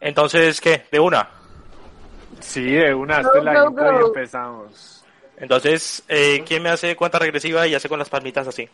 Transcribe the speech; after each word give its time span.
entonces, 0.00 0.60
¿qué? 0.60 0.84
¿De 0.90 1.00
una? 1.00 1.28
Sí, 2.40 2.64
de 2.64 2.94
una, 2.94 3.18
hasta 3.18 3.42
la 3.42 3.52
y 3.54 4.06
empezamos. 4.06 5.04
Entonces, 5.36 6.02
eh, 6.08 6.44
¿quién 6.46 6.62
me 6.62 6.70
hace 6.70 6.94
cuenta 6.96 7.18
regresiva 7.18 7.66
y 7.66 7.74
hace 7.74 7.88
con 7.88 7.98
las 7.98 8.08
palmitas 8.08 8.46
así? 8.46 8.68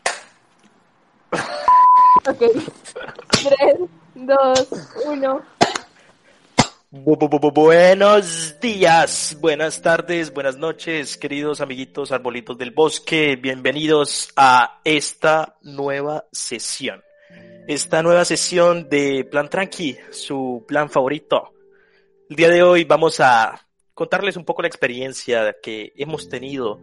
ok. 2.27 2.39
3, 2.39 3.79
2, 4.15 4.69
1. 5.07 5.43
Buenos 6.91 8.61
días, 8.61 9.37
buenas 9.41 9.83
tardes, 9.83 10.33
buenas 10.33 10.57
noches, 10.57 11.19
queridos 11.19 11.61
amiguitos 11.61 12.13
arbolitos 12.13 12.57
del 12.57 12.71
bosque. 12.71 13.37
Bienvenidos 13.37 14.33
a 14.37 14.81
esta 14.85 15.57
nueva 15.63 16.25
sesión 16.33 17.03
esta 17.69 18.03
nueva 18.03 18.25
sesión 18.25 18.89
de 18.89 19.29
Plan 19.31 19.51
Tranqui, 19.51 19.95
su 20.11 20.65
plan 20.67 20.89
favorito. 20.89 21.53
El 22.31 22.37
día 22.37 22.49
de 22.49 22.63
hoy 22.63 22.85
vamos 22.85 23.21
a 23.21 23.61
contarles 23.93 24.39
un 24.39 24.47
poco 24.47 24.63
la 24.63 24.69
experiencia 24.69 25.55
que 25.63 25.93
hemos 25.97 26.31
tenido 26.31 26.81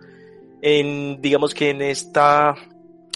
en, 0.62 1.20
digamos 1.24 1.56
que 1.56 1.72
en 1.72 1.82
esta, 1.82 2.54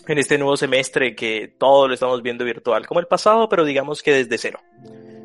en 0.08 0.18
este 0.18 0.40
nuevo 0.40 0.58
semestre 0.58 1.16
que 1.16 1.54
todo 1.60 1.88
lo 1.88 1.94
estamos 1.94 2.24
viendo 2.24 2.44
virtual, 2.44 2.88
como 2.88 3.02
el 3.02 3.08
pasado, 3.08 3.48
pero 3.48 3.64
digamos 3.64 4.02
que 4.02 4.14
desde 4.14 4.40
cero. 4.40 4.60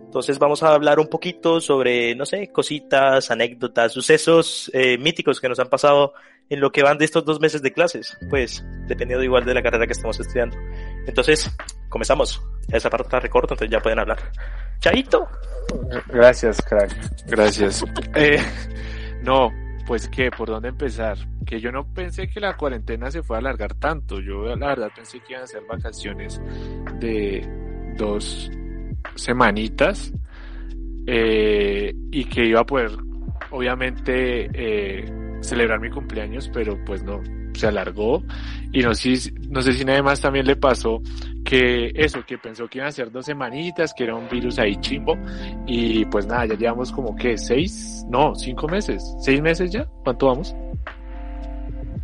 Entonces 0.05 0.39
vamos 0.39 0.63
a 0.63 0.75
hablar 0.75 1.01
un 1.01 1.09
poquito 1.09 1.63
sobre, 1.63 2.15
no 2.15 2.27
sé, 2.27 2.53
cositas, 2.53 3.31
anécdotas, 3.31 3.91
sucesos 3.91 4.71
eh, 4.75 4.99
míticos 4.99 5.41
que 5.41 5.49
nos 5.49 5.59
han 5.61 5.71
pasado 5.71 6.13
en 6.51 6.61
lo 6.61 6.71
que 6.71 6.83
van 6.83 6.99
de 6.99 7.07
estos 7.07 7.25
dos 7.25 7.41
meses 7.41 7.63
de 7.63 7.73
clases, 7.73 8.19
pues 8.29 8.63
dependiendo 8.87 9.25
igual 9.25 9.47
de 9.47 9.55
la 9.55 9.63
carrera 9.63 9.87
que 9.87 9.95
estemos 9.95 10.21
estudiando. 10.21 10.59
Entonces, 11.07 11.51
comenzamos. 11.95 12.43
Esa 12.73 12.91
parte 12.91 13.05
está 13.05 13.21
recorta, 13.21 13.55
entonces 13.55 13.71
ya 13.71 13.81
pueden 13.81 14.01
hablar. 14.01 14.19
Chaito. 14.81 15.29
Gracias, 16.09 16.61
crack. 16.63 16.91
Gracias. 17.29 17.85
Eh, 18.17 18.43
no, 19.23 19.53
pues 19.87 20.09
qué, 20.09 20.33
¿por 20.33 20.49
dónde 20.49 20.71
empezar? 20.71 21.17
Que 21.47 21.61
yo 21.61 21.71
no 21.71 21.87
pensé 21.87 22.27
que 22.29 22.41
la 22.41 22.57
cuarentena 22.57 23.13
se 23.13 23.23
fuera 23.23 23.39
a 23.39 23.43
alargar 23.43 23.75
tanto. 23.75 24.21
Yo 24.21 24.57
la 24.57 24.67
verdad 24.69 24.91
pensé 24.95 25.21
que 25.21 25.35
iban 25.35 25.45
a 25.45 25.47
ser 25.47 25.63
vacaciones 25.69 26.41
de 26.99 27.47
dos 27.97 28.51
semanitas 29.15 30.13
eh, 31.07 31.95
y 32.11 32.25
que 32.25 32.47
iba 32.47 32.61
a 32.61 32.67
poder, 32.67 32.91
obviamente, 33.53 34.51
eh, 34.53 35.39
celebrar 35.43 35.79
mi 35.79 35.91
cumpleaños, 35.91 36.51
pero 36.53 36.77
pues 36.85 37.05
no, 37.05 37.23
se 37.55 37.67
alargó 37.67 38.23
y 38.73 38.81
no 38.81 38.95
sé, 38.95 39.33
no 39.49 39.63
sé 39.63 39.73
si 39.73 39.85
nada 39.85 40.03
más 40.03 40.21
también 40.21 40.47
le 40.47 40.57
pasó 40.57 41.01
que 41.45 41.93
eso, 41.95 42.25
que 42.27 42.39
pensó 42.39 42.67
que 42.67 42.79
iban 42.79 42.89
a 42.89 42.93
ser 42.93 43.11
dos 43.11 43.27
semanitas, 43.27 43.93
que 43.95 44.05
era 44.05 44.15
un 44.15 44.29
virus 44.29 44.59
ahí 44.59 44.77
chimbo 44.77 45.17
y 45.67 46.05
pues 46.07 46.27
nada, 46.27 46.47
ya 46.47 46.55
llevamos 46.55 46.91
como 46.91 47.15
que 47.15 47.37
seis, 47.39 48.05
no, 48.09 48.35
cinco 48.35 48.67
meses, 48.67 49.15
seis 49.21 49.41
meses 49.41 49.71
ya, 49.71 49.87
¿cuánto 50.03 50.27
vamos? 50.27 50.55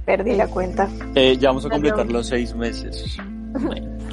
Perdí 0.05 0.35
la 0.35 0.47
cuenta. 0.49 0.89
Eh, 1.15 1.37
ya 1.39 1.49
vamos 1.49 1.67
a 1.67 1.71
completar 1.71 2.11
los 2.11 2.27
seis 2.27 2.55
meses. 2.55 3.17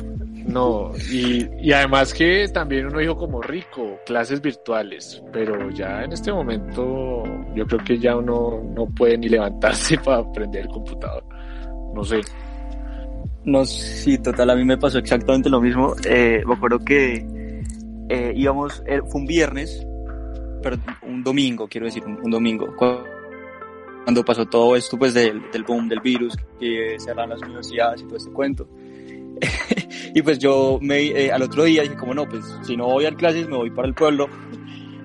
No, 0.47 0.93
y, 1.11 1.45
y 1.59 1.73
además 1.73 2.13
que 2.13 2.47
también 2.47 2.87
uno 2.87 2.99
dijo 2.99 3.17
como 3.17 3.41
rico, 3.41 3.99
clases 4.05 4.41
virtuales, 4.41 5.21
pero 5.33 5.69
ya 5.71 6.03
en 6.03 6.13
este 6.13 6.31
momento 6.31 7.23
yo 7.53 7.67
creo 7.67 7.83
que 7.83 7.99
ya 7.99 8.15
uno 8.15 8.63
no 8.73 8.85
puede 8.85 9.17
ni 9.17 9.27
levantarse 9.27 9.97
para 10.05 10.19
aprender 10.19 10.63
el 10.63 10.69
computador. 10.69 11.23
No 11.93 12.03
sé. 12.03 12.21
No, 13.43 13.65
sí, 13.65 14.17
total, 14.19 14.49
a 14.51 14.55
mí 14.55 14.63
me 14.63 14.77
pasó 14.77 14.99
exactamente 14.99 15.49
lo 15.49 15.59
mismo. 15.59 15.93
Eh, 16.05 16.43
me 16.45 16.53
acuerdo 16.53 16.79
que 16.79 17.25
eh, 18.09 18.33
íbamos, 18.35 18.81
eh, 18.85 19.01
fue 19.05 19.21
un 19.21 19.27
viernes, 19.27 19.85
pero 20.63 20.77
un 21.01 21.23
domingo, 21.23 21.67
quiero 21.67 21.87
decir, 21.87 22.03
un, 22.05 22.29
domingo, 22.31 22.73
cuando, 22.77 24.23
pasó 24.25 24.45
todo 24.45 24.77
esto 24.77 24.97
pues 24.97 25.13
del, 25.13 25.49
del 25.51 25.63
boom 25.63 25.89
del 25.89 25.99
virus, 25.99 26.37
que 26.59 26.95
cerraron 26.99 27.31
las 27.31 27.41
universidades 27.41 28.01
y 28.01 28.05
todo 28.05 28.17
este 28.17 28.31
cuento. 28.31 28.67
y 30.17 30.21
pues 30.23 30.39
yo 30.39 30.79
me, 30.81 30.99
eh, 30.99 31.31
al 31.31 31.43
otro 31.43 31.63
día 31.63 31.83
dije 31.83 31.95
como 31.95 32.11
no, 32.15 32.27
pues 32.27 32.43
si 32.63 32.75
no 32.75 32.85
voy 32.85 33.05
a 33.05 33.13
clases 33.13 33.47
me 33.47 33.55
voy 33.55 33.69
para 33.69 33.87
el 33.87 33.93
pueblo. 33.93 34.27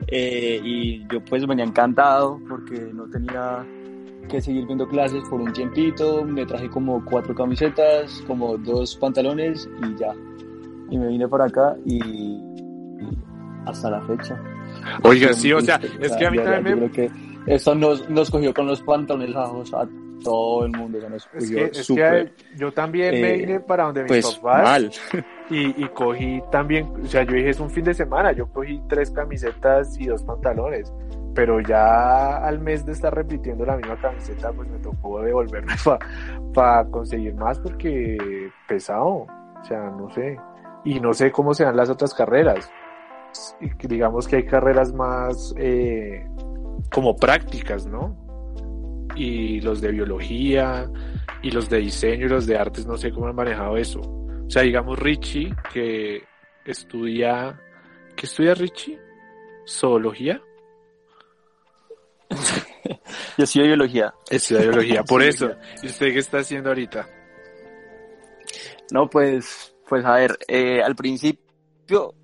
Eh, 0.07 0.59
y 0.65 1.07
yo 1.07 1.23
pues 1.23 1.47
venía 1.47 1.67
encantado 1.67 2.41
porque 2.49 2.81
no 2.95 3.05
tenía 3.11 3.63
que 4.31 4.41
seguir 4.41 4.65
viendo 4.65 4.89
clases 4.89 5.23
por 5.29 5.39
un 5.39 5.53
tiempito. 5.53 6.25
Me 6.25 6.47
traje 6.47 6.71
como 6.71 7.05
cuatro 7.05 7.35
camisetas, 7.35 8.25
como 8.27 8.57
dos 8.57 8.97
pantalones 8.97 9.69
y 9.83 10.01
ya. 10.01 10.15
Y 10.89 10.97
me 10.97 11.09
vine 11.09 11.29
para 11.29 11.45
acá 11.45 11.77
y, 11.85 12.41
hasta 13.67 13.91
la 13.91 14.01
fecha. 14.07 14.41
Oiga, 15.03 15.35
sí, 15.35 15.53
o 15.53 15.61
sea, 15.61 15.79
es 16.01 16.17
que 16.17 16.27
a 16.27 16.31
mí 16.31 16.39
también 16.39 16.81
me... 16.81 16.91
Creo 16.91 17.11
que 17.11 17.55
eso 17.55 17.75
nos, 17.75 18.09
nos 18.09 18.31
cogió 18.31 18.55
con 18.55 18.67
los 18.67 18.81
pantalones 18.81 19.35
bajos 19.35 19.75
a 19.75 19.87
todo 20.23 20.65
el 20.67 20.73
mundo 20.73 20.99
es 20.99 21.27
que, 21.49 21.65
es 21.65 21.87
que 21.87 22.33
yo 22.57 22.73
también 22.73 23.21
me 23.21 23.33
vine 23.35 23.61
para 23.61 23.85
donde 23.85 24.03
mis 24.03 24.09
pues, 24.11 24.37
papás 24.37 24.63
mal. 24.63 24.91
Y, 25.51 25.85
y, 25.85 25.89
cogí 25.89 26.43
también, 26.51 26.91
o 27.03 27.07
sea, 27.07 27.25
yo 27.25 27.33
dije 27.33 27.51
es 27.51 27.61
un 27.61 27.69
fin 27.69 27.85
de 27.85 27.93
semana, 27.93 28.33
yo 28.33 28.49
cogí 28.49 28.81
tres 28.89 29.11
camisetas 29.11 29.99
y 30.01 30.07
dos 30.07 30.23
pantalones, 30.23 30.91
pero 31.35 31.61
ya 31.61 32.39
al 32.39 32.59
mes 32.59 32.87
de 32.87 32.93
estar 32.93 33.15
repitiendo 33.15 33.67
la 33.67 33.77
misma 33.77 34.01
camiseta, 34.01 34.53
pues 34.53 34.69
me 34.69 34.79
tocó 34.79 35.21
devolverme 35.21 35.75
para 36.55 36.85
conseguir 36.87 37.35
más 37.35 37.59
porque 37.59 38.51
pesado, 38.67 39.27
o 39.27 39.65
sea, 39.65 39.91
no 39.91 40.11
sé, 40.11 40.39
y 40.85 41.01
no 41.01 41.13
sé 41.13 41.31
cómo 41.31 41.53
se 41.55 41.65
dan 41.65 41.77
las 41.77 41.91
otras 41.91 42.15
carreras, 42.15 42.71
digamos 43.83 44.29
que 44.29 44.37
hay 44.37 44.47
carreras 44.47 44.93
más 44.93 45.55
eh, 45.59 46.27
como 46.93 47.17
prácticas, 47.17 47.87
¿no? 47.87 48.17
Y 49.17 49.61
los 49.61 49.81
de 49.81 49.91
biología 49.91 50.91
y 51.43 51.51
los 51.51 51.69
de 51.69 51.79
diseño 51.79 52.27
y 52.27 52.29
los 52.29 52.47
de 52.47 52.57
artes, 52.57 52.87
no 52.87 52.97
sé 52.97 53.11
cómo 53.11 53.27
han 53.29 53.35
manejado 53.35 53.77
eso. 53.77 54.01
O 54.01 54.51
sea, 54.51 54.63
digamos 54.63 54.99
Richie, 54.99 55.55
que 55.73 56.23
estudia, 56.65 57.61
¿qué 58.17 58.27
estudia 58.27 58.55
Richie? 58.55 58.99
¿Zoología? 59.67 60.43
Yo 63.39 63.45
estudio 63.45 63.67
biología. 63.67 64.15
Estudia 64.31 64.63
biología, 64.63 65.03
por 65.09 65.23
eso. 65.23 65.51
¿Y 65.83 65.87
usted 65.87 66.13
qué 66.13 66.19
está 66.19 66.39
haciendo 66.39 66.71
ahorita? 66.71 67.09
No, 68.93 69.09
pues, 69.09 69.75
pues 69.89 70.05
a 70.05 70.15
ver, 70.17 70.37
eh, 70.49 70.83
al 70.83 70.95
principio 70.95 72.15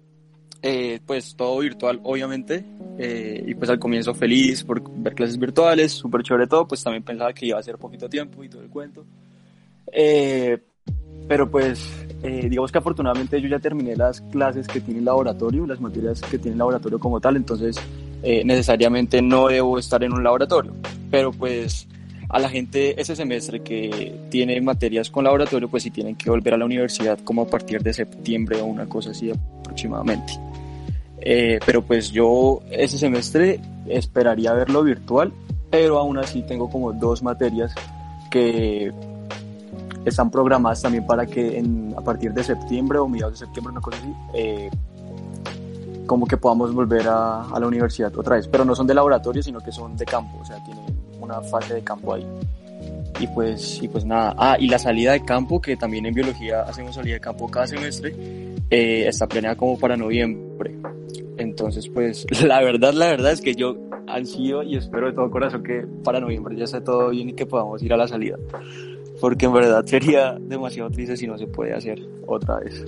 eh, 0.61 1.01
pues 1.07 1.37
todo 1.37 1.59
virtual, 1.61 2.01
obviamente, 2.03 2.65
eh, 2.99 3.45
y 3.47 3.55
pues 3.55 3.71
al 3.71 3.79
comienzo 3.79 4.13
feliz 4.15 4.65
por 4.65 4.83
ver 4.91 5.15
clases 5.15 5.39
virtuales, 5.39 5.93
súper 5.93 6.23
chévere 6.23 6.49
todo, 6.49 6.67
pues 6.67 6.83
también 6.83 7.05
pensaba 7.05 7.33
que 7.33 7.47
iba 7.47 7.59
a 7.59 7.63
ser 7.63 7.79
poquito 7.79 8.09
tiempo 8.09 8.43
y 8.43 8.49
todo 8.49 8.63
el 8.63 8.69
cuento. 8.69 9.05
Eh, 9.93 10.59
pero 11.29 11.49
pues, 11.51 12.07
digamos 12.23 12.73
que 12.73 12.79
afortunadamente 12.79 13.41
yo 13.41 13.49
ya 13.49 13.59
terminé 13.59 13.95
las 13.95 14.21
clases 14.21 14.67
que 14.67 14.81
tiene 14.81 15.01
el 15.01 15.05
laboratorio, 15.05 15.67
las 15.67 15.81
materias 15.81 16.21
que 16.23 16.39
tiene 16.39 16.53
el 16.53 16.59
laboratorio 16.59 16.99
como 16.99 17.21
tal, 17.21 17.37
entonces 17.37 17.79
necesariamente 18.23 19.23
no 19.23 19.49
debo 19.49 19.79
estar 19.79 20.03
en 20.03 20.12
un 20.12 20.25
laboratorio, 20.25 20.73
pero 21.11 21.31
pues 21.31 21.87
a 22.29 22.38
la 22.38 22.49
gente 22.49 23.00
ese 23.00 23.17
semestre 23.17 23.61
que 23.61 24.15
tiene 24.31 24.61
materias 24.61 25.11
con 25.11 25.25
laboratorio, 25.25 25.69
pues 25.69 25.82
sí 25.82 25.91
tienen 25.91 26.17
que 26.17 26.31
volver 26.31 26.55
a 26.55 26.56
la 26.59 26.65
universidad 26.65 27.19
como 27.25 27.43
a 27.43 27.47
partir 27.47 27.82
de 27.82 27.93
septiembre 27.93 28.61
o 28.61 28.67
una 28.67 28.87
cosa 28.87 29.11
así 29.11 29.31
aproximadamente. 29.79 30.33
Eh, 31.21 31.59
pero 31.65 31.83
pues 31.83 32.11
yo 32.11 32.61
ese 32.71 32.99
semestre 32.99 33.61
esperaría 33.89 34.53
verlo 34.53 34.83
virtual, 34.83 35.33
pero 35.71 35.99
aún 35.99 36.19
así 36.19 36.43
tengo 36.43 36.71
como 36.71 36.93
dos 36.93 37.23
materias 37.23 37.75
que 38.31 38.93
están 40.05 40.31
programadas 40.31 40.83
también 40.83 41.07
para 41.07 41.27
que 41.27 41.59
en, 41.59 41.95
a 41.97 42.01
partir 42.01 42.33
de 42.33 42.43
septiembre 42.43 42.99
o 42.99 43.09
mediados 43.09 43.39
de 43.39 43.47
septiembre, 43.47 43.73
una 43.73 43.81
cosa 43.81 43.99
así, 43.99 44.15
eh, 44.35 44.71
como 46.07 46.27
que 46.27 46.37
podamos 46.37 46.73
volver 46.73 47.07
a, 47.09 47.43
a, 47.43 47.61
la 47.61 47.67
universidad 47.67 48.17
otra 48.17 48.37
vez. 48.37 48.49
Pero 48.49 48.65
no 48.65 48.75
son 48.75 48.87
de 48.87 48.95
laboratorio, 48.95 49.43
sino 49.43 49.61
que 49.61 49.73
son 49.73 49.97
de 49.97 50.07
campo, 50.07 50.39
o 50.41 50.45
sea, 50.45 50.63
tienen 50.65 50.85
una 51.21 51.41
fase 51.43 51.75
de 51.75 51.83
campo 51.83 52.15
ahí. 52.15 52.27
Y 53.21 53.27
pues, 53.27 53.83
y 53.83 53.89
pues 53.89 54.05
nada. 54.05 54.35
Ah, 54.39 54.57
y 54.59 54.69
la 54.69 54.79
salida 54.79 55.13
de 55.13 55.25
campo, 55.25 55.61
que 55.61 55.77
también 55.77 56.07
en 56.07 56.15
biología 56.15 56.63
hacemos 56.63 56.95
salida 56.95 57.15
de 57.15 57.21
campo 57.21 57.49
cada 57.49 57.67
semestre, 57.67 58.15
eh, 58.70 59.06
está 59.06 59.26
planeada 59.26 59.56
como 59.56 59.79
para 59.79 59.97
noviembre. 59.97 60.76
Entonces, 61.37 61.88
pues, 61.88 62.26
la 62.43 62.61
verdad, 62.62 62.93
la 62.94 63.06
verdad 63.06 63.32
es 63.32 63.41
que 63.41 63.55
yo 63.55 63.76
ansío 64.06 64.62
y 64.62 64.76
espero 64.76 65.06
de 65.06 65.12
todo 65.12 65.31
corazón 65.31 65.62
que 65.62 65.87
para 66.03 66.20
noviembre 66.20 66.56
ya 66.56 66.65
esté 66.65 66.81
todo 66.81 67.11
bien 67.11 67.31
y 67.31 67.32
que 67.35 67.47
podamos 67.47 67.82
ir 67.82 67.93
a 67.93 67.97
la 67.97 68.09
salida. 68.09 68.37
Porque 69.20 69.47
en 69.47 69.53
verdad 69.53 69.85
sería 69.85 70.37
demasiado 70.41 70.91
triste 70.91 71.17
si 71.17 71.26
no 71.26 71.37
se 71.37 71.47
puede 71.47 71.75
hacer 71.75 72.00
otra 72.26 72.61
vez. 72.61 72.85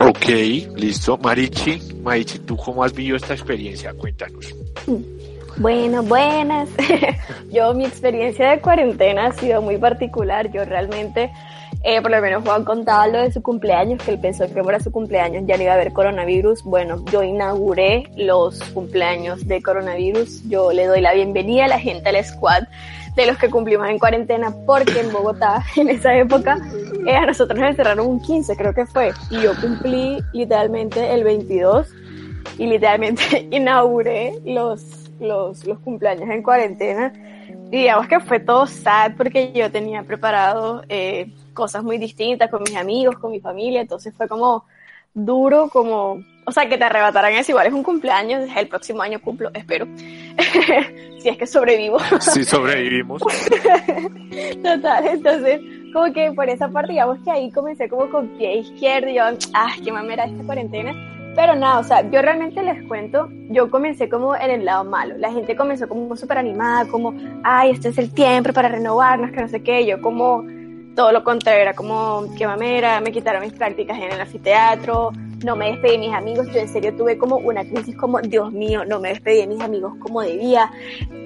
Ok, 0.00 0.28
listo. 0.76 1.18
Marichi, 1.18 1.78
Marichi, 2.02 2.38
¿tú 2.40 2.56
cómo 2.56 2.82
has 2.82 2.94
vivido 2.94 3.16
esta 3.16 3.34
experiencia? 3.34 3.92
Cuéntanos. 3.92 4.54
Bueno, 5.58 6.02
buenas. 6.02 6.70
Yo, 7.52 7.74
mi 7.74 7.84
experiencia 7.84 8.50
de 8.50 8.60
cuarentena 8.60 9.26
ha 9.26 9.32
sido 9.32 9.60
muy 9.60 9.76
particular. 9.76 10.50
Yo 10.50 10.64
realmente, 10.64 11.30
eh, 11.82 12.02
por 12.02 12.10
lo 12.10 12.20
menos 12.20 12.44
Juan 12.44 12.64
contaba 12.64 13.06
lo 13.06 13.18
de 13.22 13.32
su 13.32 13.42
cumpleaños, 13.42 14.02
que 14.02 14.10
él 14.10 14.20
pensó 14.20 14.46
que 14.52 14.62
para 14.62 14.80
su 14.80 14.92
cumpleaños 14.92 15.44
ya 15.46 15.56
no 15.56 15.62
iba 15.62 15.72
a 15.72 15.76
haber 15.76 15.92
coronavirus. 15.92 16.62
Bueno, 16.64 17.02
yo 17.10 17.22
inauguré 17.22 18.04
los 18.16 18.62
cumpleaños 18.74 19.46
de 19.46 19.62
coronavirus. 19.62 20.48
Yo 20.48 20.72
le 20.72 20.86
doy 20.86 21.00
la 21.00 21.14
bienvenida 21.14 21.64
a 21.64 21.68
la 21.68 21.78
gente 21.78 22.10
al 22.10 22.22
squad 22.24 22.64
de 23.16 23.26
los 23.26 23.38
que 23.38 23.50
cumplimos 23.50 23.88
en 23.88 23.98
cuarentena, 23.98 24.54
porque 24.66 25.00
en 25.00 25.12
Bogotá, 25.12 25.64
en 25.76 25.88
esa 25.88 26.14
época, 26.14 26.58
eh, 27.06 27.16
a 27.16 27.26
nosotros 27.26 27.58
nos 27.58 27.70
encerraron 27.70 28.06
un 28.06 28.20
15, 28.20 28.56
creo 28.56 28.74
que 28.74 28.86
fue, 28.86 29.12
y 29.30 29.40
yo 29.40 29.52
cumplí 29.60 30.18
literalmente 30.32 31.12
el 31.12 31.24
22 31.24 31.88
y 32.58 32.66
literalmente 32.66 33.48
inauguré 33.50 34.34
los, 34.44 35.10
los, 35.18 35.64
los 35.66 35.78
cumpleaños 35.80 36.28
en 36.28 36.42
cuarentena. 36.42 37.12
Y 37.72 37.78
digamos 37.78 38.08
que 38.08 38.20
fue 38.20 38.40
todo 38.40 38.66
sad 38.66 39.12
porque 39.16 39.52
yo 39.52 39.70
tenía 39.70 40.02
preparado 40.02 40.82
eh, 40.88 41.32
cosas 41.52 41.82
muy 41.82 41.98
distintas 41.98 42.50
con 42.50 42.62
mis 42.62 42.76
amigos, 42.76 43.18
con 43.18 43.30
mi 43.30 43.40
familia, 43.40 43.80
entonces 43.80 44.14
fue 44.16 44.28
como 44.28 44.64
duro, 45.12 45.68
como, 45.68 46.22
o 46.44 46.52
sea, 46.52 46.68
que 46.68 46.78
te 46.78 46.84
arrebataran 46.84 47.32
eso, 47.32 47.52
igual 47.52 47.66
es 47.66 47.72
un 47.72 47.82
cumpleaños, 47.82 48.48
el 48.56 48.68
próximo 48.68 49.02
año 49.02 49.20
cumplo, 49.20 49.50
espero, 49.54 49.86
si 51.18 51.28
es 51.28 51.36
que 51.36 51.46
sobrevivo. 51.46 51.98
Sí, 52.20 52.44
sobrevivimos. 52.44 53.22
Total, 54.62 55.06
entonces, 55.06 55.60
como 55.92 56.12
que 56.12 56.30
por 56.32 56.48
esa 56.48 56.68
parte, 56.68 56.92
digamos 56.92 57.18
que 57.24 57.30
ahí 57.30 57.50
comencé 57.50 57.88
como 57.88 58.08
con 58.10 58.28
pie 58.38 58.58
izquierdo, 58.58 59.08
y 59.10 59.14
yo, 59.14 59.24
ah, 59.54 59.72
qué 59.82 59.92
mamera 59.92 60.24
esta 60.24 60.44
cuarentena. 60.44 60.94
Pero 61.36 61.54
nada, 61.54 61.78
o 61.78 61.84
sea, 61.84 62.02
yo 62.10 62.20
realmente 62.22 62.60
les 62.62 62.86
cuento, 62.88 63.28
yo 63.50 63.70
comencé 63.70 64.08
como 64.08 64.34
en 64.34 64.50
el 64.50 64.64
lado 64.64 64.84
malo. 64.84 65.16
La 65.16 65.30
gente 65.30 65.54
comenzó 65.54 65.88
como 65.88 66.16
súper 66.16 66.38
animada, 66.38 66.88
como, 66.88 67.14
ay, 67.44 67.70
este 67.70 67.90
es 67.90 67.98
el 67.98 68.12
tiempo 68.12 68.52
para 68.52 68.68
renovarnos, 68.68 69.30
que 69.30 69.40
no 69.40 69.48
sé 69.48 69.62
qué. 69.62 69.86
Yo 69.86 70.00
como 70.02 70.44
todo 70.94 71.12
lo 71.12 71.24
contrario, 71.24 71.62
era 71.62 71.74
como, 71.74 72.26
qué 72.36 72.46
mamera, 72.46 73.00
me 73.00 73.12
quitaron 73.12 73.42
mis 73.42 73.52
prácticas 73.52 73.96
en 73.98 74.12
el 74.12 74.20
anfiteatro, 74.20 75.12
no 75.44 75.56
me 75.56 75.70
despedí 75.72 75.92
de 75.92 75.98
mis 75.98 76.12
amigos. 76.12 76.46
Yo 76.52 76.60
en 76.60 76.68
serio 76.68 76.94
tuve 76.94 77.16
como 77.18 77.36
una 77.36 77.64
crisis 77.64 77.96
como, 77.96 78.20
Dios 78.20 78.52
mío, 78.52 78.84
no 78.84 79.00
me 79.00 79.10
despedí 79.10 79.40
de 79.40 79.46
mis 79.46 79.60
amigos 79.60 79.94
como 80.00 80.20
debía. 80.20 80.70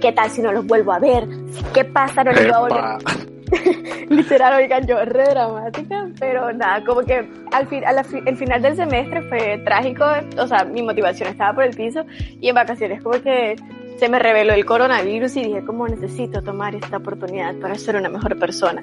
¿Qué 0.00 0.12
tal 0.12 0.30
si 0.30 0.42
no 0.42 0.52
los 0.52 0.66
vuelvo 0.66 0.92
a 0.92 0.98
ver? 0.98 1.26
¿Qué 1.72 1.84
pasa? 1.84 2.24
No 2.24 2.32
les 2.32 2.44
voy 2.44 2.52
a 2.52 2.58
volver. 2.60 3.24
Literal, 4.08 4.54
oigan, 4.54 4.86
yo 4.86 5.04
re 5.04 5.24
dramática, 5.24 6.08
pero 6.18 6.52
nada, 6.52 6.84
como 6.84 7.02
que 7.02 7.28
al 7.52 7.66
fin, 7.68 7.84
al 7.84 8.04
el 8.26 8.36
final 8.36 8.62
del 8.62 8.76
semestre 8.76 9.22
fue 9.28 9.58
trágico, 9.64 10.04
o 10.38 10.46
sea, 10.46 10.64
mi 10.64 10.82
motivación 10.82 11.28
estaba 11.28 11.54
por 11.54 11.64
el 11.64 11.76
piso 11.76 12.04
y 12.40 12.48
en 12.48 12.54
vacaciones 12.54 13.02
como 13.02 13.20
que 13.20 13.56
se 13.98 14.08
me 14.08 14.18
reveló 14.18 14.54
el 14.54 14.64
coronavirus 14.64 15.36
y 15.36 15.44
dije 15.44 15.64
como 15.64 15.86
necesito 15.86 16.42
tomar 16.42 16.74
esta 16.74 16.96
oportunidad 16.96 17.54
para 17.56 17.74
ser 17.76 17.96
una 17.96 18.08
mejor 18.08 18.38
persona. 18.38 18.82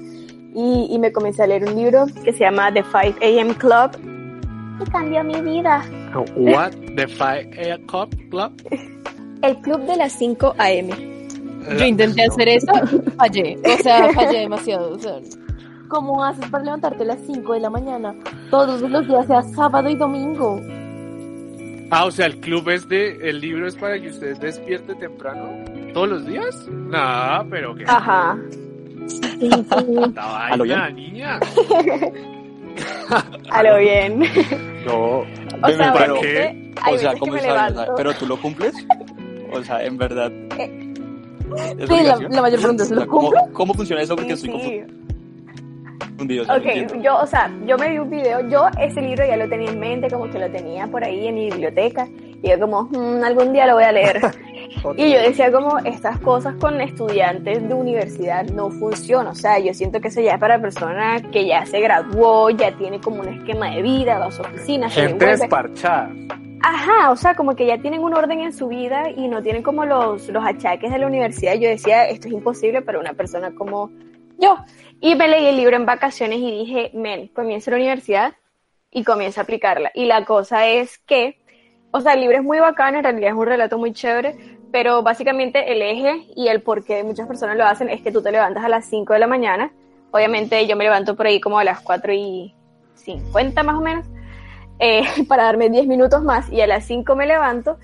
Y, 0.53 0.87
y 0.91 0.99
me 0.99 1.11
comencé 1.11 1.43
a 1.43 1.47
leer 1.47 1.63
un 1.63 1.75
libro 1.75 2.05
que 2.23 2.33
se 2.33 2.39
llama 2.39 2.73
The 2.73 2.83
5 2.83 3.19
AM 3.21 3.53
Club 3.55 3.91
y 4.81 4.89
cambió 4.89 5.23
mi 5.23 5.39
vida. 5.41 5.83
What? 6.35 6.71
The 6.95 7.07
5 7.07 7.25
AM 7.61 8.29
Club? 8.29 8.51
El 9.41 9.57
club 9.57 9.81
de 9.87 9.95
las 9.95 10.13
5 10.13 10.55
AM. 10.57 10.89
Yo 11.77 11.85
intenté 11.85 12.25
hacer 12.25 12.49
eso 12.49 12.71
y 12.91 13.11
fallé. 13.11 13.57
O 13.63 13.77
sea, 13.81 14.11
fallé 14.13 14.39
demasiado. 14.39 14.91
O 14.91 14.99
sea, 14.99 15.19
¿cómo 15.87 16.23
haces 16.23 16.47
para 16.49 16.63
levantarte 16.63 17.03
a 17.03 17.07
las 17.07 17.19
5 17.25 17.53
de 17.53 17.59
la 17.59 17.69
mañana? 17.69 18.15
Todos 18.49 18.81
los 18.81 19.07
días, 19.07 19.25
sea 19.27 19.41
sábado 19.43 19.89
y 19.89 19.95
domingo. 19.95 20.59
Ah, 21.91 22.05
o 22.05 22.11
sea, 22.11 22.27
el 22.27 22.39
club 22.39 22.69
es 22.69 22.87
de, 22.87 23.29
el 23.29 23.41
libro 23.41 23.67
es 23.67 23.75
para 23.75 23.99
que 23.99 24.09
usted 24.09 24.37
despierte 24.37 24.95
temprano 24.95 25.65
todos 25.93 26.09
los 26.09 26.25
días. 26.25 26.55
Nah, 26.69 27.43
pero 27.49 27.75
que. 27.75 27.83
Ajá. 27.85 28.37
¿A 30.17 30.55
lo 30.57 30.63
bien? 30.63 30.95
niña. 30.95 31.39
A 33.51 33.63
lo 33.63 33.77
bien. 33.77 34.19
No. 34.85 35.19
O 35.63 35.69
sea, 35.69 35.93
pero- 35.93 36.15
hay 36.83 36.95
o 36.95 36.97
sea, 36.97 37.13
¿cómo 37.15 37.37
sea, 37.37 37.69
levanto. 37.69 37.93
¿Pero 37.97 38.13
tú 38.13 38.25
lo 38.25 38.37
cumples? 38.37 38.73
O 39.51 39.61
sea, 39.63 39.83
en 39.83 39.97
verdad. 39.97 40.31
¿es 40.57 41.89
Sí, 41.89 42.03
la, 42.03 42.41
mayor 42.41 42.59
pregunta 42.59 42.83
es, 42.83 42.91
¿lo 42.91 43.05
¿cómo, 43.07 43.29
cumplo? 43.29 43.41
¿Cómo 43.53 43.73
funciona 43.73 44.01
eso? 44.01 44.15
Porque 44.15 44.35
Sí, 44.37 44.47
estoy 44.47 44.61
sí. 44.61 44.81
confundido. 46.01 46.45
entiendo. 46.53 46.93
Ok, 46.95 47.01
yo, 47.03 47.17
o 47.19 47.27
sea, 47.27 47.51
yo 47.67 47.77
me 47.77 47.89
vi 47.89 47.97
un 47.99 48.09
video, 48.09 48.47
yo 48.49 48.67
ese 48.79 49.01
libro 49.01 49.25
ya 49.27 49.35
lo 49.35 49.49
tenía 49.49 49.69
en 49.69 49.79
mente, 49.79 50.09
como 50.09 50.29
que 50.29 50.39
lo 50.39 50.49
tenía 50.49 50.87
por 50.87 51.03
ahí 51.03 51.27
en 51.27 51.35
mi 51.35 51.45
biblioteca, 51.49 52.07
y 52.41 52.49
yo 52.49 52.59
como, 52.59 52.83
"Mm, 52.83 53.23
algún 53.23 53.53
día 53.53 53.65
lo 53.65 53.75
voy 53.75 53.83
a 53.83 53.91
leer. 53.91 54.19
y 54.97 55.11
yo 55.11 55.19
decía 55.19 55.51
como, 55.51 55.77
estas 55.79 56.19
cosas 56.19 56.55
con 56.55 56.79
estudiantes 56.81 57.67
de 57.67 57.73
universidad 57.73 58.45
no 58.45 58.69
funcionan, 58.71 59.27
o 59.27 59.35
sea, 59.35 59.59
yo 59.59 59.73
siento 59.73 59.99
que 60.01 60.07
eso 60.07 60.21
ya 60.21 60.33
es 60.33 60.39
para 60.39 60.61
personas 60.61 61.21
que 61.31 61.45
ya 61.45 61.65
se 61.65 61.79
graduó, 61.79 62.49
ya 62.49 62.75
tiene 62.77 62.99
como 62.99 63.21
un 63.21 63.27
esquema 63.29 63.71
de 63.71 63.81
vida, 63.81 64.19
va 64.19 64.25
a 64.27 64.31
su 64.31 64.41
oficina, 64.41 64.89
se 64.89 65.07
Gente 65.07 65.25
desparchada. 65.25 66.09
Ajá, 66.63 67.11
o 67.11 67.15
sea, 67.15 67.33
como 67.33 67.55
que 67.55 67.65
ya 67.65 67.79
tienen 67.79 68.03
un 68.03 68.13
orden 68.13 68.39
en 68.39 68.53
su 68.53 68.67
vida 68.67 69.09
y 69.09 69.27
no 69.27 69.41
tienen 69.41 69.63
como 69.63 69.83
los, 69.85 70.29
los 70.29 70.45
achaques 70.45 70.91
de 70.91 70.99
la 70.99 71.07
universidad. 71.07 71.55
Yo 71.55 71.67
decía, 71.67 72.07
esto 72.07 72.27
es 72.27 72.33
imposible 72.35 72.83
para 72.83 72.99
una 72.99 73.13
persona 73.13 73.53
como 73.55 73.89
yo. 74.37 74.57
Y 74.99 75.15
me 75.15 75.27
leí 75.27 75.47
el 75.47 75.57
libro 75.57 75.75
en 75.75 75.87
vacaciones 75.87 76.37
y 76.37 76.51
dije, 76.51 76.91
men, 76.93 77.29
comienza 77.29 77.71
la 77.71 77.77
universidad 77.77 78.33
y 78.91 79.03
comienza 79.03 79.41
a 79.41 79.43
aplicarla. 79.43 79.91
Y 79.95 80.05
la 80.05 80.23
cosa 80.25 80.67
es 80.67 80.99
que, 80.99 81.40
o 81.91 82.01
sea, 82.01 82.13
el 82.13 82.21
libro 82.21 82.37
es 82.37 82.43
muy 82.43 82.59
bacano, 82.59 82.97
en 82.97 83.03
realidad 83.03 83.31
es 83.31 83.35
un 83.35 83.45
relato 83.45 83.77
muy 83.77 83.93
chévere, 83.93 84.37
pero 84.71 85.03
básicamente 85.03 85.71
el 85.71 85.81
eje 85.81 86.27
y 86.35 86.47
el 86.47 86.61
por 86.61 86.83
qué 86.83 87.03
muchas 87.03 87.27
personas 87.27 87.57
lo 87.57 87.65
hacen 87.65 87.89
es 87.89 88.01
que 88.01 88.11
tú 88.11 88.21
te 88.21 88.31
levantas 88.31 88.63
a 88.63 88.69
las 88.69 88.85
5 88.85 89.13
de 89.13 89.19
la 89.19 89.27
mañana. 89.27 89.71
Obviamente 90.11 90.65
yo 90.67 90.75
me 90.75 90.85
levanto 90.85 91.15
por 91.15 91.25
ahí 91.27 91.41
como 91.41 91.59
a 91.59 91.63
las 91.63 91.81
4 91.81 92.13
y 92.13 92.55
50 92.95 93.63
más 93.63 93.75
o 93.75 93.81
menos 93.81 94.05
eh, 94.79 95.03
para 95.27 95.43
darme 95.43 95.69
10 95.69 95.87
minutos 95.87 96.23
más 96.23 96.49
y 96.51 96.61
a 96.61 96.67
las 96.67 96.85
5 96.85 97.15
me 97.15 97.25
levanto 97.25 97.77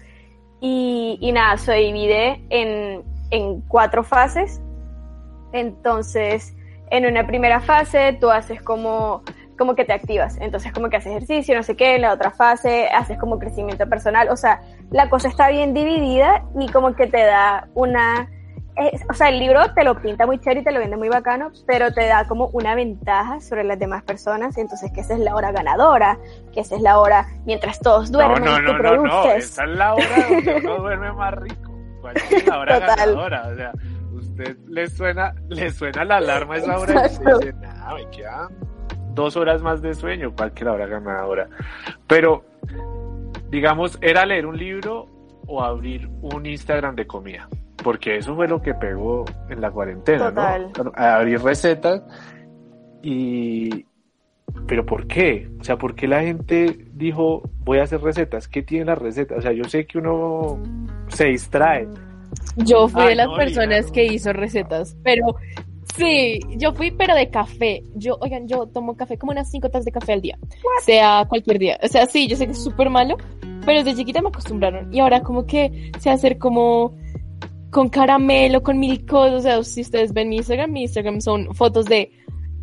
y, 0.59 1.17
y 1.21 1.31
nada, 1.31 1.57
se 1.57 1.73
divide 1.73 2.41
en, 2.49 3.03
en 3.29 3.61
cuatro 3.61 4.03
fases. 4.03 4.61
Entonces, 5.51 6.55
en 6.89 7.05
una 7.05 7.27
primera 7.27 7.59
fase 7.59 8.17
tú 8.19 8.29
haces 8.29 8.61
como, 8.61 9.23
como 9.57 9.75
que 9.75 9.85
te 9.85 9.93
activas, 9.93 10.37
entonces 10.39 10.71
como 10.71 10.89
que 10.89 10.97
haces 10.97 11.11
ejercicio, 11.11 11.55
no 11.55 11.63
sé 11.63 11.75
qué, 11.75 11.95
en 11.95 12.01
la 12.03 12.13
otra 12.13 12.31
fase 12.31 12.87
haces 12.89 13.17
como 13.17 13.39
crecimiento 13.39 13.87
personal, 13.87 14.29
o 14.29 14.37
sea, 14.37 14.61
la 14.91 15.09
cosa 15.09 15.27
está 15.27 15.49
bien 15.49 15.73
dividida 15.73 16.43
y 16.59 16.67
como 16.71 16.95
que 16.95 17.07
te 17.07 17.23
da 17.23 17.67
una... 17.73 18.29
es- 18.75 19.03
o 19.09 19.13
sea, 19.13 19.29
el 19.29 19.39
libro 19.39 19.73
te 19.73 19.83
lo 19.83 19.99
pinta 20.01 20.25
muy 20.27 20.39
chévere 20.39 20.61
y 20.61 20.63
te 20.63 20.71
lo 20.71 20.79
vende 20.79 20.95
muy 20.97 21.09
bacano, 21.09 21.51
pero 21.65 21.91
te 21.91 22.05
da 22.05 22.25
como 22.27 22.47
una 22.53 22.75
ventaja 22.75 23.39
sobre 23.39 23.63
las 23.63 23.79
demás 23.79 24.03
personas, 24.03 24.57
entonces 24.57 24.91
que 24.93 25.01
esa 25.01 25.15
es 25.15 25.19
la 25.19 25.33
hora 25.35 25.51
ganadora, 25.51 26.17
que 26.53 26.59
esa 26.61 26.75
es 26.75 26.81
la 26.81 26.99
hora 26.99 27.25
mientras 27.45 27.79
todos 27.79 28.11
duermen, 28.11 28.43
no, 28.43 28.59
no, 28.61 28.73
tú 28.73 28.77
no, 28.83 28.83
no, 28.83 29.03
no. 29.03 29.21
produces. 29.23 29.45
Esa 29.45 29.63
es 29.63 29.69
la 29.71 29.93
hora 29.95 30.27
donde 30.29 30.55
uno 30.55 30.77
duerme 30.83 31.11
más 31.13 31.33
rico. 31.33 31.73
¿Cuál 32.01 32.17
es 32.17 32.45
la 32.47 32.59
hora 32.59 32.79
Total. 32.79 32.95
ganadora? 32.95 33.47
O 33.51 33.55
sea, 33.55 33.71
usted 34.13 34.57
le 34.67 34.87
suena, 34.87 35.33
le 35.49 35.71
suena 35.71 36.05
la 36.05 36.17
alarma 36.17 36.53
a 36.53 36.57
esa 36.57 36.77
hora 36.77 36.93
y 36.93 36.97
Exacto. 37.07 37.39
dice, 37.39 37.53
nada, 37.53 37.95
me 37.95 38.09
quedan 38.11 38.49
dos 39.17 39.35
horas 39.35 39.61
más 39.61 39.81
de 39.81 39.93
sueño, 39.93 40.31
¿cuál 40.33 40.53
que 40.53 40.63
la 40.63 40.71
hora 40.71 40.85
ganadora? 40.85 41.49
Pero, 42.07 42.45
digamos, 43.49 43.97
¿era 44.01 44.25
leer 44.25 44.45
un 44.45 44.57
libro 44.57 45.07
o 45.47 45.61
abrir 45.61 46.07
un 46.21 46.45
Instagram 46.45 46.95
de 46.95 47.05
comida? 47.05 47.49
Porque 47.83 48.17
eso 48.17 48.35
fue 48.35 48.47
lo 48.47 48.61
que 48.61 48.73
pegó 48.73 49.25
en 49.49 49.59
la 49.59 49.71
cuarentena, 49.71 50.29
Total. 50.29 50.71
¿no? 50.77 50.91
Abrir 50.95 51.41
recetas 51.41 52.01
y... 53.01 53.85
¿Pero 54.65 54.85
por 54.85 55.07
qué? 55.07 55.49
O 55.59 55.63
sea, 55.63 55.77
¿por 55.77 55.93
qué 55.93 56.07
la 56.07 56.21
gente 56.21 56.85
dijo, 56.93 57.43
voy 57.59 57.79
a 57.79 57.83
hacer 57.83 58.01
recetas? 58.01 58.47
¿Qué 58.47 58.63
tienen 58.63 58.87
las 58.87 58.97
recetas? 58.97 59.39
O 59.39 59.41
sea, 59.41 59.51
yo 59.51 59.65
sé 59.65 59.85
que 59.85 59.97
uno 59.97 60.61
se 61.09 61.25
distrae. 61.25 61.87
Yo 62.55 62.87
fui 62.87 63.01
Ay, 63.01 63.09
de 63.09 63.15
las 63.15 63.27
no, 63.27 63.35
personas 63.35 63.91
que 63.91 64.05
hizo 64.05 64.33
recetas, 64.33 64.97
pero 65.03 65.35
sí, 65.97 66.39
yo 66.57 66.73
fui, 66.73 66.91
pero 66.91 67.15
de 67.15 67.29
café. 67.29 67.83
Yo, 67.95 68.17
oigan, 68.21 68.47
yo 68.47 68.67
tomo 68.67 68.95
café 68.95 69.17
como 69.17 69.31
unas 69.31 69.49
cinco 69.49 69.69
tazas 69.69 69.85
de 69.85 69.91
café 69.91 70.13
al 70.13 70.21
día, 70.21 70.37
sea 70.83 71.25
cualquier 71.27 71.59
día. 71.59 71.79
O 71.83 71.87
sea, 71.87 72.05
sí, 72.05 72.27
yo 72.27 72.35
sé 72.35 72.45
que 72.45 72.51
es 72.51 72.63
súper 72.63 72.89
malo, 72.89 73.17
pero 73.65 73.83
desde 73.83 73.97
chiquita 73.97 74.21
me 74.21 74.29
acostumbraron. 74.29 74.93
Y 74.93 74.99
ahora 74.99 75.21
como 75.21 75.45
que 75.45 75.91
sé 75.99 76.09
hacer 76.09 76.37
como 76.37 76.95
con 77.71 77.89
caramelo, 77.89 78.63
con 78.63 78.79
mil 78.79 79.05
cosas. 79.05 79.33
O 79.33 79.41
sea, 79.41 79.63
si 79.63 79.81
ustedes 79.81 80.13
ven 80.13 80.29
mi 80.29 80.37
Instagram, 80.37 80.71
mi 80.71 80.83
Instagram 80.83 81.21
son 81.21 81.53
fotos 81.53 81.85
de 81.85 82.11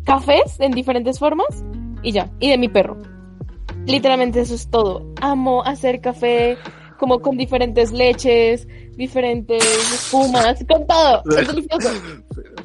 cafés 0.03 0.59
en 0.59 0.71
diferentes 0.71 1.19
formas 1.19 1.63
y 2.03 2.11
ya, 2.11 2.31
y 2.39 2.49
de 2.49 2.57
mi 2.57 2.69
perro. 2.69 2.97
Literalmente 3.85 4.41
eso 4.41 4.55
es 4.55 4.69
todo. 4.69 5.05
Amo 5.21 5.63
hacer 5.63 6.01
café 6.01 6.57
como 6.97 7.19
con 7.19 7.37
diferentes 7.37 7.91
leches, 7.91 8.67
diferentes 8.97 9.63
espumas, 9.63 10.63
con 10.69 10.85
todo. 10.87 11.21
Es 11.39 11.47
delicioso. 11.47 11.89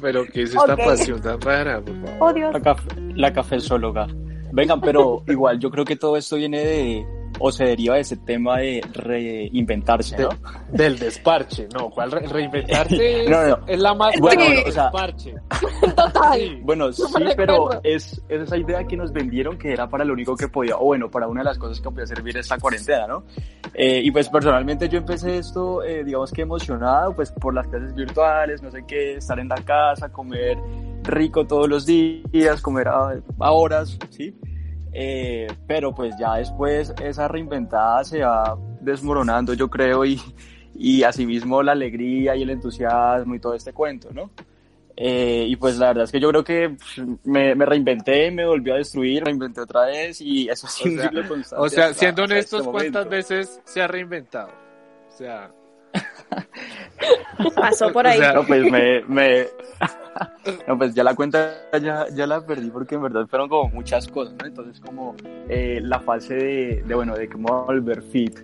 Pero 0.01 0.25
¿qué 0.25 0.43
es 0.43 0.49
esta 0.55 0.73
Ok. 0.73 0.83
pasión 0.85 1.21
tan 1.21 1.39
rara, 1.41 1.81
por 1.81 1.93
favor? 2.05 2.15
Oh, 2.29 2.33
Dios. 2.33 2.53
La, 2.53 2.59
caf- 2.59 3.15
la 3.15 3.33
cafezóloga. 3.33 4.07
Vengan, 4.53 4.81
pero 4.81 5.23
igual 5.27 5.59
yo 5.59 5.69
creo 5.69 5.85
que 5.85 5.95
todo 5.95 6.17
esto 6.17 6.35
viene 6.35 6.59
de, 6.59 7.05
o 7.41 7.51
se 7.51 7.65
deriva 7.65 7.95
de 7.95 8.01
ese 8.01 8.17
tema 8.17 8.59
de 8.59 8.81
reinventarse, 8.93 10.17
¿no? 10.17 10.29
Del 10.71 10.97
desparche, 10.99 11.67
no, 11.73 11.89
¿cuál 11.89 12.11
re- 12.11 12.27
reinventarse? 12.27 13.21
Es, 13.23 13.29
No, 13.29 13.47
no. 13.47 13.67
es 13.67 13.79
la 13.79 13.93
más 13.93 14.13
Bueno, 14.19 14.43
del 14.43 14.59
o 14.67 14.71
sea- 14.71 14.83
desparche. 14.83 15.33
Total. 15.95 16.39
Sí. 16.39 16.59
Bueno, 16.63 16.91
sí, 16.93 17.03
me 17.23 17.35
pero 17.35 17.69
es, 17.83 18.21
es 18.29 18.41
esa 18.41 18.57
idea 18.57 18.83
que 18.85 18.95
nos 18.97 19.11
vendieron 19.11 19.57
que 19.57 19.71
era 19.73 19.87
para 19.89 20.05
lo 20.05 20.13
único 20.13 20.35
que 20.35 20.47
podía, 20.47 20.77
o 20.77 20.85
bueno, 20.85 21.09
para 21.09 21.27
una 21.27 21.41
de 21.41 21.45
las 21.45 21.57
cosas 21.57 21.79
que 21.81 21.89
podía 21.89 22.05
servir 22.05 22.37
esta 22.37 22.57
cuarentena, 22.57 23.07
¿no? 23.07 23.23
Eh, 23.73 24.01
y 24.03 24.11
pues 24.11 24.29
personalmente 24.29 24.87
yo 24.89 24.97
empecé 24.97 25.37
esto, 25.37 25.83
eh, 25.83 26.03
digamos 26.03 26.31
que 26.31 26.41
emocionado, 26.41 27.15
pues 27.15 27.31
por 27.31 27.53
las 27.53 27.67
clases 27.67 27.93
virtuales, 27.95 28.61
no 28.61 28.69
sé 28.71 28.83
qué, 28.87 29.15
estar 29.15 29.39
en 29.39 29.47
la 29.49 29.55
casa, 29.63 30.11
comer 30.11 30.57
rico 31.03 31.45
todos 31.47 31.67
los 31.67 31.85
días, 31.85 32.61
comer 32.61 32.87
a, 32.89 33.13
a 33.39 33.51
horas, 33.51 33.97
¿sí? 34.09 34.35
Eh, 34.93 35.47
pero 35.67 35.93
pues 35.95 36.15
ya 36.19 36.35
después 36.35 36.93
esa 37.01 37.27
reinventada 37.27 38.03
se 38.03 38.21
va 38.23 38.57
desmoronando, 38.81 39.53
yo 39.53 39.69
creo, 39.69 40.03
y, 40.05 40.19
y 40.75 41.03
asimismo 41.03 41.63
la 41.63 41.71
alegría 41.71 42.35
y 42.35 42.41
el 42.43 42.49
entusiasmo 42.49 43.33
y 43.35 43.39
todo 43.39 43.53
este 43.55 43.71
cuento, 43.73 44.09
¿no? 44.11 44.31
Eh, 44.97 45.45
y 45.47 45.55
pues 45.55 45.77
la 45.77 45.87
verdad 45.87 46.03
es 46.03 46.11
que 46.11 46.19
yo 46.19 46.29
creo 46.29 46.43
que 46.43 46.75
me, 47.23 47.55
me 47.55 47.65
reinventé, 47.65 48.29
me 48.29 48.45
volví 48.45 48.69
a 48.71 48.75
destruir, 48.75 49.23
reinventé 49.23 49.61
otra 49.61 49.85
vez 49.85 50.19
y 50.19 50.49
eso 50.49 50.67
sí 50.67 50.83
O 50.89 50.91
un 50.91 50.97
sea- 50.97 51.09
ciclo 51.09 51.27
constante 51.27 51.65
O 51.65 51.69
sea, 51.69 51.85
hasta- 51.85 51.97
siendo 51.99 52.23
honestos, 52.25 52.59
este 52.59 52.71
¿cuántas 52.71 53.09
veces 53.09 53.61
se 53.63 53.81
ha 53.81 53.87
reinventado? 53.87 54.49
O 55.09 55.17
sea, 55.17 55.51
Pasó 57.55 57.91
por 57.91 58.05
ahí. 58.07 58.19
O 58.19 58.21
sea, 58.21 58.33
No, 58.33 58.45
pues 58.45 58.63
me, 58.69 59.01
me... 59.07 59.47
No, 60.67 60.77
pues 60.77 60.93
ya 60.93 61.03
la 61.03 61.15
cuenta 61.15 61.53
ya, 61.81 62.07
ya 62.13 62.27
la 62.27 62.45
perdí 62.45 62.69
porque 62.69 62.95
en 62.95 63.03
verdad 63.03 63.27
fueron 63.27 63.49
como 63.49 63.69
muchas 63.69 64.07
cosas, 64.07 64.35
¿no? 64.39 64.45
Entonces 64.45 64.79
como 64.79 65.15
eh, 65.49 65.79
la 65.81 65.99
fase 65.99 66.35
de, 66.35 66.83
de, 66.85 66.95
bueno, 66.95 67.15
de 67.15 67.27
que 67.27 67.37
volver 67.37 68.01
fit, 68.03 68.39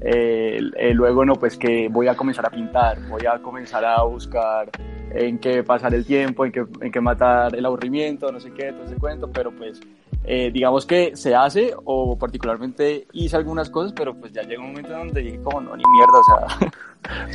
eh, 0.00 0.60
eh, 0.76 0.94
luego 0.94 1.24
no, 1.24 1.34
pues 1.34 1.56
que 1.56 1.88
voy 1.88 2.08
a 2.08 2.16
comenzar 2.16 2.46
a 2.46 2.50
pintar, 2.50 2.98
voy 3.08 3.26
a 3.26 3.38
comenzar 3.38 3.84
a 3.84 4.02
buscar 4.02 4.70
en 5.14 5.38
qué 5.38 5.62
pasar 5.62 5.94
el 5.94 6.04
tiempo, 6.04 6.44
en 6.44 6.52
qué, 6.52 6.64
en 6.80 6.90
qué 6.90 7.00
matar 7.00 7.54
el 7.54 7.64
aburrimiento, 7.66 8.32
no 8.32 8.40
sé 8.40 8.52
qué, 8.52 8.72
todo 8.72 8.84
ese 8.84 8.96
cuento, 8.96 9.30
pero 9.30 9.50
pues 9.52 9.80
eh, 10.24 10.50
digamos 10.52 10.86
que 10.86 11.16
se 11.16 11.34
hace 11.34 11.72
o 11.84 12.16
particularmente 12.18 13.06
hice 13.12 13.36
algunas 13.36 13.68
cosas, 13.70 13.92
pero 13.92 14.14
pues 14.14 14.32
ya 14.32 14.42
llega 14.42 14.60
un 14.60 14.68
momento 14.68 14.90
donde 14.92 15.20
dije 15.20 15.40
como 15.42 15.60
no, 15.60 15.76
ni 15.76 15.82
mierda, 15.96 16.18
o 16.18 16.24
sea... 16.24 16.70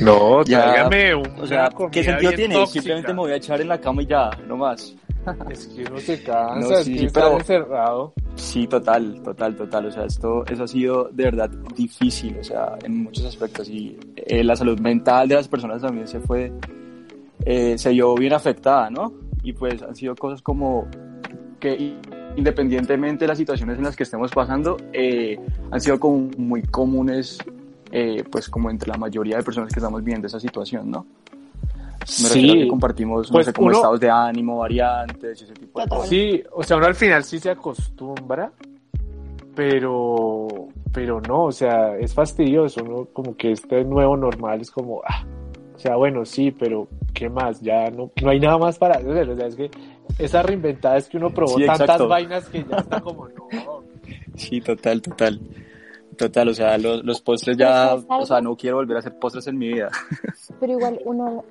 no, 0.00 0.42
Ya, 0.46 0.62
tráigame 0.62 1.14
un, 1.14 1.40
O 1.40 1.46
sea, 1.46 1.68
¿qué 1.92 2.02
sentido 2.04 2.32
tiene? 2.32 2.54
tóxica. 2.54 2.82
Simplemente 2.82 3.12
me 3.12 3.18
voy 3.20 3.32
a 3.32 3.36
echar 3.36 3.60
en 3.60 3.68
la 3.68 3.78
cama 3.80 4.02
y 4.02 4.06
ya, 4.06 4.30
no 4.46 4.56
más. 4.56 4.94
Es 5.50 5.66
que 5.66 5.82
uno 5.84 5.98
se 5.98 6.22
cansa, 6.22 6.54
No, 6.70 6.78
es 6.78 6.84
sí, 6.86 6.92
que 6.94 6.98
sí, 7.00 7.04
estar 7.06 7.24
pero- 7.24 7.38
encerrado. 7.38 8.12
Sí, 8.36 8.66
total, 8.66 9.20
total, 9.22 9.56
total. 9.56 9.86
O 9.86 9.90
sea, 9.90 10.04
esto, 10.04 10.44
eso 10.46 10.62
ha 10.62 10.68
sido 10.68 11.10
de 11.12 11.24
verdad 11.24 11.50
difícil, 11.76 12.38
o 12.40 12.44
sea, 12.44 12.76
en 12.82 13.02
muchos 13.02 13.26
aspectos. 13.26 13.68
Y 13.68 13.98
eh, 14.16 14.42
la 14.44 14.56
salud 14.56 14.78
mental 14.80 15.28
de 15.28 15.34
las 15.34 15.48
personas 15.48 15.82
también 15.82 16.06
se 16.08 16.20
fue, 16.20 16.50
eh, 17.44 17.76
se 17.76 17.90
vio 17.90 18.14
bien 18.14 18.32
afectada, 18.32 18.88
¿no? 18.90 19.12
Y 19.42 19.52
pues 19.52 19.82
han 19.82 19.94
sido 19.96 20.14
cosas 20.14 20.40
como 20.40 20.86
que 21.60 21.96
independientemente 22.38 23.24
de 23.24 23.28
las 23.28 23.38
situaciones 23.38 23.76
en 23.78 23.84
las 23.84 23.96
que 23.96 24.04
estemos 24.04 24.30
pasando, 24.30 24.76
eh, 24.92 25.38
han 25.70 25.80
sido 25.80 25.98
como 25.98 26.30
muy 26.38 26.62
comunes, 26.62 27.38
eh, 27.90 28.22
pues 28.30 28.48
como 28.48 28.70
entre 28.70 28.88
la 28.90 28.96
mayoría 28.96 29.36
de 29.38 29.42
personas 29.42 29.72
que 29.72 29.80
estamos 29.80 30.02
viendo 30.04 30.26
esa 30.28 30.38
situación, 30.38 30.90
¿no? 30.90 31.04
Me 32.22 32.28
refiero 32.28 32.52
a 32.52 32.56
que 32.56 32.68
compartimos, 32.68 33.30
Pues 33.30 33.46
no 33.46 33.50
sé, 33.50 33.54
como 33.54 33.66
uno- 33.68 33.76
estados 33.76 34.00
de 34.00 34.08
ánimo, 34.08 34.58
variantes 34.58 35.42
ese 35.42 35.52
tipo 35.52 35.80
de 35.80 35.88
cosas. 35.88 36.08
Sí, 36.08 36.42
o 36.52 36.62
sea, 36.62 36.76
uno 36.76 36.86
al 36.86 36.94
final 36.94 37.24
sí 37.24 37.38
se 37.40 37.50
acostumbra, 37.50 38.52
pero, 39.54 40.46
pero 40.92 41.20
no, 41.20 41.44
o 41.46 41.52
sea, 41.52 41.96
es 41.98 42.14
fastidioso, 42.14 42.82
¿no? 42.82 43.06
Como 43.06 43.36
que 43.36 43.50
este 43.52 43.84
nuevo 43.84 44.16
normal 44.16 44.60
es 44.60 44.70
como, 44.70 45.02
ah, 45.04 45.24
o 45.74 45.78
sea, 45.78 45.96
bueno, 45.96 46.24
sí, 46.24 46.50
pero 46.52 46.86
¿qué 47.12 47.28
más? 47.28 47.60
Ya 47.60 47.90
no, 47.90 48.10
no 48.22 48.30
hay 48.30 48.40
nada 48.40 48.58
más 48.58 48.78
para 48.78 48.96
hacer, 48.98 49.28
o 49.28 49.36
sea, 49.36 49.46
es 49.48 49.56
que 49.56 49.70
esa 50.18 50.42
reinventada 50.42 50.96
es 50.96 51.08
que 51.08 51.16
uno 51.16 51.30
probó 51.30 51.58
Sí, 51.58 51.66
tantas 51.66 52.06
vainas 52.06 52.48
que 52.48 52.64
ya 52.64 52.76
está 52.78 53.00
como, 53.00 53.28
no. 53.36 53.48
Sí, 54.36 54.60
total, 54.60 55.02
total. 55.02 55.40
Total, 56.16 56.48
o 56.48 56.54
sea, 56.54 56.78
los, 56.78 57.04
los 57.04 57.20
postres 57.20 57.56
ya, 57.56 57.88
¿Sabes 57.88 58.04
algo? 58.08 58.22
o 58.22 58.26
sea, 58.26 58.40
no 58.40 58.56
quiero 58.56 58.76
volver 58.76 58.96
a 58.96 59.00
hacer 59.00 59.14
postres 59.18 59.46
en 59.46 59.58
mi 59.58 59.68
vida. 59.68 59.90
Pero 60.60 60.72
igual 60.72 61.00
uno, 61.04 61.44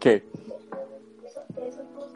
¿Qué? 0.00 0.24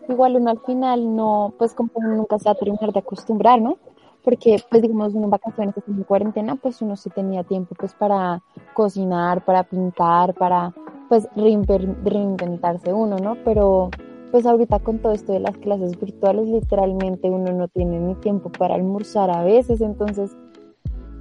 igual 0.08 0.36
uno 0.36 0.50
al 0.50 0.60
final 0.60 1.14
no, 1.14 1.54
pues 1.58 1.74
como 1.74 1.90
uno 1.94 2.08
nunca 2.16 2.38
se 2.38 2.44
va 2.46 2.52
a 2.52 2.54
terminar 2.56 2.92
de 2.92 2.98
acostumbrar, 3.00 3.60
¿no? 3.60 3.78
Porque, 4.22 4.62
pues 4.70 4.80
digamos, 4.82 5.12
uno 5.14 5.24
en 5.24 5.30
vacaciones, 5.30 5.74
en 5.86 6.02
cuarentena, 6.04 6.56
pues 6.56 6.80
uno 6.80 6.96
sí 6.96 7.10
tenía 7.10 7.42
tiempo, 7.44 7.74
pues 7.78 7.92
para 7.94 8.42
cocinar, 8.72 9.44
para 9.44 9.64
pintar, 9.64 10.32
para, 10.34 10.72
pues 11.10 11.28
reinver- 11.36 11.94
reinventarse 12.02 12.92
uno, 12.92 13.16
¿no? 13.18 13.36
Pero, 13.44 13.90
pues 14.34 14.46
ahorita 14.46 14.80
con 14.80 14.98
todo 14.98 15.12
esto 15.12 15.32
de 15.32 15.38
las 15.38 15.56
clases 15.58 15.96
virtuales, 16.00 16.48
literalmente 16.48 17.30
uno 17.30 17.52
no 17.52 17.68
tiene 17.68 18.00
ni 18.00 18.16
tiempo 18.16 18.50
para 18.50 18.74
almorzar 18.74 19.30
a 19.30 19.44
veces, 19.44 19.80
entonces 19.80 20.36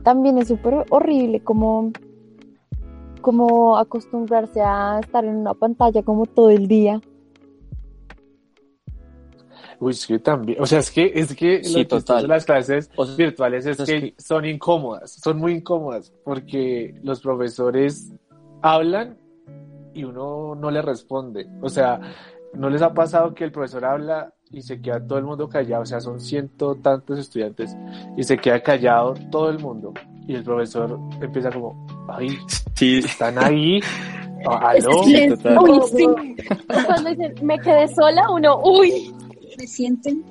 también 0.02 0.40
es 0.40 0.48
súper 0.48 0.84
horrible 0.90 1.40
como, 1.44 1.92
como 3.22 3.78
acostumbrarse 3.78 4.62
a 4.62 5.00
estar 5.00 5.24
en 5.26 5.36
una 5.36 5.54
pantalla 5.54 6.02
como 6.02 6.26
todo 6.26 6.50
el 6.50 6.68
día. 6.68 7.02
Uy, 9.80 9.92
es 9.92 10.08
que 10.08 10.18
también, 10.18 10.60
o 10.60 10.66
sea, 10.66 10.80
es 10.80 10.90
que, 10.90 11.12
es 11.14 11.36
que 11.36 11.64
Sí, 11.64 11.86
total. 11.86 12.28
las 12.28 12.46
clases 12.46 12.90
O 12.96 13.06
sea, 13.06 13.16
virtuales 13.16 13.68
es 13.68 13.80
es 13.80 13.88
que, 13.88 14.02
que- 14.02 14.16
son 14.18 14.44
incómodas, 14.46 15.12
son 15.24 15.38
muy 15.38 15.52
incómodas, 15.54 16.12
porque 16.24 17.00
los 17.04 17.22
profesores 17.22 18.12
hablan 18.64 19.20
y 19.94 20.04
uno 20.04 20.56
no 20.56 20.72
le 20.72 20.82
responde. 20.82 21.48
O 21.62 21.70
sea, 21.70 22.00
¿no 22.56 22.70
les 22.70 22.82
ha 22.82 22.94
pasado 22.94 23.34
que 23.34 23.44
el 23.44 23.52
profesor 23.52 23.86
habla 23.86 24.34
y 24.52 24.62
se 24.62 24.82
queda 24.82 25.06
todo 25.06 25.18
el 25.18 25.26
mundo 25.26 25.50
callado? 25.50 25.84
O 25.84 25.86
sea, 25.86 26.00
son 26.00 26.20
ciento 26.20 26.76
tantos 26.76 27.20
estudiantes 27.20 27.76
y 28.16 28.24
se 28.24 28.38
queda 28.38 28.62
callado 28.62 29.14
todo 29.32 29.50
el 29.50 29.60
mundo. 29.60 29.94
Y 30.28 30.36
el 30.36 30.44
profesor 30.44 31.00
empieza 31.22 31.52
como, 31.52 31.86
ay, 32.08 32.38
Sí, 32.76 33.00
están 33.00 33.38
ahí. 33.38 33.80
Ah, 34.46 34.72
¿Aló? 34.72 35.06
Sí, 35.06 35.26
total. 35.30 35.58
Uy, 35.58 35.82
sí. 35.96 36.06
Cuando 36.86 37.12
dicen, 37.12 37.34
me 37.44 37.58
quedé 37.60 37.88
sola, 37.88 38.30
uno, 38.30 38.60
uy. 38.62 39.16
me 39.58 39.66
sienten. 39.66 40.22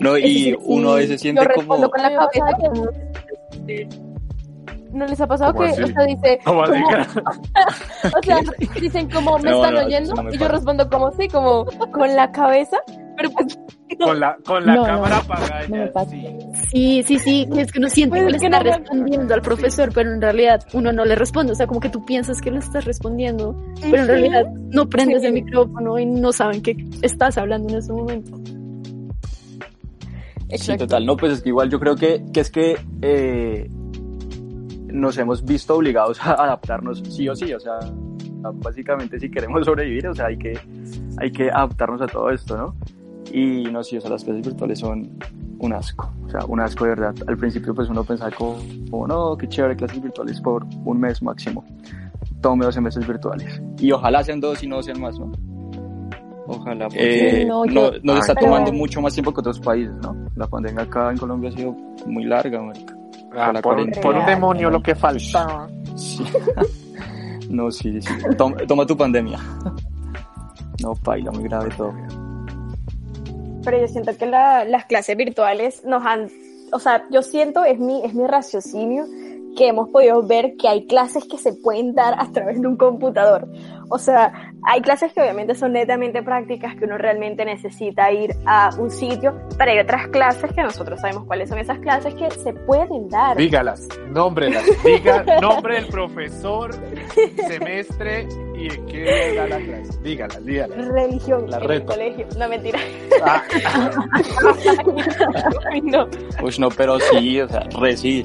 no, 0.00 0.16
y 0.16 0.56
uno 0.62 0.92
a 0.92 0.94
veces 0.94 1.20
siente 1.20 1.42
Yo 1.42 1.48
como, 1.50 1.74
respondo 1.74 1.90
con 1.90 2.02
la 2.02 2.08
cabeza. 2.14 2.56
¿No 4.92 5.06
les 5.06 5.20
ha 5.20 5.26
pasado 5.26 5.52
¿Cómo 5.54 5.66
que 5.66 5.72
así? 5.72 5.82
o 5.84 5.92
sea, 5.92 6.06
dice, 6.06 6.38
como- 6.44 6.60
o 6.60 6.66
sea, 8.22 8.38
dicen 8.80 9.08
como 9.10 9.38
me 9.38 9.50
No, 9.50 9.56
están 9.56 9.74
no, 9.74 9.80
oyendo 9.86 10.12
eso 10.12 10.14
no 10.16 10.22
me 10.24 10.34
y 10.34 10.38
yo 10.38 10.48
respondo 10.48 10.88
como 10.88 11.10
sí, 11.12 11.28
como 11.28 11.64
con 11.92 12.14
la 12.16 12.30
cabeza, 12.32 12.76
pero 13.16 13.30
pues 13.30 13.58
Con 13.98 14.18
la, 14.20 14.36
con 14.46 14.64
la 14.64 14.74
No, 14.74 14.80
no, 14.82 14.86
cámara 14.86 15.16
apagada. 15.18 16.04
sí. 16.06 16.26
Sí, 16.70 17.02
sí, 17.02 17.18
sí, 17.18 17.48
que 17.52 17.60
es 17.62 17.72
que 17.72 17.78
uno 17.80 17.88
siente 17.88 18.10
Pues 18.10 18.22
que 18.24 18.30
le 18.30 18.36
es 18.36 18.40
que 18.42 18.46
está 18.48 18.62
respondiendo 18.62 19.34
al 19.34 19.42
profesor, 19.42 19.90
pero 19.92 20.10
en 20.12 20.20
realidad 20.22 20.60
uno 20.72 20.92
no 20.92 21.04
le 21.04 21.14
responde. 21.16 21.52
O 21.52 21.54
sea, 21.56 21.66
como 21.66 21.80
que 21.80 21.88
tú 21.90 22.04
piensas 22.06 22.40
que 22.40 22.50
le 22.50 22.58
estás 22.60 22.84
respondiendo, 22.84 23.56
pero 23.82 24.02
en 24.02 24.08
realidad 24.08 24.44
no 24.70 24.88
prendes 24.88 25.20
Sí. 25.22 25.26
el 25.26 25.32
micrófono 25.34 25.98
y 25.98 26.06
no 26.06 26.32
saben 26.32 26.62
que 26.62 26.76
estás 27.02 27.36
hablando 27.38 27.68
en 27.70 27.78
ese 27.78 27.92
momento. 27.92 28.36
Sí, 30.48 30.54
Exacto. 30.56 30.84
total, 30.86 31.06
no, 31.06 31.16
pues 31.16 31.32
es 31.34 31.42
que 31.42 31.48
igual 31.50 31.68
yo 31.70 31.78
creo 31.78 31.94
que, 31.96 32.24
que 32.32 32.40
es 32.40 32.50
que 32.50 32.76
eh, 33.02 33.68
nos 34.92 35.16
hemos 35.18 35.44
visto 35.44 35.76
obligados 35.76 36.20
a 36.24 36.32
adaptarnos 36.34 37.02
sí 37.08 37.28
o 37.28 37.34
sí, 37.36 37.52
o 37.52 37.60
sea, 37.60 37.78
básicamente 38.54 39.18
si 39.20 39.30
queremos 39.30 39.64
sobrevivir, 39.64 40.08
o 40.08 40.14
sea, 40.14 40.26
hay 40.26 40.36
que, 40.38 40.58
hay 41.18 41.30
que 41.30 41.50
adaptarnos 41.50 42.00
a 42.02 42.06
todo 42.06 42.30
esto, 42.30 42.56
¿no? 42.56 42.74
Y 43.32 43.64
no, 43.70 43.82
sí, 43.84 43.96
o 43.96 44.00
sea, 44.00 44.10
las 44.10 44.24
clases 44.24 44.44
virtuales 44.46 44.78
son 44.78 45.08
un 45.58 45.72
asco, 45.72 46.10
o 46.26 46.30
sea, 46.30 46.44
un 46.46 46.58
asco 46.60 46.84
de 46.84 46.90
verdad. 46.90 47.14
Al 47.26 47.36
principio 47.36 47.74
pues 47.74 47.88
uno 47.88 48.02
pensaba 48.02 48.30
como, 48.30 48.56
como, 48.90 49.06
no, 49.06 49.36
qué 49.36 49.46
chévere, 49.48 49.76
clases 49.76 50.02
virtuales 50.02 50.40
por 50.40 50.64
un 50.84 50.98
mes 51.00 51.22
máximo. 51.22 51.64
Tome 52.40 52.64
12 52.64 52.80
meses 52.80 53.06
virtuales. 53.06 53.60
Y 53.78 53.92
ojalá 53.92 54.24
sean 54.24 54.40
dos 54.40 54.62
y 54.62 54.66
no 54.66 54.82
sean 54.82 55.00
más, 55.00 55.18
¿no? 55.18 55.30
Ojalá. 56.46 56.88
Eh, 56.94 57.40
Sí, 57.40 57.44
no, 57.46 57.64
no, 57.66 57.92
yo- 57.92 57.98
nos 58.02 58.18
está 58.20 58.34
tomando 58.34 58.72
mucho 58.72 59.00
más 59.00 59.12
tiempo 59.14 59.32
que 59.32 59.40
otros 59.40 59.60
países, 59.60 59.94
¿no? 60.02 60.16
La 60.34 60.46
pandemia 60.48 60.82
acá 60.82 61.10
en 61.10 61.18
Colombia 61.18 61.50
ha 61.50 61.52
sido 61.52 61.72
muy 62.06 62.24
larga, 62.24 62.60
marica. 62.62 62.96
Ah, 63.36 63.46
por, 63.46 63.56
un, 63.56 63.62
cuarentena. 63.62 64.02
por 64.02 64.14
un 64.16 64.26
demonio 64.26 64.70
lo 64.70 64.82
que 64.82 64.94
faltaba. 64.94 65.68
Sí. 65.96 66.24
no, 67.50 67.70
sí, 67.70 68.00
sí. 68.00 68.12
Toma, 68.36 68.56
toma 68.66 68.86
tu 68.86 68.96
pandemia. 68.96 69.38
No, 70.82 70.94
paila, 70.94 71.30
muy 71.30 71.44
grave 71.44 71.70
todo. 71.76 71.92
Pero 73.64 73.78
yo 73.80 73.88
siento 73.88 74.16
que 74.16 74.26
la- 74.26 74.64
las 74.64 74.86
clases 74.86 75.16
virtuales 75.16 75.84
nos 75.84 76.04
han 76.04 76.28
o 76.72 76.78
sea, 76.78 77.04
yo 77.10 77.22
siento, 77.22 77.64
es 77.64 77.78
mi, 77.78 78.04
es 78.04 78.14
mi 78.14 78.26
raciocinio, 78.26 79.04
que 79.56 79.68
hemos 79.68 79.88
podido 79.88 80.22
ver 80.22 80.56
que 80.56 80.68
hay 80.68 80.86
clases 80.86 81.24
que 81.24 81.36
se 81.36 81.52
pueden 81.52 81.94
dar 81.94 82.14
a 82.18 82.30
través 82.30 82.60
de 82.60 82.68
un 82.68 82.76
computador. 82.76 83.48
O 83.92 83.98
sea, 83.98 84.52
hay 84.62 84.80
clases 84.82 85.12
que 85.12 85.20
obviamente 85.20 85.56
son 85.56 85.72
netamente 85.72 86.22
prácticas, 86.22 86.76
que 86.76 86.84
uno 86.84 86.96
realmente 86.96 87.44
necesita 87.44 88.12
ir 88.12 88.30
a 88.46 88.70
un 88.78 88.88
sitio, 88.88 89.34
pero 89.58 89.72
hay 89.72 89.80
otras 89.80 90.06
clases 90.08 90.52
que 90.52 90.62
nosotros 90.62 91.00
sabemos 91.00 91.24
cuáles 91.24 91.48
son 91.48 91.58
esas 91.58 91.80
clases 91.80 92.14
que 92.14 92.30
se 92.30 92.52
pueden 92.52 93.08
dar. 93.08 93.36
Dígalas, 93.36 93.88
nómbrelas, 94.10 94.64
diga 94.84 95.24
nombre 95.40 95.74
del 95.74 95.88
profesor, 95.88 96.70
semestre 97.48 98.28
y 98.56 98.72
en 98.72 98.86
qué 98.86 99.34
da 99.36 99.48
la 99.48 99.58
clase. 99.58 99.98
Dígalas, 100.02 100.44
dígalas. 100.44 100.88
Religión 100.88 101.50
La 101.50 101.58
en 101.58 101.70
el 101.70 101.84
colegio. 101.84 102.26
No, 102.38 102.48
mentira. 102.48 102.78
Ah, 103.24 103.42
Ay, 105.72 105.80
no. 105.80 106.06
Pues 106.40 106.60
no, 106.60 106.68
pero 106.68 107.00
sí, 107.00 107.40
o 107.40 107.48
sea, 107.48 107.66
re 107.80 107.96
sí. 107.96 108.24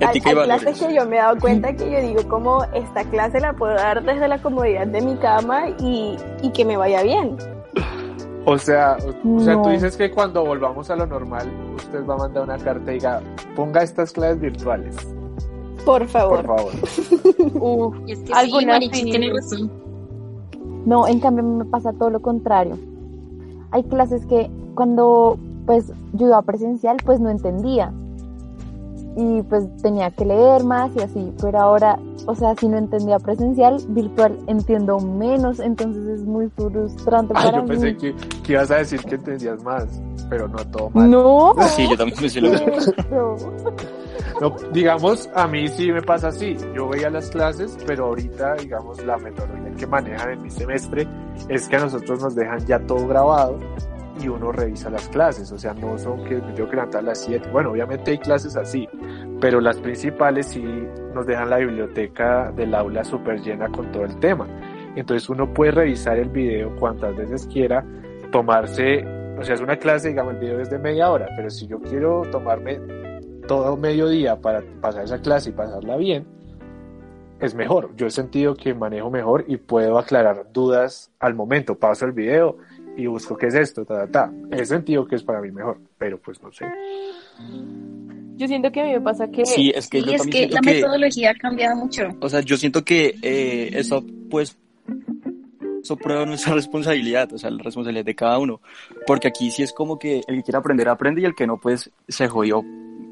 Hay, 0.00 0.20
hay 0.24 0.34
clases 0.44 0.80
que 0.80 0.94
yo 0.94 1.06
me 1.06 1.16
he 1.16 1.18
dado 1.18 1.38
cuenta 1.40 1.74
que 1.74 1.90
yo 1.90 2.00
digo, 2.00 2.28
como 2.28 2.62
esta 2.74 3.04
clase 3.04 3.40
la 3.40 3.52
puedo 3.52 3.74
dar 3.74 4.04
desde 4.04 4.28
la 4.28 4.40
comodidad 4.40 4.86
de 4.86 5.00
mi 5.02 5.16
cama 5.16 5.68
y, 5.78 6.16
y 6.42 6.50
que 6.50 6.64
me 6.64 6.76
vaya 6.76 7.02
bien. 7.02 7.36
o 8.44 8.56
sea, 8.58 8.96
o 9.24 9.40
sea, 9.40 9.54
tú 9.54 9.60
No. 9.64 9.68
dices 9.70 9.96
que 9.96 10.10
cuando 10.10 10.44
volvamos 10.44 10.88
a 10.90 10.96
lo 10.96 11.06
normal, 11.06 11.50
usted 11.76 12.04
va 12.06 12.14
a 12.14 12.18
mandar 12.18 12.44
una 12.44 12.58
carta 12.58 12.90
y 12.92 12.94
diga, 12.94 13.20
ponga 13.56 13.82
estas 13.82 14.12
clases 14.12 14.40
virtuales, 14.40 14.96
Por 15.84 16.06
favor. 16.06 16.44
por 16.46 16.56
favor. 16.58 16.72
Uf, 17.60 17.96
Es 18.06 18.18
que 18.20 18.32
sí, 18.34 18.90
sí. 18.92 19.04
tiene 19.04 19.32
razón. 19.32 19.70
No, 20.86 21.06
en 21.08 21.20
cambio 21.20 21.44
me 21.44 21.64
pasa 21.64 21.92
todo 21.92 22.10
lo 22.10 22.20
contrario. 22.20 22.78
Hay 23.72 23.82
clases 23.84 24.24
que 24.26 24.50
cuando 24.74 25.38
pues 25.66 25.92
yo 26.14 26.28
iba 26.28 26.40
presencial 26.42 26.96
pues 27.04 27.20
no 27.20 27.28
entendía. 27.28 27.92
Y 29.20 29.42
pues 29.42 29.64
tenía 29.82 30.12
que 30.12 30.24
leer 30.24 30.62
más 30.62 30.92
y 30.94 31.00
así, 31.02 31.32
pero 31.42 31.58
ahora, 31.58 31.98
o 32.26 32.36
sea, 32.36 32.54
si 32.54 32.68
no 32.68 32.78
entendía 32.78 33.18
presencial, 33.18 33.76
virtual 33.88 34.38
entiendo 34.46 35.00
menos, 35.00 35.58
entonces 35.58 36.06
es 36.06 36.24
muy 36.24 36.48
frustrante 36.50 37.34
Ah, 37.36 37.42
para 37.46 37.58
yo 37.58 37.66
pensé 37.66 37.96
que, 37.96 38.14
que 38.44 38.52
ibas 38.52 38.70
a 38.70 38.76
decir 38.76 39.00
que 39.00 39.16
entendías 39.16 39.60
más, 39.64 39.86
pero 40.30 40.46
no 40.46 40.58
todo 40.66 40.90
mal. 40.90 41.10
No, 41.10 41.52
Sí, 41.74 41.88
yo 41.90 41.96
también 41.96 42.16
pensé 42.16 42.40
lo 42.40 42.50
mismo. 42.50 42.66
no. 43.10 43.36
No, 44.40 44.54
digamos, 44.72 45.28
a 45.34 45.48
mí 45.48 45.66
sí 45.66 45.90
me 45.90 46.00
pasa 46.02 46.28
así. 46.28 46.56
Yo 46.72 46.88
veía 46.88 47.10
las 47.10 47.28
clases, 47.28 47.76
pero 47.86 48.06
ahorita, 48.06 48.54
digamos, 48.54 49.04
la 49.04 49.16
metodología 49.18 49.72
que 49.72 49.86
manejan 49.88 50.30
en 50.30 50.42
mi 50.42 50.50
semestre 50.50 51.08
es 51.48 51.68
que 51.68 51.74
a 51.74 51.80
nosotros 51.80 52.22
nos 52.22 52.36
dejan 52.36 52.64
ya 52.66 52.78
todo 52.78 53.04
grabado 53.08 53.58
y 54.20 54.28
uno 54.28 54.52
revisa 54.52 54.90
las 54.90 55.08
clases. 55.08 55.50
O 55.52 55.58
sea, 55.58 55.74
no 55.74 55.98
son 55.98 56.24
que 56.24 56.36
me 56.36 56.52
tengo 56.52 56.70
que 56.70 56.78
a 56.78 57.02
las 57.02 57.24
7. 57.24 57.48
Bueno, 57.50 57.72
obviamente 57.72 58.12
hay 58.12 58.18
clases 58.18 58.56
así, 58.56 58.88
pero 59.40 59.60
las 59.60 59.78
principales 59.78 60.46
sí 60.46 60.64
nos 61.14 61.26
dejan 61.26 61.50
la 61.50 61.58
biblioteca 61.58 62.52
del 62.52 62.74
aula 62.74 63.04
súper 63.04 63.40
llena 63.40 63.68
con 63.68 63.90
todo 63.92 64.04
el 64.04 64.18
tema. 64.20 64.46
Entonces 64.96 65.28
uno 65.28 65.52
puede 65.52 65.72
revisar 65.72 66.18
el 66.18 66.28
video 66.28 66.74
cuantas 66.76 67.16
veces 67.16 67.46
quiera, 67.46 67.84
tomarse, 68.32 69.04
o 69.38 69.44
sea, 69.44 69.54
es 69.54 69.60
una 69.60 69.76
clase, 69.76 70.08
digamos, 70.08 70.34
el 70.34 70.40
video 70.40 70.60
es 70.60 70.70
de 70.70 70.78
media 70.78 71.10
hora, 71.10 71.28
pero 71.36 71.50
si 71.50 71.66
yo 71.66 71.78
quiero 71.80 72.22
tomarme 72.32 72.80
todo 73.46 73.76
mediodía 73.76 74.40
para 74.40 74.62
pasar 74.80 75.04
esa 75.04 75.20
clase 75.20 75.50
y 75.50 75.52
pasarla 75.52 75.96
bien, 75.96 76.26
es 77.40 77.54
mejor. 77.54 77.94
Yo 77.96 78.06
he 78.06 78.10
sentido 78.10 78.54
que 78.54 78.74
manejo 78.74 79.10
mejor 79.10 79.44
y 79.46 79.56
puedo 79.56 79.98
aclarar 79.98 80.46
dudas 80.52 81.10
al 81.20 81.34
momento. 81.34 81.78
Paso 81.78 82.04
el 82.04 82.12
video 82.12 82.56
y 82.98 83.06
busco 83.06 83.36
qué 83.36 83.46
es 83.46 83.54
esto, 83.54 83.84
ta, 83.84 84.06
ta, 84.08 84.28
ta. 84.28 84.32
He 84.50 84.64
sentido 84.66 85.06
que 85.06 85.14
es 85.14 85.22
para 85.22 85.40
mí 85.40 85.52
mejor, 85.52 85.78
pero 85.96 86.18
pues 86.18 86.42
no 86.42 86.50
sé. 86.50 86.66
yo 88.36 88.48
siento 88.48 88.72
que 88.72 88.80
a 88.80 88.84
mí 88.84 88.90
me 88.90 89.00
pasa 89.00 89.30
que 89.30 89.46
Sí, 89.46 89.72
es 89.72 89.88
que 89.88 90.00
Sí, 90.00 90.06
yo 90.06 90.12
es 90.14 90.26
que 90.26 90.48
la 90.48 90.60
que, 90.60 90.74
metodología 90.74 91.30
ha 91.30 91.34
cambiado 91.34 91.76
mucho. 91.76 92.08
o 92.20 92.28
sea, 92.28 92.40
yo 92.40 92.56
siento 92.56 92.84
que 92.84 93.14
eh, 93.22 93.70
eso, 93.72 94.04
pues, 94.28 94.58
eso 95.80 95.96
prueba 95.96 96.26
nuestra 96.26 96.54
responsabilidad, 96.54 97.32
o 97.32 97.38
sea, 97.38 97.50
la 97.50 97.62
responsabilidad 97.62 98.04
de 98.04 98.16
cada 98.16 98.36
uno. 98.40 98.60
Porque 99.06 99.28
aquí 99.28 99.52
sí 99.52 99.62
es 99.62 99.72
como 99.72 99.96
que 99.96 100.22
el 100.26 100.38
que 100.38 100.42
quiere 100.42 100.58
aprender, 100.58 100.88
aprende 100.88 101.20
y 101.20 101.24
el 101.24 101.36
que 101.36 101.46
no, 101.46 101.56
pues, 101.58 101.92
se 102.08 102.26
jodió 102.26 102.62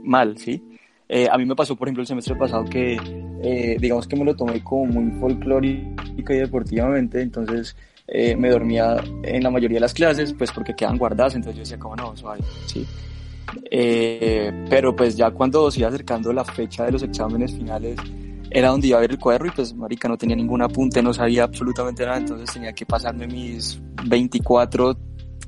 mal, 0.03 0.37
¿sí? 0.37 0.61
Eh, 1.09 1.29
a 1.31 1.39
mí 1.39 1.45
me 1.45 1.55
pasó, 1.55 1.77
por 1.77 1.87
ejemplo, 1.87 2.01
el 2.01 2.09
semestre 2.09 2.35
pasado 2.35 2.65
que, 2.65 2.99
eh, 3.41 3.77
digamos 3.79 4.09
que 4.09 4.17
me 4.17 4.25
lo 4.25 4.35
tomé 4.35 4.65
como 4.65 4.87
muy 4.87 5.13
folclórica 5.21 6.35
y 6.35 6.39
deportivamente, 6.39 7.23
entonces 7.23 7.77
eh, 8.09 8.37
me 8.37 8.51
dormía 8.51 8.97
en 9.23 9.43
la 9.43 9.51
mayoría 9.51 9.77
de 9.77 9.81
las 9.81 9.95
clases, 9.95 10.33
pues 10.33 10.53
porque 10.53 10.75
quedan 10.75 10.97
guardadas, 10.99 11.35
entonces 11.35 11.57
yo 11.57 11.61
decía, 11.63 11.79
como 11.79 11.97
no, 11.97 12.17
suave, 12.17 12.41
¿sí? 12.67 12.87
Eh, 13.71 14.53
pero 14.69 14.95
pues 14.95 15.17
ya 15.17 15.31
cuando 15.31 15.71
se 15.71 15.81
iba 15.81 15.89
acercando 15.89 16.33
la 16.33 16.45
fecha 16.45 16.85
de 16.85 16.93
los 16.93 17.03
exámenes 17.03 17.55
finales, 17.55 17.99
era 18.51 18.69
donde 18.69 18.89
iba 18.89 18.99
a 18.99 19.01
ver 19.01 19.11
el 19.13 19.19
cuaderno 19.19 19.49
y 19.49 19.51
pues 19.51 19.75
marica 19.75 20.09
no 20.09 20.17
tenía 20.17 20.37
ningún 20.37 20.63
apunte, 20.63 21.03
no 21.03 21.13
sabía 21.13 21.45
absolutamente 21.45 22.05
nada, 22.05 22.19
entonces 22.19 22.53
tenía 22.53 22.73
que 22.73 22.87
pasarme 22.87 23.27
mis 23.27 23.81
24 24.07 24.97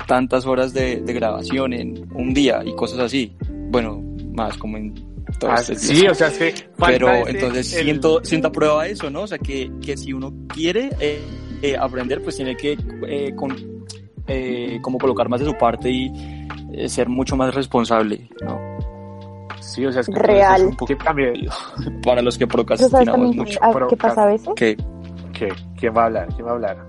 tantas 0.06 0.46
horas 0.46 0.72
de, 0.72 1.00
de 1.00 1.12
grabación 1.12 1.72
en 1.72 2.08
un 2.14 2.32
día 2.34 2.62
y 2.64 2.74
cosas 2.74 2.98
así. 3.00 3.36
Bueno, 3.70 4.02
más 4.32 4.56
como 4.56 4.76
en 4.78 4.94
todo 5.38 5.50
Ah, 5.50 5.56
este 5.60 5.76
sí, 5.76 6.06
o 6.06 6.14
sea, 6.14 6.28
es 6.28 6.38
que 6.38 6.54
Pero 6.78 7.26
entonces 7.28 7.72
el- 7.74 7.84
siento, 7.84 8.20
siento 8.24 8.48
a 8.48 8.52
prueba 8.52 8.86
eso, 8.86 9.10
¿no? 9.10 9.22
O 9.22 9.26
sea, 9.26 9.38
que, 9.38 9.70
que 9.84 9.96
si 9.96 10.12
uno 10.12 10.32
quiere 10.48 10.90
eh, 11.00 11.20
eh, 11.62 11.76
aprender, 11.76 12.22
pues 12.22 12.36
tiene 12.36 12.56
que 12.56 12.78
eh, 13.06 13.34
con, 13.34 13.54
eh, 14.26 14.78
como 14.82 14.98
colocar 14.98 15.28
más 15.28 15.40
de 15.40 15.46
su 15.46 15.54
parte 15.56 15.90
y 15.90 16.46
eh, 16.72 16.88
ser 16.88 17.08
mucho 17.08 17.36
más 17.36 17.54
responsable, 17.54 18.28
¿no? 18.42 18.58
Sí, 19.60 19.84
o 19.84 19.92
sea, 19.92 20.00
es 20.00 20.06
que 20.06 20.18
Real. 20.18 20.60
es 20.62 20.66
un 20.68 20.76
poco 20.76 20.96
también. 20.96 21.34
Para 22.04 22.22
los 22.22 22.38
que 22.38 22.46
procrastinamos 22.46 23.04
también 23.06 23.36
mucho. 23.36 23.60
qué 23.88 23.96
pasa 23.96 24.22
a 24.22 24.26
veces, 24.26 24.48
Que 24.54 24.76
¿Qué? 25.32 25.48
¿Quién 25.76 25.94
va 25.96 26.02
a 26.02 26.06
hablar? 26.06 26.28
¿Quién 26.34 26.46
va 26.46 26.50
a 26.50 26.54
hablar? 26.54 26.88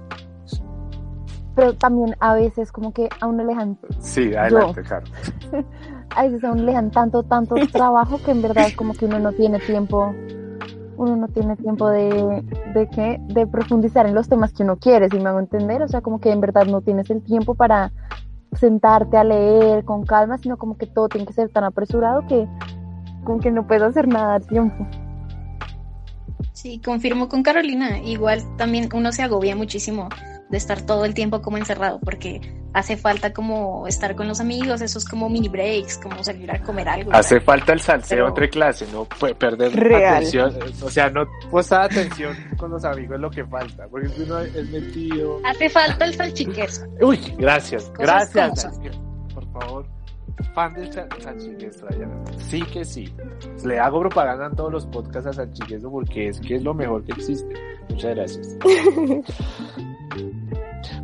pero 1.59 1.73
también 1.73 2.15
a 2.21 2.35
veces 2.35 2.71
como 2.71 2.93
que 2.93 3.09
a 3.19 3.27
uno 3.27 3.43
le 3.43 3.49
dejan, 3.49 3.77
Sí, 3.99 4.33
adelante, 4.33 4.81
Caro. 4.81 5.05
a 6.15 6.23
veces 6.23 6.41
a 6.45 6.51
uno 6.53 6.63
le 6.63 6.71
dejan 6.71 6.89
tanto, 6.89 7.21
tanto 7.23 7.55
trabajo 7.73 8.17
que 8.23 8.31
en 8.31 8.41
verdad 8.41 8.67
como 8.77 8.93
que 8.93 9.05
uno 9.05 9.19
no 9.19 9.33
tiene 9.33 9.59
tiempo, 9.59 10.15
uno 10.95 11.15
no 11.17 11.27
tiene 11.27 11.57
tiempo 11.57 11.89
de, 11.89 12.43
de 12.73 12.87
qué, 12.89 13.17
de 13.27 13.47
profundizar 13.47 14.05
en 14.05 14.15
los 14.15 14.29
temas 14.29 14.53
que 14.53 14.63
uno 14.63 14.77
quiere, 14.77 15.09
si 15.09 15.19
me 15.19 15.29
hago 15.29 15.39
entender, 15.39 15.81
o 15.81 15.87
sea, 15.87 16.01
como 16.01 16.19
que 16.19 16.31
en 16.31 16.41
verdad 16.41 16.65
no 16.65 16.81
tienes 16.81 17.09
el 17.09 17.21
tiempo 17.23 17.55
para 17.55 17.91
sentarte 18.53 19.17
a 19.17 19.23
leer 19.23 19.85
con 19.85 20.05
calma, 20.05 20.37
sino 20.37 20.57
como 20.57 20.77
que 20.77 20.87
todo 20.87 21.09
tiene 21.09 21.25
que 21.25 21.33
ser 21.33 21.49
tan 21.49 21.63
apresurado 21.63 22.25
que 22.27 22.47
como 23.23 23.39
que 23.39 23.51
no 23.51 23.67
puedes 23.67 23.83
hacer 23.83 24.07
nada 24.07 24.35
al 24.35 24.47
tiempo. 24.47 24.87
Sí, 26.53 26.81
confirmo 26.83 27.29
con 27.29 27.43
Carolina. 27.43 27.99
Igual 27.99 28.41
también 28.57 28.89
uno 28.93 29.11
se 29.11 29.23
agobia 29.23 29.55
muchísimo 29.55 30.09
de 30.49 30.57
estar 30.57 30.81
todo 30.81 31.05
el 31.05 31.13
tiempo 31.13 31.41
como 31.41 31.57
encerrado 31.57 31.99
porque 31.99 32.41
hace 32.73 32.97
falta 32.97 33.33
como 33.33 33.87
estar 33.87 34.15
con 34.15 34.27
los 34.27 34.39
amigos, 34.39 34.81
esos 34.81 35.05
como 35.05 35.29
mini 35.29 35.47
breaks, 35.47 35.97
como 35.97 36.23
salir 36.23 36.49
a 36.51 36.61
comer 36.61 36.89
algo. 36.89 37.11
Hace 37.13 37.39
falta 37.39 37.73
el 37.73 37.79
salseo 37.81 38.17
Pero- 38.17 38.27
entre 38.29 38.49
clases, 38.49 38.91
no 38.91 39.05
puede 39.05 39.35
perder 39.35 39.73
Real. 39.75 40.15
atención. 40.17 40.55
O 40.81 40.89
sea, 40.89 41.09
no 41.09 41.27
prestar 41.51 41.83
atención 41.83 42.35
con 42.57 42.71
los 42.71 42.83
amigos 42.83 43.15
es 43.15 43.21
lo 43.21 43.29
que 43.29 43.45
falta. 43.45 43.87
Porque 43.89 44.07
uno 44.23 44.39
es 44.39 44.69
metido. 44.69 45.39
Hace 45.45 45.69
falta 45.69 46.05
el 46.05 46.13
salchiqueso. 46.15 46.85
Uy, 47.01 47.17
gracias, 47.37 47.89
Cosas 47.95 48.33
gracias. 48.33 48.79
Por 49.33 49.51
favor, 49.51 49.85
fan 50.53 50.73
del 50.73 50.91
Sa- 50.91 51.07
Sanchiqueso, 51.21 51.85
Dayana. 51.85 52.23
Sí 52.37 52.61
que 52.63 52.85
sí. 52.85 53.13
Le 53.63 53.79
hago 53.79 53.99
propaganda 53.99 54.47
en 54.47 54.55
todos 54.55 54.71
los 54.71 54.85
podcasts 54.87 55.27
a 55.27 55.33
Sanchiqueso 55.33 55.91
porque 55.91 56.29
es 56.29 56.39
que 56.39 56.55
es 56.55 56.63
lo 56.63 56.73
mejor 56.73 57.03
que 57.03 57.11
existe. 57.13 57.53
Muchas 57.89 58.15
gracias. 58.15 58.57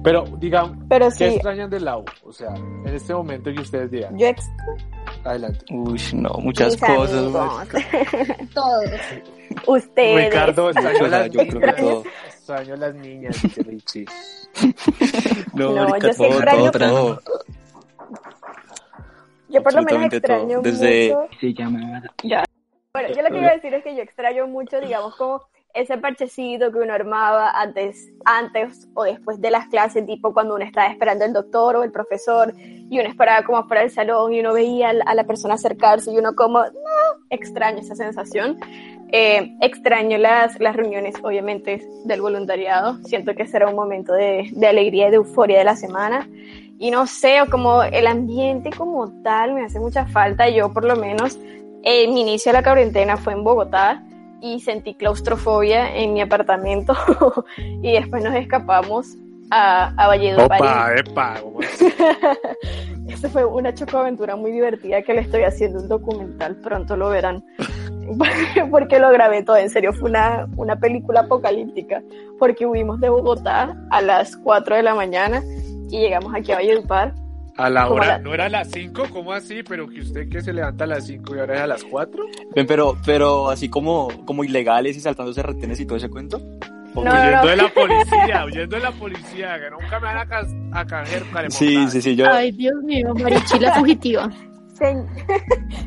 Pero, 0.04 0.24
digamos, 0.38 0.78
Pero 0.90 1.08
¿qué 1.10 1.16
sí, 1.16 1.24
extrañan 1.36 1.70
del 1.70 1.86
la 1.86 1.98
U? 1.98 2.06
O 2.24 2.32
sea, 2.32 2.54
en 2.56 2.88
este 2.88 3.14
momento 3.14 3.52
que 3.54 3.62
ustedes 3.62 3.92
digan, 3.92 4.18
yo 4.18 4.28
ex- 4.28 4.50
adelante. 5.24 5.66
Uy, 5.72 6.02
no, 6.14 6.30
muchas 6.40 6.72
mis 6.74 6.82
cosas. 6.82 7.68
Todos. 8.54 8.84
ustedes, 9.68 10.26
Ricardo, 10.26 10.70
extraño 10.70 11.08
las 11.08 11.30
yo 11.30 11.40
creo 11.48 11.62
que 11.62 11.82
todo. 11.82 12.04
Extraño 12.28 12.76
las 12.78 12.96
niñas, 12.96 13.42
Richie. 13.66 14.06
No, 15.54 15.72
No, 15.72 15.90
marica, 15.90 16.08
yo 16.08 16.14
sí 16.14 16.24
extraño- 16.24 16.72
todo, 16.72 17.18
todo. 17.18 17.40
yo 19.50 19.64
por 19.64 19.74
lo 19.74 19.82
menos 19.84 20.14
extraño 20.14 20.62
todo, 20.62 20.72
desde- 20.72 21.16
mucho 21.16 21.30
Se 21.40 21.54
llama... 21.54 22.04
Bueno, 22.94 23.10
yo 23.14 23.22
lo 23.24 23.30
que 23.30 23.38
iba 23.40 23.50
a 23.50 23.54
decir 23.56 23.74
es 23.74 23.84
que 23.84 23.94
yo 23.96 24.02
extraño 24.04 24.48
mucho, 24.48 24.80
digamos, 24.80 25.16
como 25.18 25.42
ese 25.76 25.98
parchecito 25.98 26.72
que 26.72 26.80
uno 26.80 26.94
armaba 26.94 27.52
antes, 27.52 28.10
antes 28.24 28.88
o 28.94 29.04
después 29.04 29.42
de 29.42 29.52
las 29.52 29.68
clases, 29.68 30.06
tipo 30.06 30.34
cuando 30.34 30.56
uno 30.56 30.64
estaba 30.64 30.88
esperando 30.88 31.26
el 31.26 31.34
doctor 31.34 31.76
o 31.76 31.84
el 31.84 31.92
profesor 31.92 32.54
y 32.58 32.98
uno 32.98 33.10
esperaba 33.10 33.46
como 33.46 33.68
fuera 33.68 33.82
del 33.82 33.92
salón 33.92 34.34
y 34.34 34.40
uno 34.40 34.54
veía 34.54 34.94
a 35.06 35.14
la 35.14 35.24
persona 35.26 35.56
acercarse 35.56 36.12
y 36.12 36.18
uno 36.18 36.34
como, 36.34 36.60
no, 36.60 37.26
extraño 37.30 37.80
esa 37.80 37.96
sensación. 37.96 38.58
Eh, 39.12 39.56
extraño 39.62 40.18
las, 40.18 40.60
las 40.60 40.76
reuniones, 40.76 41.16
obviamente, 41.22 41.86
del 42.06 42.22
voluntariado. 42.22 42.98
Siento 43.04 43.36
que 43.36 43.46
será 43.46 43.68
un 43.68 43.76
momento 43.76 44.14
de, 44.14 44.50
de 44.52 44.68
alegría 44.68 45.08
y 45.08 45.12
de 45.12 45.18
euforia 45.18 45.58
de 45.58 45.66
la 45.66 45.76
semana. 45.76 46.28
y 46.80 46.90
no 46.90 47.06
sé, 47.06 47.42
o 47.42 47.50
como 47.50 47.84
el 47.84 48.08
ambiente 48.08 48.70
como 48.70 49.10
tal 49.24 49.54
me 49.54 49.64
hace 49.64 49.80
mucha 49.80 50.06
falta. 50.06 50.50
Yo 50.50 50.72
por 50.72 50.86
lo 50.86 50.96
menos, 50.96 51.38
eh, 51.84 52.08
mi 52.08 52.22
inicio 52.22 52.52
de 52.52 52.60
la 52.60 52.64
cuarentena 52.64 53.18
fue 53.18 53.34
en 53.34 53.44
Bogotá 53.44 54.02
y 54.46 54.60
sentí 54.60 54.94
claustrofobia 54.94 55.96
en 55.96 56.14
mi 56.14 56.22
apartamento 56.22 56.94
y 57.58 57.94
después 57.94 58.24
nos 58.24 58.36
escapamos 58.36 59.18
a, 59.50 59.92
a 59.98 60.08
Valledupar. 60.08 60.62
Opa, 60.62 60.94
epa. 60.96 61.42
Esa 63.08 63.30
fue 63.34 63.44
una 63.44 63.74
chocoaventura 63.74 64.36
muy 64.36 64.52
divertida 64.52 65.02
que 65.02 65.16
le 65.16 65.22
estoy 65.22 65.44
haciendo 65.44 65.80
un 65.80 65.88
documental, 65.88 66.58
pronto 66.58 66.96
lo 66.96 67.10
verán. 67.10 67.44
porque 68.70 69.00
lo 69.00 69.10
grabé 69.10 69.42
todo, 69.42 69.58
en 69.58 69.72
serio, 69.72 69.92
fue 69.94 70.12
una, 70.12 70.48
una 70.58 70.76
película 70.76 71.22
apocalíptica, 71.22 72.04
porque 72.38 72.68
huimos 72.68 73.00
de 73.00 73.10
Bogotá 73.10 73.76
a 73.90 74.02
las 74.04 74.38
4 74.38 74.76
de 74.76 74.84
la 74.84 74.94
mañana 74.94 75.42
y 75.90 76.02
llegamos 76.02 76.36
aquí 76.36 76.52
a 76.52 76.58
Valledupar. 76.58 77.16
A 77.58 77.70
la 77.70 77.90
hora, 77.90 78.08
la- 78.08 78.20
¿no 78.20 78.34
era 78.34 78.46
a 78.46 78.50
las 78.50 78.70
5? 78.72 79.06
¿Cómo 79.12 79.32
así? 79.32 79.64
Pero 79.64 79.88
que 79.88 80.02
usted 80.02 80.28
que 80.30 80.42
se 80.42 80.52
levanta 80.52 80.84
a 80.84 80.88
las 80.88 81.06
5 81.08 81.36
y 81.36 81.40
ahora 81.40 81.56
es 81.56 81.62
a 81.62 81.68
las 81.68 81.84
4. 81.86 82.26
Ven, 82.54 82.68
pero, 82.68 82.98
pero 83.06 83.50
así 83.50 83.70
como, 83.70 84.10
como 84.26 84.44
ilegales 84.44 84.98
y 84.98 85.00
saltándose 85.00 85.42
retenes 85.42 85.80
y 85.80 85.86
todo 85.86 85.98
ese 85.98 86.10
cuento. 86.10 86.40
No, 86.94 87.02
huyendo 87.02 87.42
no. 87.44 87.48
de 87.48 87.56
la 87.58 87.68
policía, 87.74 88.46
huyendo 88.46 88.76
de 88.76 88.82
la 88.82 88.92
policía, 88.92 89.60
que 89.60 89.70
nunca 89.72 90.00
me 90.00 90.06
van 90.08 90.18
a, 90.18 90.26
ca- 90.26 90.48
a 90.74 90.86
caer 90.86 91.24
Sí, 91.50 91.88
sí, 91.90 92.02
sí, 92.02 92.16
yo. 92.16 92.26
Ay, 92.32 92.52
Dios 92.52 92.76
mío, 92.84 93.14
Marichi, 93.16 93.60
la 93.60 93.74
fugitiva. 93.74 94.30
Se- 94.76 95.06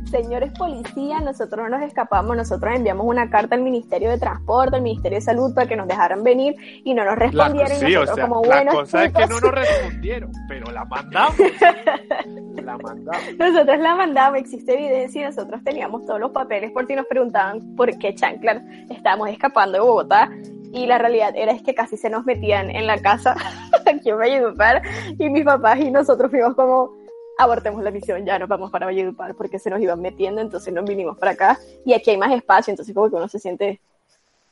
Señores 0.10 0.50
policías, 0.58 1.22
nosotros 1.22 1.68
no 1.68 1.78
nos 1.78 1.86
escapamos, 1.86 2.34
nosotros 2.36 2.74
enviamos 2.74 3.06
una 3.06 3.28
carta 3.28 3.54
al 3.54 3.62
Ministerio 3.62 4.08
de 4.10 4.18
Transporte, 4.18 4.76
al 4.76 4.82
Ministerio 4.82 5.16
de 5.18 5.22
Salud 5.22 5.54
para 5.54 5.66
que 5.66 5.76
nos 5.76 5.86
dejaran 5.86 6.22
venir 6.24 6.54
y 6.84 6.94
no 6.94 7.04
nos 7.04 7.18
La, 7.18 7.26
respondieron. 7.48 7.72
y 7.76 7.80
sí, 7.80 7.96
o 7.96 8.06
sea, 8.06 8.26
como 8.26 8.42
la 8.44 8.64
cosa 8.66 9.04
es 9.04 9.12
que 9.12 9.26
no 9.26 9.40
nos 9.40 9.50
respondieron, 9.52 10.32
pero 10.48 10.70
la 10.72 10.84
mandamos. 10.86 11.36
la 12.64 12.78
mandamos. 12.78 13.22
nosotros 13.38 13.78
la 13.78 13.94
mandamos, 13.94 14.38
existe 14.40 14.72
evidencia 14.74 15.20
y 15.20 15.24
nosotros 15.24 15.62
teníamos 15.64 16.06
todos 16.06 16.20
los 16.20 16.30
papeles 16.30 16.70
por 16.72 16.86
si 16.86 16.94
nos 16.94 17.06
preguntaban 17.06 17.76
por 17.76 17.96
qué 17.98 18.14
chanclas 18.14 18.62
estábamos 18.90 19.28
escapando 19.28 19.74
de 19.78 19.80
Bogotá 19.84 20.30
y 20.72 20.86
la 20.86 20.98
realidad 20.98 21.32
era 21.36 21.52
es 21.52 21.62
que 21.62 21.74
casi 21.74 21.96
se 21.96 22.08
nos 22.10 22.24
metían 22.24 22.70
en 22.70 22.86
la 22.86 22.98
casa 22.98 23.34
aquí 23.86 24.10
en 24.10 24.18
Valledupar 24.18 24.82
y 25.18 25.28
mis 25.28 25.44
papás 25.44 25.78
y 25.80 25.90
nosotros 25.90 26.30
fuimos 26.30 26.54
como 26.54 26.90
abortemos 27.38 27.82
la 27.82 27.90
misión, 27.90 28.24
ya 28.26 28.38
nos 28.38 28.48
vamos 28.48 28.70
para 28.70 28.86
Valledupar 28.86 29.34
porque 29.34 29.58
se 29.58 29.70
nos 29.70 29.80
iban 29.80 30.00
metiendo, 30.02 30.40
entonces 30.40 30.72
nos 30.74 30.84
vinimos 30.84 31.16
para 31.16 31.32
acá 31.32 31.58
y 31.84 31.94
aquí 31.94 32.10
hay 32.10 32.18
más 32.18 32.32
espacio, 32.32 32.72
entonces 32.72 32.94
como 32.94 33.08
que 33.08 33.16
uno 33.16 33.28
se 33.28 33.38
siente 33.38 33.80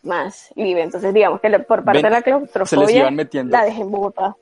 más 0.03 0.51
libre, 0.55 0.83
entonces 0.85 1.13
digamos 1.13 1.41
que 1.41 1.51
por 1.61 1.85
parte 1.85 1.99
Ven, 2.01 2.05
de 2.05 2.11
la 2.11 2.21
Se 2.23 2.31
les 2.31 2.51
claustrofobia 2.53 3.01
iban 3.01 3.17
metiendo. 3.17 3.57
la 3.57 3.65
dejé 3.65 3.83
en 3.83 3.91
Bogotá. 3.91 4.37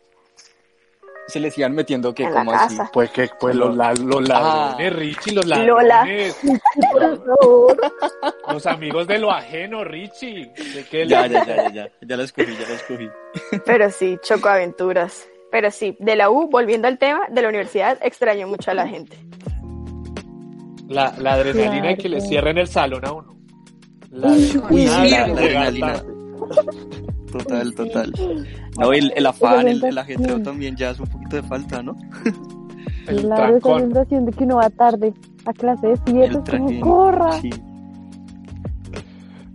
Se 1.27 1.41
les 1.41 1.57
iban 1.57 1.75
metiendo 1.75 2.15
que 2.15 2.29
como 2.31 2.53
así. 2.53 2.77
Pues 2.93 3.11
que 3.11 3.31
pues 3.41 3.57
los, 3.57 3.75
la- 3.75 3.95
los 3.95 4.29
ladrones, 4.29 4.93
Richie, 4.93 5.33
los 5.35 5.47
ladrones. 5.47 6.37
Los 8.53 8.67
amigos 8.67 9.07
de 9.07 9.19
lo 9.19 9.31
ajeno, 9.31 9.85
Richie. 9.85 10.53
¿De 10.75 10.85
qué 10.91 11.07
Ya, 11.07 11.27
ya, 11.27 11.43
ya, 11.47 11.57
ya, 11.57 11.71
ya. 11.73 11.89
Ya 12.03 12.17
la 12.19 12.25
escogí, 12.25 12.55
ya 12.55 12.69
la 12.69 12.75
escogí. 12.75 13.09
Pero 13.65 13.91
sí, 13.91 14.19
choco 14.23 14.51
aventuras. 14.51 15.27
Pero 15.55 15.71
sí, 15.71 15.97
de 16.01 16.17
la 16.17 16.31
U, 16.31 16.49
volviendo 16.51 16.89
al 16.89 16.99
tema, 16.99 17.21
de 17.31 17.41
la 17.41 17.49
universidad, 17.49 17.97
extraño 18.03 18.49
mucho 18.49 18.73
a 18.73 18.75
la 18.75 18.89
gente. 18.89 19.17
La, 20.89 21.15
la 21.17 21.35
adrenalina 21.35 21.91
de 21.91 21.97
que 21.97 22.09
le 22.09 22.17
Claro. 22.17 22.29
cierren 22.29 22.59
el 22.59 22.67
salón 22.67 23.05
a 23.07 23.13
uno. 23.13 23.37
La 24.11 24.33
Uy, 24.69 24.89
adrenalina. 24.89 26.03
Total, 27.31 27.73
total. 27.73 28.13
No, 28.81 28.93
el, 28.93 29.13
el 29.15 29.27
afán, 29.27 29.69
el, 29.69 29.85
el 29.85 29.97
ajetreo 29.97 30.43
también 30.43 30.75
ya 30.75 30.91
es 30.91 30.99
un 30.99 31.07
poquito 31.07 31.37
de 31.37 31.43
falta, 31.45 31.85
¿no? 31.85 31.95
El 33.07 33.21
Claro, 33.21 33.57
esa 33.57 33.79
sensación 33.79 34.27
de 34.27 34.33
que 34.33 34.43
uno 34.45 34.57
va 34.57 34.71
tarde 34.71 35.15
a 35.45 35.53
clase 35.53 35.87
de 35.87 35.97
7, 36.05 36.25
El 36.25 36.37
es 36.37 36.51
como 36.51 36.81
corra. 36.81 37.33
Sí. 37.41 37.51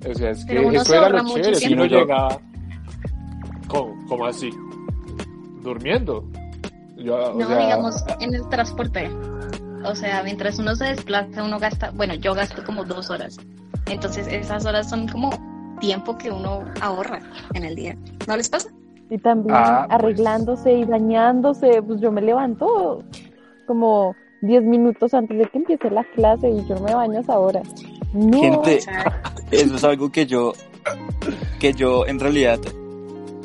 O 0.09 0.13
sea, 0.15 0.29
es 0.29 0.45
que 0.45 0.53
Pero 0.53 0.67
uno 0.69 0.75
eso 0.81 0.85
se 0.85 0.95
era 0.97 1.09
lo 1.09 1.27
chévere. 1.27 1.55
Si 1.55 1.73
uno 1.73 1.85
llegaba. 1.87 2.39
¿Cómo? 3.67 3.95
¿Cómo 4.07 4.25
así? 4.25 4.49
¿Durmiendo? 5.69 6.23
Yo, 6.97 7.33
No, 7.33 7.47
sea, 7.47 7.57
digamos, 7.59 8.03
en 8.19 8.33
el 8.33 8.47
transporte. 8.49 9.09
O 9.85 9.95
sea, 9.95 10.23
mientras 10.23 10.57
uno 10.59 10.75
se 10.75 10.85
desplaza, 10.85 11.43
uno 11.43 11.59
gasta, 11.59 11.91
bueno, 11.91 12.15
yo 12.15 12.33
gasto 12.33 12.63
como 12.65 12.83
dos 12.83 13.09
horas. 13.11 13.37
Entonces, 13.85 14.27
esas 14.27 14.65
horas 14.65 14.89
son 14.89 15.07
como 15.07 15.29
tiempo 15.79 16.17
que 16.17 16.31
uno 16.31 16.65
ahorra 16.81 17.21
en 17.53 17.63
el 17.65 17.75
día. 17.75 17.95
¿No 18.27 18.35
les 18.35 18.49
pasa? 18.49 18.69
Y 19.11 19.17
también 19.19 19.55
Ah, 19.55 19.85
pues. 19.87 19.95
arreglándose 19.99 20.73
y 20.73 20.83
bañándose, 20.85 21.81
pues 21.83 22.01
yo 22.01 22.11
me 22.11 22.21
levanto 22.21 23.03
como 23.67 24.15
10 24.41 24.63
minutos 24.63 25.13
antes 25.13 25.37
de 25.37 25.45
que 25.45 25.57
empiece 25.59 25.89
la 25.91 26.03
clase 26.15 26.49
y 26.49 26.65
yo 26.67 26.75
no 26.75 26.81
me 26.81 26.95
baño 26.95 27.19
a 27.19 27.21
esa 27.21 27.37
hora. 27.39 27.61
No, 28.13 28.39
Gente, 28.41 28.77
O 28.77 28.81
sea, 28.81 29.21
eso 29.51 29.75
es 29.75 29.83
algo 29.83 30.11
que 30.11 30.25
yo, 30.25 30.53
que 31.59 31.73
yo 31.73 32.05
en 32.07 32.19
realidad 32.19 32.59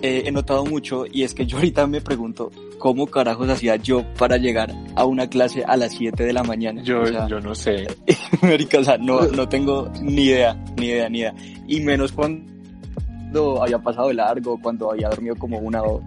eh, 0.06 0.24
he 0.26 0.30
notado 0.30 0.66
mucho 0.66 1.06
y 1.10 1.22
es 1.22 1.32
que 1.32 1.46
yo 1.46 1.56
ahorita 1.56 1.86
me 1.86 2.02
pregunto 2.02 2.50
cómo 2.78 3.06
carajos 3.06 3.48
hacía 3.48 3.76
yo 3.76 4.04
para 4.18 4.36
llegar 4.36 4.70
a 4.96 5.06
una 5.06 5.30
clase 5.30 5.64
a 5.66 5.78
las 5.78 5.92
7 5.92 6.24
de 6.24 6.32
la 6.34 6.42
mañana. 6.42 6.82
yo, 6.82 7.00
O 7.00 7.06
sea, 7.06 7.26
yo 7.26 7.40
no 7.40 7.54
sé. 7.54 7.86
o 8.78 8.84
sea, 8.84 8.98
no, 8.98 9.22
no 9.28 9.48
tengo 9.48 9.90
ni 10.02 10.24
idea, 10.24 10.62
ni 10.76 10.88
idea, 10.88 11.08
ni 11.08 11.20
idea. 11.20 11.34
Y 11.66 11.80
menos 11.80 12.12
cuando 12.12 13.62
había 13.62 13.78
pasado 13.78 14.08
de 14.08 14.14
largo, 14.14 14.60
cuando 14.60 14.92
había 14.92 15.08
dormido 15.08 15.36
como 15.36 15.58
una 15.58 15.82
o, 15.82 16.02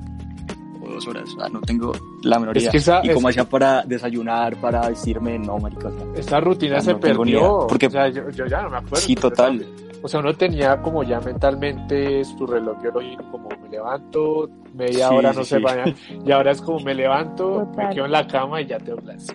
o 0.88 0.93
dos 0.93 1.08
horas. 1.08 1.34
O 1.34 1.39
sea, 1.39 1.50
no 1.50 1.62
tengo 1.62 1.91
la 2.23 2.39
menor 2.39 2.58
Es 2.58 2.63
idea. 2.63 2.71
que 2.71 2.78
esa- 2.78 3.02
y 3.04 3.10
cómo 3.13 3.30
es- 3.30 3.38
hacía 3.38 3.50
para 3.50 3.84
desayunar, 3.84 4.56
para 4.62 4.88
vestirme, 4.89 5.38
no, 5.39 5.58
marica. 5.60 5.88
o 5.89 5.91
sea, 5.91 6.06
Esta 6.15 6.39
rutina 6.39 6.78
Ah, 6.78 6.82
se 6.82 6.93
no 6.93 7.00
perdió. 7.00 7.65
porque- 7.67 7.88
O 7.88 7.91
sea, 7.91 8.10
yo, 8.10 8.30
yo 8.30 8.45
ya 8.45 8.62
no 8.63 8.69
me 8.69 8.78
acuerdo. 8.78 8.97
sí, 8.97 9.15
total. 9.15 9.65
O 10.04 10.08
sea, 10.08 10.19
uno 10.19 10.34
tenía 10.36 10.80
como 10.82 11.02
ya 11.04 11.19
mentalmente 11.19 12.23
su 12.23 12.45
reloj 12.45 12.80
biológico, 12.82 13.23
como 13.32 13.50
me 13.62 13.67
levanto, 13.69 14.47
media 14.76 15.10
Sí, 15.10 15.15
hora 15.15 15.32
sí, 15.34 15.39
no 15.39 15.43
se 15.43 15.58
sí. 15.58 15.63
baña, 15.63 15.86
y 16.26 16.32
ahora 16.32 16.52
es 16.52 16.62
como 16.62 16.80
me 16.82 16.93
levanto, 16.93 17.67
me 17.76 17.89
quedo 17.89 18.06
en 18.06 18.12
la 18.12 18.28
cama 18.28 18.62
y 18.62 18.67
ya 18.67 18.78
tengo 18.78 19.00
clase. 19.00 19.34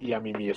Y 0.00 0.12
a 0.12 0.20
mimir. 0.20 0.56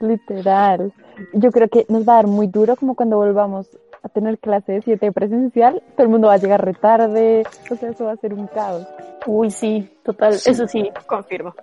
literal. 0.00 0.92
Yo 1.32 1.50
creo 1.50 1.68
que 1.68 1.84
nos 1.88 2.08
va 2.08 2.12
a 2.12 2.16
dar 2.16 2.26
muy 2.28 2.46
duro 2.46 2.76
como 2.76 2.94
cuando 2.94 3.16
volvamos 3.16 3.66
a 4.08 4.12
tener 4.12 4.38
clase 4.38 4.72
de 4.72 4.82
7 4.82 5.12
presencial, 5.12 5.82
todo 5.96 6.02
el 6.04 6.08
mundo 6.10 6.28
va 6.28 6.34
a 6.34 6.38
llegar 6.38 6.64
retarde, 6.64 7.44
o 7.70 7.76
sea, 7.76 7.90
eso 7.90 8.04
va 8.06 8.12
a 8.12 8.16
ser 8.16 8.34
un 8.34 8.46
caos. 8.48 8.86
Uy, 9.26 9.50
sí, 9.50 9.88
total, 10.04 10.34
Sí. 10.34 10.50
eso 10.50 10.66
sí, 10.66 10.90
confirmo. 11.06 11.54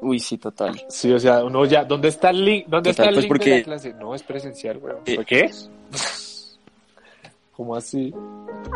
Uy, 0.00 0.18
sí, 0.18 0.36
total. 0.36 0.80
Sí, 0.88 1.12
o 1.12 1.18
sea, 1.18 1.44
uno 1.44 1.64
ya, 1.64 1.84
¿dónde 1.84 2.08
está 2.08 2.30
el 2.30 2.44
link? 2.44 2.66
¿Dónde 2.66 2.90
Total, 2.90 3.04
está 3.06 3.08
el 3.08 3.14
pues 3.14 3.22
link 3.24 3.24
de 3.24 3.28
porque- 3.28 3.58
la 3.58 3.64
clase? 3.64 3.94
No, 3.94 4.14
es 4.14 4.22
presencial, 4.22 4.78
weón. 4.78 4.98
Eh, 5.06 5.14
¿Por 5.16 5.24
qué? 5.24 5.50
¿Cómo 7.56 7.76
así? 7.76 8.12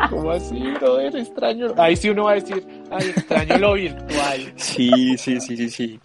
¿Cómo 0.09 0.31
así, 0.31 0.59
brother? 0.79 1.15
Extraño. 1.17 1.73
Ahí 1.77 1.95
sí 1.95 2.09
uno 2.09 2.25
va 2.25 2.31
a 2.31 2.35
decir, 2.35 2.65
ay, 2.91 3.09
extraño 3.09 3.57
lo 3.57 3.73
virtual. 3.73 4.53
Sí, 4.55 5.17
sí, 5.17 5.41
sí, 5.41 5.57
sí, 5.57 5.69
sí. 5.69 5.99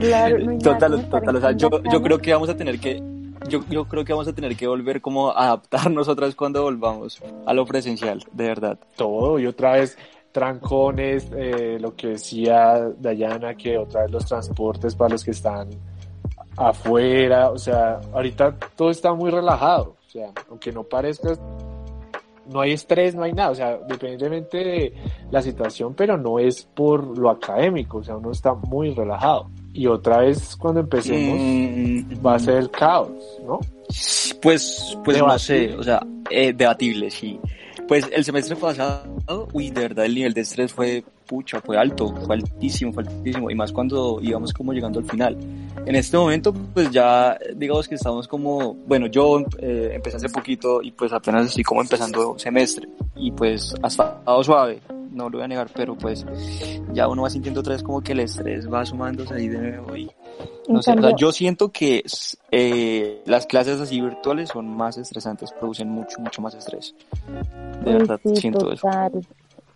Claro, 0.00 0.38
no 0.38 0.58
Total, 0.58 1.08
total. 1.08 1.36
O 1.36 1.40
sea, 1.40 1.52
yo, 1.52 1.68
yo 1.92 2.02
creo 2.02 2.18
que 2.18 2.32
vamos 2.32 2.48
a 2.48 2.56
tener 2.56 2.80
que, 2.80 3.00
yo, 3.48 3.84
creo 3.86 4.04
que 4.04 4.12
vamos 4.12 4.28
a 4.28 4.32
tener 4.32 4.56
que 4.56 4.66
volver 4.66 5.00
como 5.00 5.30
a 5.30 5.44
adaptarnos 5.44 6.08
otra 6.08 6.26
vez 6.26 6.34
cuando 6.34 6.62
volvamos 6.62 7.20
a 7.46 7.52
lo 7.52 7.64
presencial, 7.66 8.24
de 8.32 8.44
verdad. 8.44 8.78
Todo, 8.96 9.38
y 9.38 9.46
otra 9.46 9.72
vez 9.72 9.96
trancones, 10.32 11.30
eh, 11.36 11.78
lo 11.80 11.94
que 11.94 12.08
decía 12.08 12.80
Dayana, 12.98 13.54
que 13.54 13.76
otra 13.76 14.02
vez 14.02 14.10
los 14.10 14.26
transportes 14.26 14.94
para 14.94 15.10
los 15.10 15.24
que 15.24 15.32
están 15.32 15.68
afuera, 16.56 17.50
o 17.50 17.58
sea, 17.58 18.00
ahorita 18.12 18.56
todo 18.76 18.90
está 18.90 19.12
muy 19.12 19.30
relajado, 19.30 19.96
o 20.06 20.10
sea, 20.10 20.32
aunque 20.48 20.72
no 20.72 20.84
parezca, 20.84 21.34
no 22.50 22.60
hay 22.60 22.72
estrés, 22.72 23.14
no 23.14 23.22
hay 23.22 23.32
nada, 23.32 23.50
o 23.50 23.54
sea, 23.54 23.78
independientemente 23.80 24.58
de 24.58 24.94
la 25.30 25.42
situación, 25.42 25.94
pero 25.94 26.16
no 26.16 26.38
es 26.38 26.64
por 26.64 27.18
lo 27.18 27.30
académico, 27.30 27.98
o 27.98 28.04
sea, 28.04 28.16
uno 28.16 28.30
está 28.30 28.54
muy 28.54 28.92
relajado. 28.94 29.50
Y 29.74 29.86
otra 29.86 30.18
vez 30.18 30.54
cuando 30.56 30.80
empecemos 30.80 31.38
Mm, 31.40 32.26
va 32.26 32.34
a 32.34 32.38
ser 32.38 32.56
el 32.56 32.70
caos, 32.70 33.10
¿no? 33.46 33.60
Pues, 34.40 34.96
pues 35.04 35.18
no 35.18 35.24
Debatible. 35.26 35.38
sé, 35.38 35.76
o 35.76 35.82
sea, 35.82 36.06
eh, 36.30 36.52
debatible, 36.52 37.10
sí. 37.10 37.38
Pues 37.88 38.06
el 38.12 38.24
semestre 38.24 38.56
pasado, 38.56 39.48
uy, 39.52 39.70
de 39.70 39.82
verdad 39.82 40.04
el 40.06 40.14
nivel 40.14 40.32
de 40.34 40.42
estrés 40.42 40.72
fue, 40.72 41.04
pucha, 41.26 41.60
fue 41.60 41.76
alto, 41.76 42.14
fue 42.26 42.36
altísimo, 42.36 42.92
fue 42.92 43.02
altísimo, 43.02 43.50
y 43.50 43.54
más 43.54 43.72
cuando 43.72 44.18
íbamos 44.22 44.52
como 44.52 44.72
llegando 44.72 45.00
al 45.00 45.04
final. 45.04 45.36
En 45.84 45.94
este 45.96 46.16
momento, 46.16 46.52
pues 46.52 46.90
ya, 46.90 47.36
digamos 47.56 47.88
que 47.88 47.96
estamos 47.96 48.28
como, 48.28 48.74
bueno, 48.86 49.06
yo 49.08 49.40
eh, 49.58 49.90
empecé 49.94 50.16
hace 50.16 50.28
poquito 50.28 50.80
y 50.82 50.92
pues 50.92 51.12
apenas 51.12 51.46
estoy 51.46 51.64
como 51.64 51.82
empezando 51.82 52.38
semestre, 52.38 52.88
y 53.16 53.30
pues 53.32 53.74
ha 53.82 53.88
estado 53.88 54.44
suave, 54.44 54.80
no 55.12 55.28
lo 55.28 55.38
voy 55.38 55.44
a 55.44 55.48
negar, 55.48 55.68
pero 55.74 55.96
pues 55.96 56.26
ya 56.92 57.08
uno 57.08 57.22
va 57.22 57.30
sintiendo 57.30 57.60
otra 57.60 57.74
vez 57.74 57.82
como 57.82 58.00
que 58.00 58.12
el 58.12 58.20
estrés 58.20 58.70
va 58.72 58.84
sumándose 58.84 59.34
ahí 59.34 59.48
de 59.48 59.58
nuevo 59.58 59.96
y 59.96 60.10
no 60.68 60.80
sé, 60.80 60.92
o 60.92 61.00
sea, 61.00 61.16
yo 61.16 61.32
siento 61.32 61.72
que 61.72 62.04
eh, 62.50 63.22
las 63.26 63.46
clases 63.46 63.80
así 63.80 64.00
virtuales 64.00 64.50
son 64.50 64.68
más 64.68 64.96
estresantes, 64.96 65.50
producen 65.52 65.88
mucho, 65.88 66.20
mucho 66.20 66.40
más 66.40 66.54
estrés. 66.54 66.94
De 67.84 67.92
verdad, 67.92 68.20
sí, 68.22 68.36
siento 68.36 68.72
eso. 68.72 68.86
total, 68.86 69.26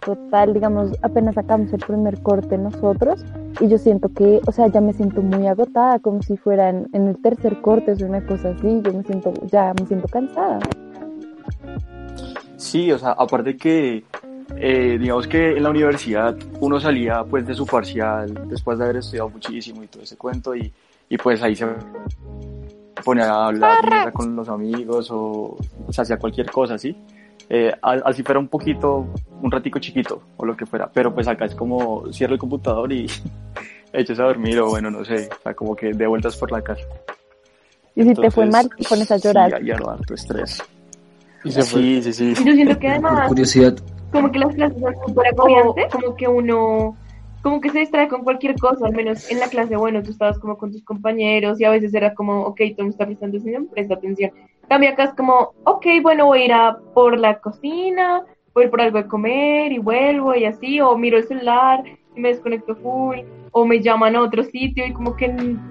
total, 0.04 0.54
digamos, 0.54 0.92
apenas 1.02 1.34
sacamos 1.34 1.72
el 1.72 1.80
primer 1.80 2.22
corte 2.22 2.56
nosotros 2.56 3.24
y 3.60 3.68
yo 3.68 3.78
siento 3.78 4.08
que, 4.10 4.40
o 4.46 4.52
sea, 4.52 4.68
ya 4.68 4.80
me 4.80 4.92
siento 4.92 5.22
muy 5.22 5.46
agotada, 5.48 5.98
como 5.98 6.22
si 6.22 6.36
fuera 6.36 6.68
en, 6.68 6.88
en 6.92 7.08
el 7.08 7.20
tercer 7.20 7.60
corte, 7.60 7.92
es 7.92 8.00
una 8.00 8.24
cosa 8.24 8.50
así, 8.50 8.80
yo 8.82 8.92
me 8.92 9.02
siento, 9.02 9.32
ya 9.50 9.74
me 9.78 9.86
siento 9.86 10.06
cansada. 10.08 10.60
Sí, 12.56 12.90
o 12.90 12.98
sea, 12.98 13.10
aparte 13.10 13.56
que, 13.56 14.04
eh, 14.58 14.96
digamos 15.00 15.26
que 15.26 15.56
en 15.56 15.62
la 15.62 15.70
universidad 15.70 16.36
uno 16.60 16.80
salía 16.80 17.22
pues 17.24 17.46
de 17.46 17.54
su 17.54 17.66
parcial 17.66 18.32
después 18.48 18.78
de 18.78 18.84
haber 18.84 18.96
estudiado 18.96 19.28
muchísimo 19.30 19.82
y 19.82 19.86
todo 19.88 20.02
ese 20.02 20.16
cuento 20.16 20.54
y, 20.54 20.72
y 21.08 21.16
pues 21.18 21.42
ahí 21.42 21.54
se 21.56 21.66
ponía 23.04 23.30
a 23.30 23.46
hablar 23.48 24.12
con 24.12 24.34
los 24.36 24.48
amigos 24.48 25.10
o, 25.10 25.56
o 25.86 25.92
sea, 25.92 26.02
hacía 26.02 26.18
cualquier 26.18 26.50
cosa, 26.50 26.78
¿sí? 26.78 26.96
Eh, 27.48 27.72
a- 27.80 28.00
así 28.04 28.22
fuera 28.22 28.40
un 28.40 28.48
poquito, 28.48 29.06
un 29.42 29.50
ratico 29.50 29.78
chiquito 29.78 30.20
o 30.36 30.44
lo 30.44 30.56
que 30.56 30.66
fuera, 30.66 30.90
pero 30.92 31.14
pues 31.14 31.28
acá 31.28 31.44
es 31.44 31.54
como 31.54 32.10
cierro 32.12 32.32
el 32.34 32.40
computador 32.40 32.92
y 32.92 33.06
eches 33.92 34.18
a 34.18 34.24
dormir 34.24 34.58
o 34.60 34.70
bueno, 34.70 34.90
no 34.90 35.04
sé, 35.04 35.28
o 35.38 35.42
sea, 35.42 35.54
como 35.54 35.76
que 35.76 35.92
de 35.92 36.06
vueltas 36.06 36.36
por 36.36 36.50
la 36.50 36.60
casa. 36.62 36.82
Y 37.94 38.02
si 38.02 38.08
te 38.14 38.30
fue 38.30 38.44
Entonces, 38.44 38.52
mal, 38.52 38.70
te 38.76 38.84
pones 38.88 39.10
a 39.10 39.16
llorar. 39.16 39.50
Sí, 39.50 39.56
hay 39.56 39.70
harto 39.70 40.14
estrés. 40.14 40.62
Y 41.44 41.50
se 41.52 41.62
fue. 41.62 41.80
Sí, 41.80 42.02
sí, 42.02 42.12
sí. 42.12 42.24
Y 42.42 42.44
yo 42.44 42.52
siento 42.54 42.78
que 42.78 42.86
Por 42.88 42.90
además, 42.90 43.28
curiosidad, 43.28 43.74
como 44.16 44.32
que 44.32 44.38
las 44.38 44.54
clases 44.54 44.80
son 44.80 44.94
súper 45.06 45.28
agobiantes, 45.28 45.92
como 45.92 46.16
que 46.16 46.26
uno, 46.26 46.96
como 47.42 47.60
que 47.60 47.70
se 47.70 47.80
distrae 47.80 48.08
con 48.08 48.24
cualquier 48.24 48.58
cosa, 48.58 48.86
al 48.86 48.94
menos 48.94 49.30
en 49.30 49.38
la 49.38 49.48
clase, 49.48 49.76
bueno, 49.76 50.02
tú 50.02 50.10
estabas 50.10 50.38
como 50.38 50.56
con 50.56 50.72
tus 50.72 50.82
compañeros 50.82 51.60
y 51.60 51.64
a 51.64 51.70
veces 51.70 51.92
era 51.94 52.14
como, 52.14 52.42
ok, 52.42 52.60
tú 52.76 52.84
me 52.84 52.88
estás 52.88 53.06
prestando 53.06 53.36
atención, 53.36 53.68
presta 53.68 53.94
atención. 53.94 54.30
En 54.62 54.68
Cambio 54.68 54.90
acá 54.90 55.04
es 55.04 55.14
como, 55.14 55.52
ok, 55.64 55.86
bueno, 56.02 56.26
voy 56.26 56.40
a 56.40 56.44
ir 56.46 56.52
a 56.52 56.78
por 56.94 57.18
la 57.18 57.38
cocina, 57.40 58.24
voy 58.54 58.64
a 58.64 58.66
ir 58.66 58.70
por 58.70 58.80
algo 58.80 58.98
de 58.98 59.06
comer 59.06 59.72
y 59.72 59.78
vuelvo 59.78 60.34
y 60.34 60.46
así, 60.46 60.80
o 60.80 60.96
miro 60.96 61.18
el 61.18 61.28
celular 61.28 61.84
y 62.16 62.20
me 62.20 62.30
desconecto 62.30 62.74
full, 62.76 63.18
o 63.52 63.64
me 63.66 63.80
llaman 63.80 64.16
a 64.16 64.22
otro 64.22 64.42
sitio 64.42 64.86
y 64.86 64.92
como 64.94 65.14
que 65.14 65.26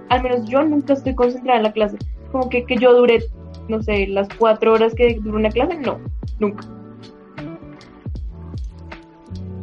al 0.09 0.23
menos 0.23 0.47
yo 0.47 0.63
nunca 0.63 0.93
estoy 0.93 1.15
concentrada 1.15 1.57
en 1.57 1.63
la 1.63 1.73
clase. 1.73 1.97
Como 2.31 2.47
que, 2.47 2.63
que 2.63 2.77
yo 2.77 2.93
dure, 2.93 3.23
no 3.67 3.81
sé, 3.81 4.07
las 4.07 4.29
cuatro 4.37 4.73
horas 4.73 4.93
que 4.93 5.15
dura 5.15 5.37
una 5.37 5.49
clase, 5.49 5.77
no, 5.77 5.99
nunca. 6.39 6.63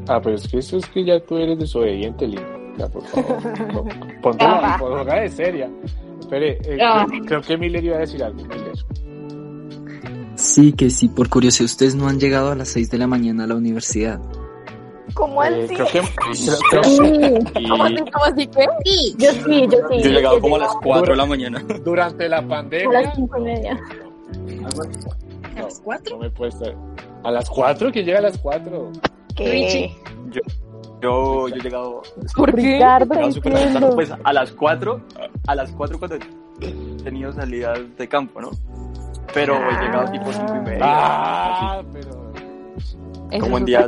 Ah, 0.09 0.21
pero 0.23 0.37
es 0.37 0.49
que 0.49 0.59
eso 0.59 0.77
es 0.79 0.87
que 0.87 1.05
ya 1.05 1.21
tú 1.21 1.37
eres 1.38 1.59
desobediente, 1.59 2.27
Lina. 2.27 2.43
Ya, 2.79 2.88
por 2.88 3.03
favor. 3.07 3.37
No, 3.73 3.85
Ponte 4.23 4.45
la 4.45 4.77
ponga 4.79 5.21
de 5.21 5.29
seria. 5.29 5.71
Espere, 6.21 6.59
eh, 6.65 6.79
Ah. 6.83 7.07
creo, 7.27 7.41
que 7.43 7.57
Miller 7.57 7.85
iba 7.85 7.97
a 7.97 8.01
decir 8.01 8.23
algo. 8.23 8.43
Miller. 8.45 8.73
sí 10.37 10.73
que 10.73 10.91
sí, 10.91 11.09
por 11.09 11.29
curiosidad, 11.29 11.67
ustedes 11.67 11.95
no 11.95 12.09
han 12.09 12.19
llegado 12.19 12.51
a 12.51 12.55
las 12.55 12.69
6 12.69 12.91
de 12.91 12.99
la 12.99 13.07
mañana 13.07 13.45
a 13.45 13.47
la 13.47 13.55
universidad. 13.55 14.21
¿Cómo 15.15 15.43
Eh, 15.45 15.65
así? 15.65 15.75
creo 15.75 15.87
que. 15.88 16.01
creo- 16.01 16.59
creo- 16.71 16.85
Sí, 16.85 17.61
Y 17.61 17.69
¿Cómo 17.69 17.85
así, 17.85 17.97
cómo 18.12 18.25
así 18.25 18.47
que? 18.47 18.67
Sí, 18.85 19.15
Yo 19.19 19.31
sí, 19.33 19.67
yo 19.71 19.79
sí. 19.91 20.03
yo 20.03 20.09
he 20.11 20.12
llegado 20.12 20.41
como 20.41 20.57
a 20.57 20.59
las 20.61 20.69
llegaba 20.69 20.81
4 20.85 21.12
de 21.12 21.17
la 21.17 21.27
mañana. 21.27 21.65
durante 21.85 22.29
la 22.29 22.38
a 22.38 22.49
pandemia. 22.49 23.03
las 23.03 23.15
cinco 23.15 23.38
y 23.38 23.43
media. 23.43 23.79
¿A 25.57 25.61
las 25.62 25.81
cuatro? 25.85 26.17
No 26.17 26.23
me 26.23 26.31
puede 26.31 26.49
estar. 26.51 26.75
¿A 27.25 27.31
las 27.31 27.49
4? 27.51 27.93
¿Quién 27.93 28.07
llega 28.07 28.19
a 28.19 28.23
las 28.23 28.38
4? 28.38 28.91
Que 29.35 29.51
Richie. 29.51 29.97
Yo, 30.31 30.40
yo, 31.01 31.49
yo 31.49 31.57
he 31.57 31.61
llegado, 31.61 32.03
¿Por 32.37 32.55
qué? 32.55 32.75
Ricardo, 32.75 33.14
he 33.14 33.31
llegado 33.31 33.95
pues 33.95 34.11
a 34.11 34.33
las 34.33 34.53
4, 34.53 35.01
a 35.47 35.55
las 35.55 35.71
4 35.73 35.99
cuando 35.99 36.16
he 36.16 36.23
tenido 37.03 37.33
salidas 37.33 37.81
de 37.99 38.09
campo, 38.09 38.40
¿no? 38.40 38.51
Pero 39.35 39.57
he 39.57 39.85
llegado 39.85 40.11
tipo 40.11 40.33
5 40.33 40.55
y 40.57 40.61
media. 40.61 40.81
Ah, 40.83 41.83
pero. 41.92 42.33
Como 43.40 43.59
en 43.59 43.64
días. 43.64 43.87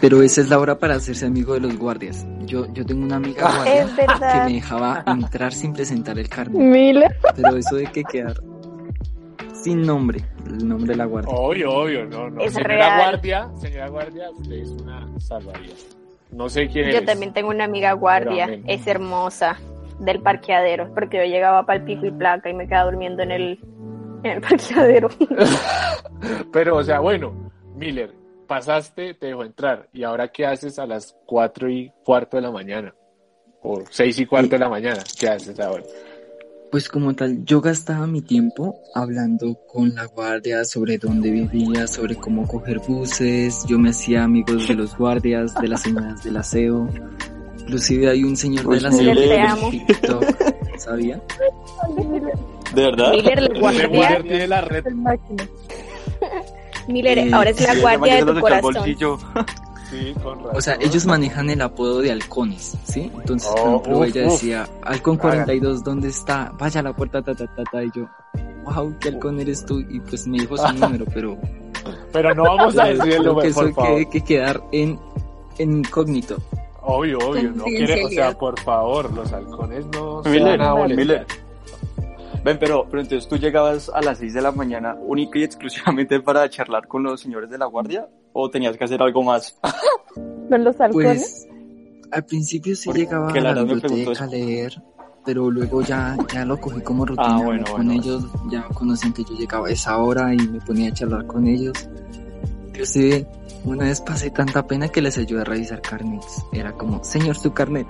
Pero 0.00 0.22
esa 0.22 0.40
es 0.40 0.48
la 0.48 0.58
hora 0.58 0.78
para 0.78 0.94
hacerse 0.96 1.26
amigo 1.26 1.54
de 1.54 1.60
los 1.60 1.76
guardias. 1.76 2.26
Yo, 2.40 2.72
yo 2.72 2.84
tengo 2.84 3.04
una 3.04 3.16
amiga 3.16 3.50
guardia 3.50 3.82
Es 3.82 3.90
que 3.90 4.06
me 4.46 4.52
dejaba 4.54 5.02
entrar 5.06 5.52
sin 5.52 5.72
presentar 5.72 6.18
el 6.18 6.28
carnet. 6.28 6.60
Miller. 6.60 7.16
Pero 7.36 7.56
eso 7.56 7.76
de 7.76 7.86
que 7.86 8.04
quedar 8.04 8.34
sin 9.62 9.82
nombre, 9.82 10.24
el 10.46 10.66
nombre 10.66 10.92
de 10.92 10.96
la 10.96 11.04
guardia. 11.04 11.34
Obvio, 11.34 11.70
obvio, 11.70 12.04
no, 12.06 12.30
no. 12.30 12.40
Es 12.40 12.52
señora 12.54 12.74
real. 12.74 13.10
guardia, 13.10 13.50
señora 13.56 13.88
guardia, 13.88 14.30
usted 14.30 14.52
es 14.54 14.70
una 14.70 15.20
salvavidas. 15.20 15.96
No 16.30 16.48
sé 16.48 16.68
quién 16.68 16.86
Yo 16.86 16.98
eres. 16.98 17.06
también 17.06 17.32
tengo 17.32 17.50
una 17.50 17.64
amiga 17.64 17.92
guardia, 17.92 18.60
es 18.66 18.86
hermosa, 18.86 19.58
del 20.00 20.20
parqueadero, 20.22 20.92
porque 20.94 21.18
yo 21.18 21.24
llegaba 21.24 21.64
para 21.66 21.78
el 21.78 21.84
pico 21.84 22.06
y 22.06 22.10
placa 22.10 22.48
y 22.50 22.54
me 22.54 22.66
quedaba 22.66 22.90
durmiendo 22.90 23.22
en 23.22 23.30
el, 23.30 23.60
en 24.22 24.30
el 24.30 24.40
parqueadero. 24.40 25.08
Pero, 26.52 26.76
o 26.76 26.82
sea, 26.82 27.00
bueno, 27.00 27.50
Miller, 27.74 28.12
pasaste, 28.46 29.14
te 29.14 29.26
dejó 29.26 29.44
entrar. 29.44 29.88
¿Y 29.92 30.02
ahora 30.02 30.28
qué 30.28 30.46
haces 30.46 30.78
a 30.78 30.86
las 30.86 31.16
4 31.26 31.70
y 31.70 31.92
cuarto 32.04 32.36
de 32.36 32.42
la 32.42 32.50
mañana? 32.50 32.94
O 33.62 33.82
6 33.88 34.20
y 34.20 34.26
cuarto 34.26 34.50
de 34.50 34.58
la 34.58 34.68
mañana. 34.68 35.02
¿Qué 35.18 35.28
haces 35.28 35.58
ahora? 35.60 35.84
Pues 36.70 36.88
como 36.88 37.14
tal, 37.14 37.44
yo 37.44 37.60
gastaba 37.60 38.06
mi 38.06 38.22
tiempo 38.22 38.76
hablando 38.94 39.58
con 39.66 39.92
la 39.94 40.04
guardia 40.04 40.64
sobre 40.64 40.98
dónde 40.98 41.30
vivía, 41.30 41.88
sobre 41.88 42.14
cómo 42.14 42.46
coger 42.46 42.78
buses, 42.86 43.64
yo 43.66 43.76
me 43.78 43.90
hacía 43.90 44.22
amigos 44.22 44.68
de 44.68 44.74
los 44.74 44.96
guardias, 44.96 45.52
de 45.60 45.66
las 45.66 45.82
señoras 45.82 46.22
del 46.22 46.36
aseo, 46.36 46.88
inclusive 47.58 48.08
hay 48.08 48.22
un 48.22 48.36
señor 48.36 48.64
Pues 48.66 48.82
del 48.82 48.92
aseo 48.92 49.00
Miller, 49.14 49.28
te 49.28 49.34
de 49.34 49.40
amo. 49.40 49.70
TikTok, 49.70 50.24
¿sabía? 50.78 51.20
¿De 52.74 52.82
verdad? 52.82 53.10
Miller, 53.14 53.42
la 53.42 53.58
guardia, 53.60 53.88
Miller 53.88 54.22
tiene 54.22 54.46
la 54.46 54.60
red. 54.60 54.84
Miller, 56.88 57.18
Eh, 57.18 57.30
ahora 57.32 57.50
es 57.50 57.60
la 57.60 57.74
guardia 57.80 58.24
de 58.24 58.32
tu 58.32 58.40
corazón. 58.40 58.74
Sí, 59.90 60.14
con 60.22 60.38
razón. 60.38 60.56
O 60.56 60.60
sea, 60.60 60.76
ellos 60.80 61.04
manejan 61.06 61.50
el 61.50 61.60
apodo 61.62 62.00
de 62.00 62.12
halcones, 62.12 62.76
¿sí? 62.84 63.10
Entonces, 63.14 63.48
por 63.50 63.60
Oh, 63.60 63.70
ejemplo, 63.80 63.98
uf, 63.98 64.06
ella 64.06 64.26
uf. 64.26 64.32
decía, 64.32 64.68
halcón 64.82 65.16
42, 65.16 65.82
¿dónde 65.84 66.08
está? 66.08 66.52
Vaya 66.58 66.80
a 66.80 66.82
la 66.84 66.92
puerta, 66.94 67.20
ta, 67.22 67.34
ta, 67.34 67.46
ta, 67.46 67.64
ta, 67.70 67.82
y 67.84 67.90
yo, 67.94 68.08
wow, 68.64 68.94
¿qué 69.00 69.08
halcón 69.08 69.40
eres 69.40 69.64
tú? 69.66 69.80
Y 69.80 70.00
pues 70.00 70.26
me 70.26 70.38
dijo 70.38 70.56
su 70.56 70.72
número, 70.74 71.04
pero 71.12 71.36
Pero 72.12 72.34
no 72.34 72.42
vamos 72.44 72.78
a 72.78 72.84
decir 72.84 73.00
el 73.02 73.08
creo 73.08 73.22
que 73.22 73.28
número, 73.28 73.48
eso 73.48 73.60
por 73.62 73.72
favor. 73.74 73.98
hay 73.98 74.06
que 74.06 74.20
quedar 74.22 74.62
en, 74.72 74.98
en 75.58 75.78
incógnito. 75.78 76.36
Obvio, 76.82 77.18
obvio, 77.18 77.50
no 77.50 77.64
quiere, 77.64 78.04
o 78.04 78.08
sea, 78.08 78.32
por 78.38 78.58
favor, 78.60 79.12
los 79.12 79.30
halcones 79.32 79.84
no 79.92 80.22
se 80.22 80.30
Miller, 80.30 80.58
van 80.58 80.68
a 80.68 80.74
molestar. 80.74 80.96
Miller. 80.96 81.26
Ven, 82.42 82.58
pero, 82.58 82.86
pero 82.88 83.02
entonces 83.02 83.28
tú 83.28 83.36
llegabas 83.36 83.90
a 83.90 84.00
las 84.00 84.16
6 84.18 84.32
de 84.32 84.40
la 84.40 84.50
mañana 84.50 84.96
única 84.98 85.38
y 85.38 85.44
exclusivamente 85.44 86.20
para 86.20 86.48
charlar 86.48 86.88
con 86.88 87.02
los 87.02 87.20
señores 87.20 87.50
de 87.50 87.58
la 87.58 87.66
guardia 87.66 88.08
o 88.32 88.50
tenías 88.50 88.76
que 88.76 88.84
hacer 88.84 89.02
algo 89.02 89.22
más? 89.22 89.58
¿Son 90.48 90.64
los 90.64 90.80
halcones? 90.80 91.46
Pues 91.48 91.48
al 92.12 92.24
principio 92.24 92.74
sí 92.74 92.86
Porque 92.86 93.02
llegaba 93.02 93.30
a 93.30 93.40
la 93.40 93.62
biblioteca 93.62 94.24
a 94.24 94.26
leer, 94.26 94.82
pero 95.24 95.50
luego 95.50 95.82
ya, 95.82 96.16
ya 96.32 96.44
lo 96.44 96.60
cogí 96.60 96.80
como 96.80 97.06
rutina 97.06 97.36
Ah, 97.36 97.42
bueno, 97.42 97.64
con 97.64 97.86
bueno, 97.86 97.92
ellos, 97.92 98.24
ya 98.50 98.62
conocían 98.74 99.12
que 99.12 99.22
yo 99.24 99.34
llegaba 99.36 99.68
a 99.68 99.70
esa 99.70 99.98
hora 99.98 100.34
y 100.34 100.38
me 100.38 100.60
ponía 100.60 100.88
a 100.88 100.92
charlar 100.92 101.26
con 101.26 101.46
ellos. 101.46 101.88
Inclusive 102.68 103.26
una 103.64 103.84
vez 103.84 104.00
pasé 104.00 104.30
tanta 104.30 104.66
pena 104.66 104.88
que 104.88 105.02
les 105.02 105.18
ayudé 105.18 105.42
a 105.42 105.44
revisar 105.44 105.82
carnets. 105.82 106.44
Era 106.52 106.72
como, 106.72 107.04
señor, 107.04 107.36
su 107.36 107.52
carnet. 107.52 107.86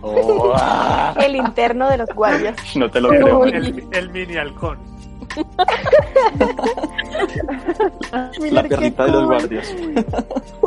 Oh, 0.00 0.52
ah, 0.54 1.14
El 1.24 1.36
interno 1.36 1.90
de 1.90 1.98
los 1.98 2.08
guardias. 2.14 2.56
No 2.76 2.90
te 2.90 3.00
lo 3.00 3.08
creo. 3.10 3.44
el, 3.44 3.86
el 3.92 4.10
mini 4.10 4.36
halcón. 4.36 4.78
La 8.50 8.62
perrita 8.62 9.04
de 9.04 9.10
los 9.12 9.26
guardias. 9.26 9.74
No, 9.74 10.02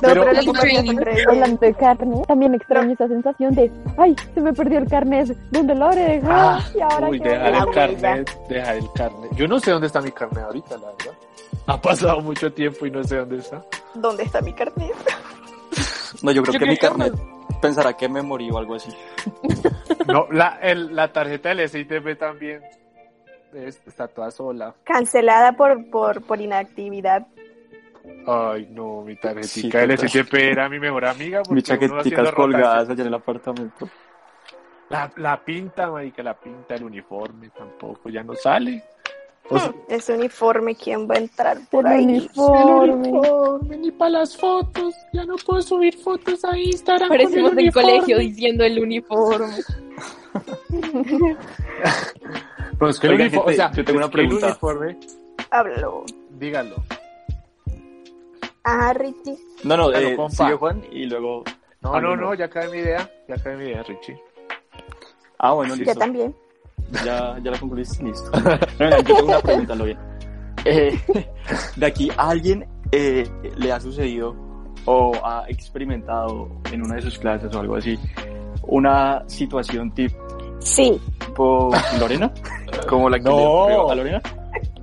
Pero- 0.01 0.25
pero. 0.25 1.29
Hablando 1.29 1.57
de 1.61 1.73
carne, 1.73 2.21
también 2.27 2.53
extraño 2.55 2.93
esa 2.93 3.07
sensación 3.07 3.53
de, 3.55 3.71
ay, 3.97 4.15
se 4.33 4.41
me 4.41 4.53
perdió 4.53 4.79
el 4.79 4.87
carnet, 4.87 5.35
¿dónde 5.51 5.75
lo 5.75 5.85
habré 5.85 6.19
dejado? 6.19 6.59
Ah, 6.59 6.65
y 6.75 6.81
ahora 6.81 7.09
Uy, 7.09 7.19
dejar 7.19 7.53
el 7.55 7.65
carnet, 7.73 8.47
dejar 8.47 8.75
el 8.77 8.91
carnet. 8.93 9.31
Yo 9.35 9.47
no 9.47 9.59
sé 9.59 9.71
dónde 9.71 9.87
está 9.87 10.01
mi 10.01 10.11
carnet 10.11 10.43
ahorita, 10.43 10.77
la 10.77 10.87
verdad. 10.87 11.13
Ha 11.67 11.81
pasado 11.81 12.21
mucho 12.21 12.51
tiempo 12.51 12.85
y 12.85 12.91
no 12.91 13.03
sé 13.03 13.17
dónde 13.17 13.37
está. 13.37 13.63
¿Dónde 13.93 14.23
está 14.23 14.41
mi 14.41 14.53
carnet? 14.53 14.91
No, 16.23 16.31
yo 16.31 16.41
creo 16.43 16.53
Yo 16.53 16.59
que 16.59 16.65
mi 16.65 16.77
carnet 16.77 17.13
pensará 17.61 17.93
que 17.93 18.09
me 18.09 18.21
morí 18.21 18.49
o 18.51 18.57
algo 18.57 18.75
así. 18.75 18.91
No, 20.07 20.27
la, 20.31 20.59
el- 20.61 20.95
la 20.95 21.11
tarjeta 21.13 21.49
del 21.49 21.69
SITP 21.69 22.17
también 22.17 22.61
es- 23.53 23.81
está 23.85 24.07
toda 24.07 24.31
sola. 24.31 24.73
Cancelada 24.83 25.53
por, 25.53 25.89
por, 25.89 26.21
por 26.23 26.39
inactividad. 26.41 27.27
Ay, 28.27 28.67
no, 28.71 29.01
mi 29.03 29.13
Sí, 29.15 29.21
tarjetita 29.21 29.77
del 29.79 29.95
total. 29.95 30.09
SITP 30.09 30.33
era 30.35 30.69
mi 30.69 30.79
mejor 30.79 31.05
amiga. 31.05 31.39
porque 31.39 31.55
Mis 31.55 31.63
chaqueticas 31.63 32.31
colgadas 32.33 32.89
allá 32.89 33.01
en 33.01 33.07
el 33.07 33.13
apartamento. 33.13 33.89
La, 34.89 35.11
la 35.17 35.43
pinta, 35.43 35.89
marica, 35.89 36.21
la 36.23 36.33
pinta, 36.33 36.75
el 36.75 36.83
uniforme 36.83 37.49
tampoco, 37.49 38.09
ya 38.09 38.23
no 38.23 38.33
sale. 38.35 38.83
O 39.49 39.57
sea, 39.57 39.71
Ese 39.87 40.13
uniforme, 40.15 40.75
¿quién 40.75 41.09
va 41.09 41.15
a 41.15 41.19
entrar 41.19 41.57
por 41.69 41.85
El 41.87 41.91
ahí? 41.93 42.05
uniforme. 42.05 42.83
el 42.83 42.89
uniforme, 42.91 43.77
ni 43.77 43.91
para 43.91 44.09
las 44.11 44.35
fotos, 44.35 44.93
ya 45.13 45.23
no 45.25 45.35
puedo 45.37 45.61
subir 45.61 45.95
fotos 45.97 46.43
a 46.43 46.57
Instagram. 46.57 47.11
el 47.13 47.55
del 47.55 47.71
colegio 47.71 48.17
diciendo 48.17 48.63
el 48.65 48.79
uniforme. 48.79 49.45
Pero 52.81 52.89
es 52.89 52.99
que 52.99 53.07
el 53.07 53.37
o 53.37 53.51
sea, 53.51 53.71
yo 53.73 53.85
tengo 53.85 53.97
una 53.97 54.05
el 54.07 54.11
pregunta. 54.11 54.47
uniforme, 54.47 54.97
Háblalo. 55.51 56.03
dígalo. 56.31 56.75
Ajá, 58.63 58.93
Richie. 58.93 59.37
No, 59.63 59.77
no, 59.77 59.93
eh, 59.93 60.15
compa. 60.15 60.31
sigue 60.45 60.55
Juan 60.57 60.83
y 60.91 61.05
luego 61.05 61.43
No, 61.81 62.01
no, 62.01 62.15
no. 62.15 62.15
no, 62.15 62.33
ya 62.33 62.49
cae 62.49 62.67
mi 62.69 62.79
idea. 62.79 63.07
Ya 63.27 63.35
cae 63.35 63.55
mi 63.55 63.65
idea, 63.65 63.83
Richie. 63.83 64.19
Ah, 65.37 65.53
bueno, 65.53 65.75
Yo 65.75 65.83
listo. 65.83 65.99
también. 65.99 66.35
Ya, 67.05 67.37
ya 67.43 67.51
la 67.51 67.59
concluiste, 67.59 68.03
listo. 68.03 68.31
No, 68.33 68.57
venga, 68.79 68.97
yo 68.97 69.03
tengo 69.15 69.23
una 69.29 69.39
pregunta, 69.41 69.75
lo 69.75 69.85
bien. 69.85 69.99
Eh, 70.65 70.99
de 71.75 71.85
aquí, 71.85 72.09
¿a 72.17 72.29
alguien 72.29 72.67
eh, 72.91 73.29
le 73.57 73.71
ha 73.71 73.79
sucedido 73.79 74.35
o 74.85 75.11
ha 75.23 75.45
experimentado 75.49 76.49
en 76.71 76.81
una 76.83 76.95
de 76.95 77.03
sus 77.03 77.19
clases 77.19 77.53
o 77.55 77.59
algo 77.59 77.75
así 77.75 77.99
una 78.63 79.23
situación 79.27 79.93
Sí. 80.59 80.99
tipo 81.19 81.71
Lorena? 81.99 82.31
Como 82.87 83.09
la 83.09 83.17
que 83.19 83.23
No. 83.25 83.37
le 83.37 83.45
ocurrió 83.75 83.91
a 83.91 83.95
Lorena. 83.95 84.21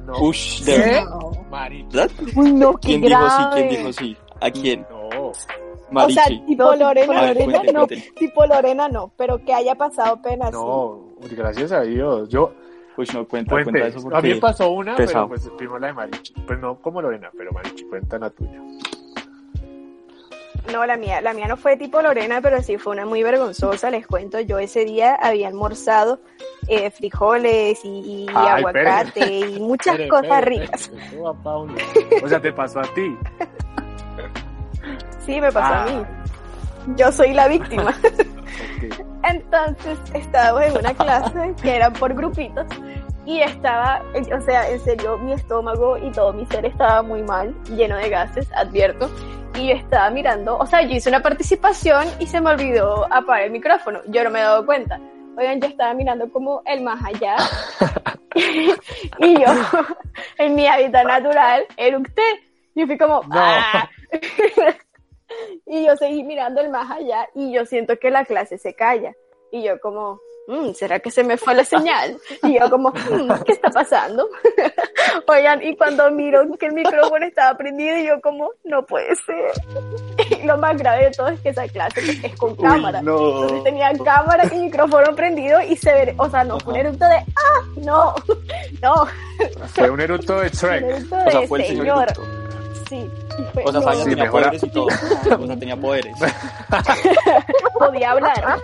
No. 0.07 0.21
Ush, 0.23 0.63
de 0.65 0.79
verdad. 0.79 1.05
Marichi. 1.51 1.97
¿Verdad? 1.97 2.11
Uy, 2.37 2.53
no, 2.53 2.73
qué 2.77 2.89
¿Quién 2.89 3.01
dijo 3.03 3.29
sí? 3.29 3.43
¿Quién 3.55 3.69
dijo 3.69 3.93
sí? 3.93 4.17
¿A 4.41 4.51
quién? 4.51 4.87
No. 4.91 5.33
O 6.01 6.11
sea, 6.11 6.25
tipo 6.27 6.75
Lorena, 6.75 7.21
ver, 7.23 7.35
Lorena 7.37 7.53
cuente, 7.59 7.73
no, 7.73 7.87
cuente. 7.87 8.13
tipo 8.17 8.47
Lorena 8.47 8.89
no, 8.89 9.11
pero 9.17 9.43
que 9.45 9.55
haya 9.55 9.75
pasado 9.75 10.21
pena, 10.21 10.47
sí. 10.49 10.53
No, 10.53 11.01
gracias 11.31 11.73
a 11.73 11.81
Dios. 11.83 12.29
Yo, 12.29 12.53
Uy, 12.97 13.07
no, 13.15 13.27
cuenta, 13.27 13.51
cuente. 13.53 13.71
cuenta 13.71 13.89
eso 13.89 13.99
A 13.99 14.03
mí 14.03 14.29
porque... 14.29 14.35
pasó 14.37 14.71
una, 14.71 14.97
pesado. 14.97 15.29
pero 15.29 15.41
pues 15.41 15.51
primero 15.57 15.79
la 15.79 15.87
de 15.89 15.93
Marichi. 15.95 16.33
Pues 16.47 16.59
no 16.59 16.77
como 16.81 17.01
Lorena, 17.01 17.31
pero 17.37 17.53
Marichi, 17.53 17.85
cuenta 17.85 18.19
la 18.19 18.29
tuya. 18.31 18.61
No, 20.73 20.85
la 20.85 20.97
mía, 20.99 21.21
la 21.23 21.33
mía 21.33 21.47
no 21.49 21.57
fue 21.57 21.77
tipo 21.79 22.03
Lorena, 22.03 22.41
pero 22.43 22.63
sí 22.63 22.77
fue 22.77 22.93
una 22.93 23.07
muy 23.07 23.23
vergonzosa, 23.23 23.91
les 23.91 24.07
cuento. 24.07 24.41
Yo 24.41 24.59
ese 24.59 24.85
día 24.85 25.15
había 25.15 25.49
almorzado 25.49 26.21
eh, 26.69 26.91
frijoles 26.91 27.81
y, 27.85 27.89
y 27.89 28.27
Ay, 28.35 28.47
aguacate 28.59 29.27
y 29.39 29.61
muchas 29.61 29.95
Espere, 29.95 30.09
cosas 30.09 30.25
espere, 30.39 30.45
ricas. 30.61 30.91
O 32.23 32.29
sea, 32.29 32.41
te 32.41 32.53
pasó 32.53 32.81
a 32.81 32.85
ti. 32.95 33.17
Sí, 35.25 35.41
me 35.41 35.53
pasó 35.53 35.75
Ah. 35.75 35.83
a 35.83 35.87
mí. 35.87 36.97
Yo 36.97 37.13
soy 37.13 37.35
la 37.35 37.49
víctima. 37.49 37.95
Ok. 38.79 39.05
Entonces 39.25 39.99
estábamos 40.15 40.63
en 40.63 40.79
una 40.79 40.95
clase 40.95 41.55
que 41.63 41.77
eran 41.77 41.93
por 41.93 42.15
grupitos 42.15 42.67
y 43.27 43.41
estaba, 43.41 44.03
o 44.37 44.41
sea, 44.41 44.69
en 44.71 44.81
serio, 44.81 45.19
mi 45.19 45.33
estómago 45.33 45.97
y 45.99 46.11
todo 46.13 46.33
mi 46.33 46.47
ser 46.47 46.65
estaba 46.65 47.03
muy 47.03 47.23
mal, 47.23 47.55
lleno 47.65 47.97
de 47.97 48.09
gases, 48.09 48.49
advierto. 48.53 49.11
Y 49.57 49.69
yo 49.69 49.75
estaba 49.75 50.11
mirando, 50.11 50.57
o 50.59 50.67
sea, 50.67 50.83
yo 50.83 50.95
hice 50.97 51.09
una 51.09 51.21
participación 51.23 52.07
y 52.21 52.27
se 52.27 52.41
me 52.41 52.51
olvidó 52.51 53.07
apagar 53.13 53.43
el 53.43 53.51
micrófono. 53.53 54.01
Yo 54.07 54.25
no 54.25 54.31
me 54.31 54.39
he 54.39 54.43
dado 54.43 54.65
cuenta. 54.65 54.99
Oigan, 55.39 55.61
yo 55.61 55.69
estaba 55.69 55.95
mirando 55.95 56.31
como 56.33 56.63
el 56.67 56.83
más 56.83 57.01
allá. 57.05 57.37
y 59.19 59.41
yo, 59.41 59.47
en 60.39 60.55
mi 60.55 60.67
hábitat 60.67 61.07
natural, 61.07 61.65
eructé. 61.77 62.23
Y 62.75 62.87
fui 62.87 62.99
como, 62.99 63.23
No. 63.23 63.29
"Ah". 63.35 63.89
y 65.67 65.87
yo 65.87 65.97
seguí 65.97 66.23
mirando 66.25 66.61
el 66.61 66.71
más 66.71 66.91
allá 66.91 67.29
y 67.35 67.53
yo 67.53 67.65
siento 67.67 67.99
que 67.99 68.11
la 68.11 68.25
clase 68.25 68.59
se 68.59 68.75
calla. 68.75 69.15
Y 69.53 69.63
yo 69.63 69.81
como, 69.81 70.21
"Mm, 70.49 70.73
¿será 70.73 70.99
que 70.99 71.11
se 71.11 71.23
me 71.23 71.37
fue 71.37 71.55
la 71.55 71.65
señal? 71.65 72.17
Y 72.43 72.59
yo 72.59 72.69
como, 72.71 72.89
"Mm, 72.91 73.31
¿qué 73.45 73.53
está 73.53 73.69
pasando? 73.71 74.29
Oigan, 75.29 75.63
y 75.63 75.77
cuando 75.77 76.11
miro 76.11 76.41
que 76.59 76.67
el 76.67 76.73
micrófono 76.73 77.25
estaba 77.27 77.57
prendido, 77.57 77.97
y 77.99 78.07
yo 78.07 78.21
como, 78.21 78.51
no 78.65 78.85
puede 78.85 79.15
ser. 79.17 79.53
Y 80.41 80.43
lo 80.47 80.57
más 80.59 80.77
grave 80.77 81.05
de 81.05 81.11
todo 81.13 81.29
es 81.29 81.41
que 81.41 81.51
esa 81.51 81.67
clase 81.69 82.01
es 82.23 82.35
con 82.37 82.57
cámara. 82.57 83.01
no. 83.03 83.43
Entonces 83.43 83.65
tenía 83.65 83.93
cámara 84.05 84.45
y 84.53 84.57
micrófono 84.59 85.15
prendido 85.15 85.61
y 85.63 85.77
se 85.77 85.93
ve, 85.93 86.15
o 86.19 86.29
sea, 86.31 86.45
no 86.45 86.59
fue 86.61 86.73
un 86.75 86.79
eructo 86.81 87.05
de, 87.07 87.17
ah, 87.17 87.61
no, 87.77 88.15
no, 88.83 89.07
Fue 89.75 89.91
un 89.91 90.01
eructo 90.01 90.35
de 90.41 90.47
un 90.47 90.53
Shrek. 90.53 90.83
eructo 90.83 91.17
O 91.27 91.31
sea, 91.31 91.43
fue 91.47 91.61
el 91.61 91.67
señor. 91.77 92.07
Sí. 92.89 93.11
fue- 93.53 93.65
O 93.65 93.71
sea, 93.71 93.81
no, 93.81 93.83
Fabián 93.83 94.05
Sí, 94.05 94.11
tenía 94.11 94.25
mejora. 94.25 94.45
poderes 94.47 94.63
y 94.65 94.71
todo. 94.71 94.87
O 94.87 95.47
sea, 95.47 95.57
tenía 95.59 95.77
poderes. 95.77 96.17
podía 97.79 98.11
hablar. 98.13 98.59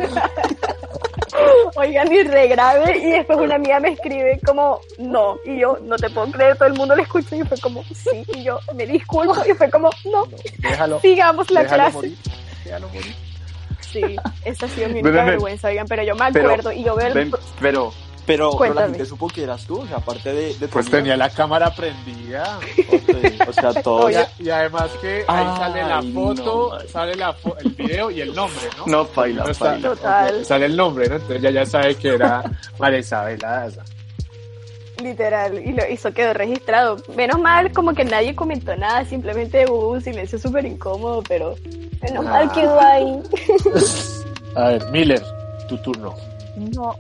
Oigan, 1.77 2.13
y 2.13 2.23
re 2.23 2.49
grave, 2.49 2.99
y 2.99 3.11
después 3.11 3.39
una 3.39 3.57
amiga 3.57 3.81
me 3.81 3.91
escribe 3.91 4.39
como, 4.47 4.81
no, 4.99 5.37
y 5.45 5.59
yo, 5.59 5.79
no 5.83 5.97
te 5.97 6.09
puedo 6.11 6.31
creer, 6.31 6.57
todo 6.57 6.69
el 6.69 6.75
mundo 6.75 6.95
le 6.95 7.03
escucha, 7.03 7.37
y 7.37 7.43
fue 7.43 7.59
como, 7.61 7.83
sí, 7.85 8.25
y 8.35 8.45
yo, 8.45 8.59
me 8.75 8.87
disculpo, 8.87 9.35
y 9.49 9.53
fue 9.55 9.71
como, 9.71 9.91
no, 10.11 10.27
Déjalo. 10.59 11.01
sigamos 11.01 11.51
la 11.51 11.63
déjalo 11.63 11.83
clase. 11.83 11.97
morir. 11.97 12.19
Déjalo 12.65 12.89
morir. 12.89 13.15
Sí, 13.81 14.17
esa 14.45 14.67
ha 14.67 14.69
sido 14.69 14.89
mi 14.89 15.01
única 15.01 15.25
vergüenza, 15.25 15.69
oigan, 15.69 15.87
pero 15.87 16.03
yo 16.03 16.15
me 16.17 16.33
Pero, 16.33 16.49
acuerdo, 16.51 16.73
y 16.73 16.83
yo 16.85 16.97
veo 16.97 17.07
el... 17.09 17.15
Ven, 17.15 17.33
pero, 17.61 17.93
pero 18.27 18.59
la 18.75 18.83
gente 18.83 19.05
supo 19.07 19.29
que 19.29 19.43
eras 19.43 19.65
tú, 19.67 19.81
o 19.81 19.87
sea, 19.87 19.99
aparte 19.99 20.33
de, 20.33 20.47
de 20.55 20.67
tu 20.67 20.69
Pues 20.69 20.91
tenía 20.91 21.17
la 21.17 21.31
cámara 21.31 21.75
prendida. 21.75 22.59
O 23.49 23.53
sea, 23.53 23.73
todo. 23.83 24.11
Y, 24.11 24.51
además 24.51 24.91
que 25.01 25.25
ahí 25.29 25.47
Ay, 25.47 25.57
sale 25.57 25.83
la 25.85 26.03
foto, 26.03 26.79
sale 26.89 27.15
la 27.17 27.35
fo- 27.37 27.57
el 27.61 27.71
video 27.73 28.11
y 28.11 28.21
el 28.23 28.35
nombre, 28.35 28.63
¿no? 28.79 28.87
No, 28.87 29.05
paila, 29.07 29.45
No 29.45 29.55
paila. 29.55 29.89
Total. 29.91 30.37
ok, 30.39 30.45
Sale 30.45 30.67
el 30.67 30.77
nombre, 30.77 31.09
¿no? 31.09 31.15
Entonces 31.17 31.43
ya 31.43 31.51
ya 31.51 31.67
sabe 31.67 31.95
que 31.97 32.09
era 32.15 32.43
María 32.79 32.99
Isabel 32.99 33.39
Daza. 33.39 33.83
Literal, 35.03 35.59
y 35.59 35.73
lo 35.73 35.83
hizo, 35.91 36.13
quedó 36.13 36.33
registrado. 36.35 36.97
Menos 37.17 37.41
mal, 37.41 37.73
como 37.73 37.95
que 37.95 38.05
nadie 38.05 38.35
comentó 38.35 38.77
nada, 38.77 39.05
simplemente 39.05 39.67
hubo 39.69 39.91
un 39.91 40.01
silencio 40.01 40.39
súper 40.39 40.65
incómodo, 40.67 41.23
pero 41.29 41.57
menos 42.01 42.25
mal 42.25 42.49
Ah. 42.49 42.53
quedó 42.55 42.81
ahí. 42.81 43.23
A 44.57 44.69
ver, 44.69 44.91
Miller, 44.93 45.23
tu 45.69 45.77
turno. 45.79 46.15
No, 46.57 46.95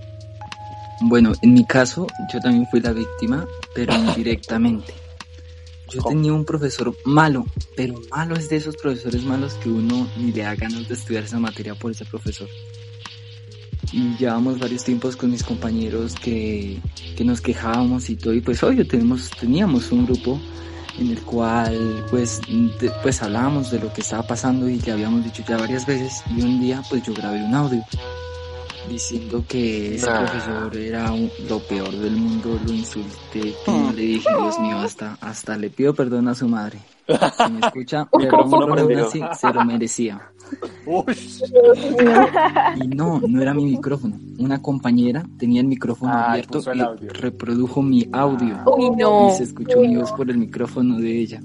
Bueno, 1.06 1.32
en 1.42 1.52
mi 1.52 1.64
caso, 1.64 2.06
yo 2.32 2.40
también 2.40 2.66
fui 2.66 2.80
la 2.80 2.92
víctima, 2.92 3.46
pero 3.74 3.94
indirectamente. 3.94 4.94
Yo 5.92 6.02
tenía 6.02 6.32
un 6.32 6.44
profesor 6.46 6.96
malo, 7.04 7.46
pero 7.76 8.00
malo 8.10 8.34
es 8.36 8.48
de 8.48 8.56
esos 8.56 8.74
profesores 8.76 9.22
malos 9.22 9.52
que 9.54 9.68
uno 9.68 10.08
ni 10.16 10.32
le 10.32 10.42
da 10.42 10.54
ganas 10.56 10.88
de 10.88 10.94
estudiar 10.94 11.24
esa 11.24 11.38
materia 11.38 11.74
por 11.74 11.90
ese 11.92 12.04
profesor. 12.06 12.48
Y 13.92 14.16
llevamos 14.16 14.58
varios 14.58 14.82
tiempos 14.82 15.14
con 15.14 15.30
mis 15.30 15.44
compañeros 15.44 16.14
que, 16.14 16.78
que 17.16 17.22
nos 17.24 17.40
quejábamos 17.42 18.08
y 18.08 18.16
todo, 18.16 18.32
y 18.32 18.40
pues 18.40 18.62
obvio 18.62 18.84
tenemos, 18.88 19.30
teníamos 19.38 19.92
un 19.92 20.06
grupo 20.06 20.40
en 20.98 21.10
el 21.10 21.20
cual 21.22 22.04
pues, 22.10 22.40
de- 22.80 22.90
pues 23.02 23.22
hablábamos 23.22 23.70
de 23.70 23.78
lo 23.78 23.92
que 23.92 24.00
estaba 24.00 24.26
pasando 24.26 24.68
y 24.68 24.80
le 24.80 24.90
habíamos 24.90 25.22
dicho 25.22 25.44
ya 25.46 25.58
varias 25.58 25.86
veces 25.86 26.22
y 26.36 26.40
un 26.42 26.60
día 26.60 26.82
pues 26.88 27.02
yo 27.04 27.12
grabé 27.12 27.44
un 27.44 27.54
audio 27.54 27.84
diciendo 28.88 29.44
que 29.48 29.94
ese 29.96 30.06
Nah. 30.10 30.20
profesor 30.20 30.76
era 30.76 31.12
un- 31.12 31.30
lo 31.48 31.58
peor 31.60 31.90
del 31.90 32.16
mundo, 32.16 32.58
lo 32.66 32.72
insulté, 32.72 33.40
que 33.64 33.70
no 33.72 33.92
le 33.92 34.02
dije, 34.02 34.28
Dios 34.38 34.58
mío, 34.60 34.78
hasta, 34.78 35.16
hasta 35.20 35.56
le 35.56 35.70
pido 35.70 35.94
perdón 35.94 36.28
a 36.28 36.34
su 36.34 36.48
madre. 36.48 36.78
Si 37.06 37.52
me 37.52 37.60
escucha, 37.60 38.06
perdón, 38.12 38.50
pero 38.74 38.82
aún 38.82 38.98
así 39.02 39.20
se 39.38 39.52
lo 39.52 39.64
merecía. 39.64 40.20
Uy, 40.86 41.04
Y 42.76 42.88
no, 42.88 43.20
no 43.26 43.42
era 43.42 43.54
mi 43.54 43.64
micrófono. 43.64 44.18
Una 44.38 44.60
compañera 44.60 45.24
tenía 45.38 45.60
el 45.60 45.66
micrófono 45.66 46.12
abierto 46.12 46.62
y 47.00 47.08
reprodujo 47.08 47.82
mi 47.82 48.06
audio. 48.12 48.58
Uy, 48.76 48.90
no. 48.96 49.28
Y 49.28 49.36
se 49.36 49.44
escuchó 49.44 49.80
mi 49.80 49.96
voz 49.96 50.12
por 50.12 50.30
el 50.30 50.38
micrófono 50.38 50.98
de 50.98 51.18
ella. 51.18 51.42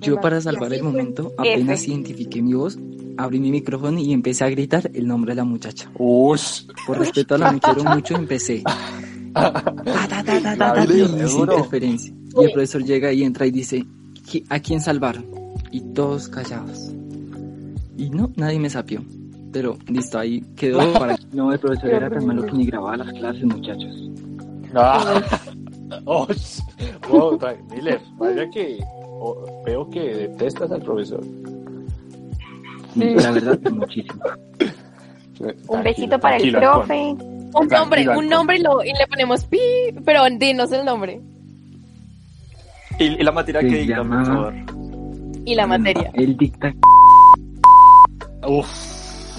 Yo 0.00 0.20
para 0.20 0.40
salvar 0.40 0.72
el 0.74 0.82
momento 0.82 1.32
apenas 1.38 1.82
F. 1.82 1.90
identifiqué 1.92 2.42
mi 2.42 2.52
voz, 2.54 2.78
abrí 3.16 3.38
mi 3.40 3.50
micrófono 3.50 3.98
y 4.00 4.12
empecé 4.12 4.44
a 4.44 4.48
gritar 4.50 4.90
el 4.92 5.06
nombre 5.06 5.32
de 5.32 5.36
la 5.36 5.44
muchacha. 5.44 5.90
uy. 5.98 6.38
Por 6.86 6.98
respeto 6.98 7.34
a 7.36 7.38
la 7.38 7.52
me 7.52 7.60
quiero 7.60 7.84
mucho 7.84 8.14
empecé. 8.16 8.62
Interferencia. 11.38 12.14
Y 12.36 12.44
el 12.44 12.52
profesor 12.52 12.84
llega 12.84 13.12
y 13.12 13.22
entra 13.22 13.46
y 13.46 13.50
dice, 13.50 13.84
"¿Qui- 14.30 14.44
¿a 14.48 14.58
quién 14.60 14.80
salvaron? 14.80 15.24
Y 15.70 15.80
todos 15.92 16.28
callados. 16.28 16.92
Y 17.96 18.10
no, 18.10 18.30
nadie 18.36 18.58
me 18.58 18.70
sapió. 18.70 19.02
Pero 19.52 19.76
listo, 19.86 20.18
ahí 20.18 20.40
quedó 20.56 20.78
para 20.98 21.16
No, 21.32 21.52
el 21.52 21.58
profesor 21.60 21.90
era 21.90 22.10
tan 22.10 22.26
malo 22.26 22.44
que 22.44 22.52
ni 22.52 22.66
grababa 22.66 22.96
las 22.96 23.12
clases, 23.12 23.44
muchachos. 23.44 24.10
Ah. 24.74 25.22
Uy. 26.06 26.36
Oh, 27.10 27.36
vaya, 27.38 27.58
Miller, 27.70 28.00
vaya 28.18 28.48
que 28.50 28.78
oh, 29.24 29.62
veo 29.64 29.88
que 29.90 30.00
detestas 30.00 30.70
al 30.70 30.82
profesor. 30.82 31.20
La 32.94 33.30
verdad, 33.32 33.58
muchísimo. 33.72 34.22
Un 35.68 35.82
besito 35.82 36.18
para 36.18 36.36
el 36.36 36.52
profe. 36.52 36.94
Un 37.56 37.68
nombre, 37.68 38.08
un 38.08 38.28
nombre 38.28 38.56
y, 38.56 38.62
lo- 38.62 38.82
y 38.84 38.92
le 38.92 39.06
ponemos 39.08 39.44
pi, 39.44 39.58
pero 40.04 40.22
dinos 40.38 40.72
el 40.72 40.84
nombre 40.84 41.20
Y, 42.98 43.04
y 43.04 43.22
la 43.22 43.30
materia 43.32 43.60
Se 43.60 43.68
que 43.68 43.76
diga, 43.78 43.96
por 43.98 44.04
llama- 44.06 44.24
favor. 44.24 44.54
y 45.44 45.54
la 45.54 45.66
materia. 45.66 46.10
Él 46.14 46.36
dicta 46.36 46.72
Uf. 48.46 48.68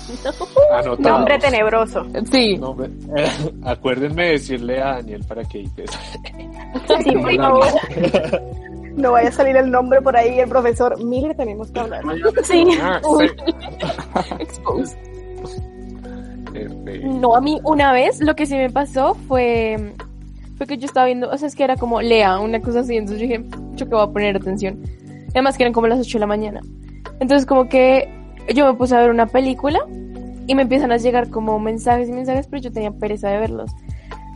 Anotado. 0.71 1.17
Nombre 1.17 1.39
tenebroso. 1.39 2.05
Sí. 2.31 2.57
Nombre- 2.57 2.89
acuérdenme 3.63 4.31
decirle 4.31 4.81
a 4.81 4.93
Daniel 4.95 5.23
para 5.27 5.43
que 5.43 5.59
edites. 5.61 5.91
Sí, 7.03 7.11
por 7.11 7.35
favor. 7.35 7.65
No 8.95 9.11
vaya 9.11 9.29
a 9.29 9.31
salir 9.31 9.57
el 9.57 9.69
nombre 9.71 10.01
por 10.01 10.15
ahí 10.15 10.39
el 10.39 10.49
profesor. 10.49 11.03
Miller, 11.03 11.35
tenemos 11.35 11.71
que 11.71 11.79
hablar. 11.79 12.01
Sí. 12.43 12.65
Ah. 12.81 13.01
Exposed. 14.39 14.97
Este, 16.53 16.99
No, 16.99 17.35
a 17.35 17.41
mí 17.41 17.59
una 17.63 17.91
vez 17.91 18.21
lo 18.21 18.35
que 18.35 18.45
sí 18.45 18.55
me 18.55 18.69
pasó 18.69 19.15
fue, 19.27 19.93
fue 20.57 20.67
que 20.67 20.77
yo 20.77 20.85
estaba 20.85 21.05
viendo, 21.05 21.29
o 21.29 21.37
sea, 21.37 21.47
es 21.47 21.55
que 21.55 21.63
era 21.63 21.75
como 21.75 22.01
Lea, 22.01 22.39
una 22.39 22.61
cosa 22.61 22.79
así, 22.79 22.95
entonces 22.95 23.21
yo 23.21 23.27
dije, 23.27 23.45
yo 23.75 23.85
que 23.87 23.95
voy 23.95 24.03
a 24.03 24.11
poner 24.11 24.37
atención. 24.37 24.81
Además 25.31 25.57
que 25.57 25.63
eran 25.63 25.73
como 25.73 25.87
las 25.87 25.99
8 25.99 26.13
de 26.13 26.19
la 26.19 26.27
mañana. 26.27 26.61
Entonces 27.19 27.45
como 27.45 27.67
que 27.67 28.09
yo 28.53 28.65
me 28.65 28.77
puse 28.77 28.95
a 28.95 28.99
ver 28.99 29.09
una 29.09 29.25
película 29.27 29.79
y 30.47 30.55
me 30.55 30.61
empiezan 30.61 30.91
a 30.91 30.97
llegar 30.97 31.29
como 31.29 31.59
mensajes 31.59 32.07
y 32.07 32.13
mensajes, 32.13 32.47
pero 32.47 32.61
yo 32.61 32.71
tenía 32.71 32.91
pereza 32.91 33.29
de 33.29 33.39
verlos. 33.39 33.71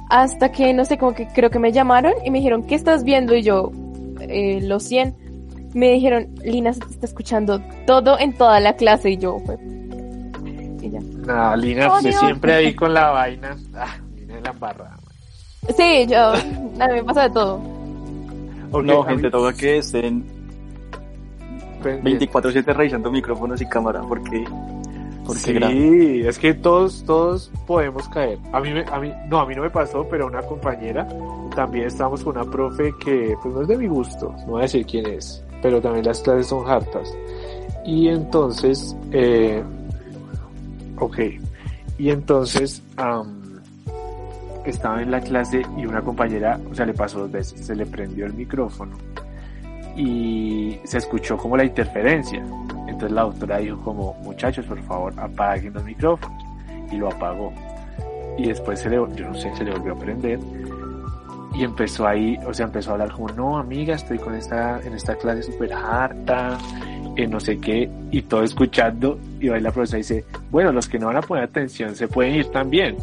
Hasta 0.10 0.51
que, 0.51 0.74
no 0.74 0.86
sé, 0.86 0.97
como 0.97 1.14
que 1.14 1.28
creo 1.28 1.51
que 1.51 1.60
me 1.60 1.72
llamaron 1.72 2.14
y 2.26 2.32
me 2.32 2.39
dijeron, 2.39 2.64
¿qué 2.64 2.76
estás 2.76 3.03
viendo? 3.03 3.36
Y 3.36 3.43
yo, 3.43 3.72
eh, 4.30 4.60
los 4.62 4.84
100. 4.84 5.16
Me 5.74 5.92
dijeron, 5.92 6.30
Lina 6.44 6.74
se 6.74 6.80
te 6.80 6.88
está 6.92 7.06
escuchando 7.06 7.62
todo 7.86 8.18
en 8.20 8.34
toda 8.34 8.60
la 8.60 8.74
clase 8.74 9.12
y 9.12 9.18
yo, 9.18 9.40
fue. 9.46 9.58
Y 10.82 10.90
ya. 10.90 11.00
No, 11.00 11.56
Lina, 11.58 11.94
Oh, 11.94 12.00
siempre 12.02 12.54
ahí 12.54 12.74
con 12.76 12.94
la 12.94 13.10
vaina. 13.12 13.56
Ah, 13.76 13.98
Lina 14.16 14.38
en 14.38 14.44
la 14.44 14.50
embarrada. 14.52 14.98
Sí, 15.78 16.08
yo, 16.08 16.32
a 16.32 16.88
mí 16.88 16.94
me 16.94 17.04
pasa 17.04 17.24
de 17.24 17.30
todo. 17.32 17.62
Ok, 18.72 18.84
no, 18.84 19.04
gente, 19.04 19.24
mí- 19.24 19.32
toca 19.32 19.54
que 19.54 19.78
estén 19.78 20.24
Pues, 21.82 22.02
24-7 22.04 22.64
revisando 22.74 23.12
micrófonos 23.12 23.62
y 23.62 23.66
cámara, 23.68 24.02
porque... 24.08 24.44
porque 25.26 25.40
Sí, 25.40 26.22
es 26.26 26.40
que 26.40 26.54
todos, 26.54 27.04
todos 27.06 27.52
podemos 27.68 28.08
caer. 28.10 28.40
A 28.54 28.60
mí, 28.60 28.72
me- 28.72 28.86
a 28.92 29.00
mí, 29.00 29.12
no, 29.28 29.40
a 29.40 29.46
mí 29.46 29.54
no 29.56 29.62
me 29.62 29.70
pasó, 29.70 30.08
pero 30.10 30.26
una 30.28 30.42
compañera, 30.42 31.08
también 31.56 31.88
estábamos 31.88 32.24
con 32.24 32.38
una 32.38 32.50
profe 32.50 32.93
que, 33.04 33.36
pues 33.41 33.54
no 33.54 33.62
es 33.62 33.68
de 33.68 33.78
mi 33.78 33.88
gusto, 33.88 34.34
no 34.39 34.54
voy 34.54 34.60
a 34.60 34.64
decir 34.64 34.86
quién 34.86 35.06
es, 35.08 35.43
pero 35.62 35.82
también 35.82 36.06
las 36.06 36.22
clases 36.22 36.47
son 36.47 36.68
hartas. 36.70 37.14
Y 37.86 38.08
entonces, 38.08 38.95
eh, 39.12 39.64
ok, 40.97 41.20
y 41.97 42.10
entonces, 42.10 42.82
am, 42.97 43.62
estaba 44.66 45.02
en 45.02 45.12
la 45.12 45.22
clase 45.22 45.62
y 45.78 45.86
una 45.86 46.02
compañera, 46.02 46.60
o 46.70 46.76
sea, 46.76 46.86
le 46.86 46.93
pasó 46.93 47.20
dos 47.20 47.32
veces, 47.32 47.66
se 47.66 47.76
le 47.76 47.86
prendió 47.86 48.26
el 48.26 48.34
micrófono 48.34 48.97
y 50.00 50.80
se 50.86 50.97
escuchó 50.97 51.38
como 51.38 51.58
la 51.58 51.66
interferencia. 51.66 52.41
Entonces 52.88 53.12
la 53.12 53.24
doctora 53.24 53.58
dijo 53.58 53.78
como, 53.84 54.14
muchachos, 54.24 54.66
por 54.66 54.82
favor, 54.84 55.14
apaguen 55.18 55.74
los 55.74 55.84
micrófonos. 55.84 56.43
Y 56.91 56.95
lo 56.95 57.10
apagó. 57.10 57.54
Y 58.38 58.47
después 58.47 58.80
se 58.80 58.89
le, 58.89 58.95
yo 58.95 59.28
no 59.28 59.36
sé, 59.36 59.54
se 59.56 59.64
le 59.64 59.72
volvió 59.72 59.93
a 59.93 60.00
prender. 60.00 60.39
Y 61.56 61.64
empezó 61.64 62.08
ahí, 62.08 62.38
o 62.45 62.54
sea, 62.54 62.68
empezó 62.68 62.91
a 62.91 62.93
hablar 62.93 63.12
como, 63.12 63.28
no, 63.30 63.58
amiga, 63.58 63.95
estoy 63.95 64.18
con 64.20 64.36
esta, 64.36 64.80
en 64.82 64.93
esta 64.93 65.16
clase 65.16 65.43
súper 65.43 65.74
harta, 65.74 66.58
eh, 67.16 67.28
no 67.28 67.39
sé 67.39 67.58
qué, 67.58 67.89
y 68.12 68.22
todo 68.22 68.43
escuchando. 68.43 69.20
Y 69.39 69.50
ahí 69.50 69.60
la 69.60 69.72
profesora 69.72 69.97
dice, 69.97 70.26
bueno, 70.52 70.72
los 70.72 70.88
que 70.88 71.00
no 71.00 71.08
van 71.08 71.18
a 71.18 71.22
poner 71.22 71.45
atención 71.45 71.95
se 71.95 72.08
pueden 72.08 72.36
ir 72.36 72.47
también. 72.52 72.95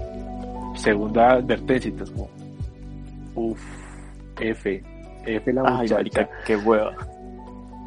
Segunda 0.76 1.32
advertencia, 1.32 1.88
entonces 1.90 2.14
como, 2.14 2.30
uff, 3.34 3.60
F, 4.40 4.82
F 5.24 5.52
la 5.52 5.62
Ay, 5.62 5.72
muchacha. 5.74 5.94
marica, 5.96 6.28
qué 6.46 6.56
hueva. 6.56 6.94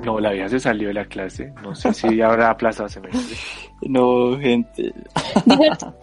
No, 0.03 0.19
la 0.19 0.31
vieja 0.31 0.47
se 0.49 0.59
salió 0.59 0.87
de 0.87 0.93
la 0.93 1.05
clase. 1.05 1.53
No 1.61 1.75
sé 1.75 1.93
si 1.93 2.21
habrá 2.21 2.49
aplazado 2.51 2.89
semestre. 2.89 3.37
No, 3.81 4.37
gente. 4.37 4.93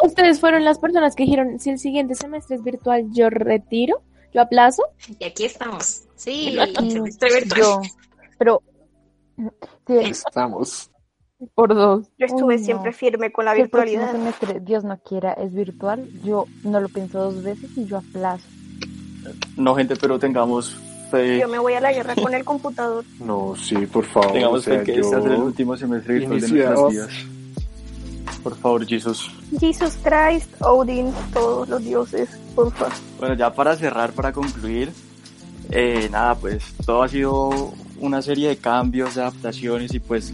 Ustedes 0.03 0.41
fueron 0.41 0.65
las 0.65 0.79
personas 0.79 1.15
que 1.15 1.25
dijeron, 1.25 1.59
si 1.59 1.69
el 1.69 1.79
siguiente 1.79 2.15
semestre 2.15 2.57
es 2.57 2.63
virtual, 2.63 3.05
yo 3.13 3.29
retiro, 3.29 4.01
yo 4.35 4.43
aplazo. 4.43 4.83
Y 5.19 5.25
aquí 5.25 5.45
estamos. 5.45 6.03
Sí, 6.17 6.57
Y 6.83 6.91
semestre 6.91 7.29
virtual. 7.41 7.61
yo, 7.61 7.81
pero 8.39 8.63
sí, 9.87 9.95
Estamos. 9.99 10.91
Por 11.55 11.75
dos. 11.75 12.07
Yo 12.19 12.25
estuve 12.27 12.55
Uy, 12.55 12.61
no. 12.61 12.65
siempre 12.65 12.93
firme 12.95 13.31
con 13.31 13.45
la 13.45 13.53
si 13.53 13.59
el 13.61 13.65
virtualidad. 13.65 14.11
semestre, 14.13 14.61
Dios 14.61 14.85
no 14.85 14.99
quiera, 15.01 15.35
es 15.35 15.53
virtual, 15.53 16.09
yo 16.25 16.47
no 16.65 16.81
lo 16.81 16.89
pienso 16.89 17.19
dos 17.31 17.43
veces 17.43 17.71
y 17.77 17.85
yo 17.85 17.99
aplazo. 17.99 18.47
No, 19.57 19.75
gente, 19.75 19.97
pero 19.97 20.19
tengamos 20.19 20.75
fe. 21.11 21.39
Yo 21.39 21.47
me 21.49 21.59
voy 21.59 21.75
a 21.75 21.81
la 21.81 21.93
guerra 21.93 22.15
con 22.15 22.33
el 22.33 22.43
computador. 22.45 23.05
No, 23.21 23.55
sí, 23.57 23.75
por 23.87 24.07
favor. 24.07 24.33
Tengamos 24.33 24.61
o 24.61 24.63
sea, 24.63 24.79
fe 24.79 24.85
que 24.85 24.95
yo- 24.97 25.03
este 25.03 25.19
es 25.19 25.25
el 25.27 25.33
último 25.35 25.77
semestre 25.77 26.15
virtual 26.15 26.41
de 26.41 26.49
nuestras 26.49 26.91
vidas. 26.91 27.09
Por 28.43 28.57
favor, 28.57 28.87
Jesus. 28.87 29.31
Jesus 29.59 29.99
Christ, 30.03 30.49
Odin, 30.61 31.13
todos 31.33 31.69
los 31.69 31.83
dioses, 31.83 32.29
por 32.55 32.73
favor. 32.73 32.93
Bueno, 33.19 33.35
ya 33.35 33.53
para 33.53 33.77
cerrar, 33.77 34.13
para 34.13 34.33
concluir, 34.33 34.93
eh, 35.71 36.09
nada, 36.11 36.35
pues 36.35 36.63
todo 36.85 37.03
ha 37.03 37.09
sido 37.09 37.73
una 37.99 38.23
serie 38.23 38.49
de 38.49 38.57
cambios, 38.57 39.15
de 39.15 39.23
adaptaciones 39.23 39.95
y 39.95 40.01
pues 40.01 40.33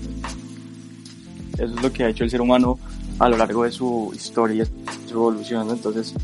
eso 1.54 1.64
es 1.64 1.82
lo 1.82 1.92
que 1.92 2.04
ha 2.04 2.08
hecho 2.08 2.24
el 2.24 2.30
ser 2.30 2.40
humano 2.40 2.78
a 3.18 3.28
lo 3.28 3.36
largo 3.36 3.64
de 3.64 3.70
su 3.70 4.12
historia, 4.14 4.66
su 5.06 5.14
evolución, 5.14 5.66
¿no? 5.66 5.74
Entonces, 5.74 6.14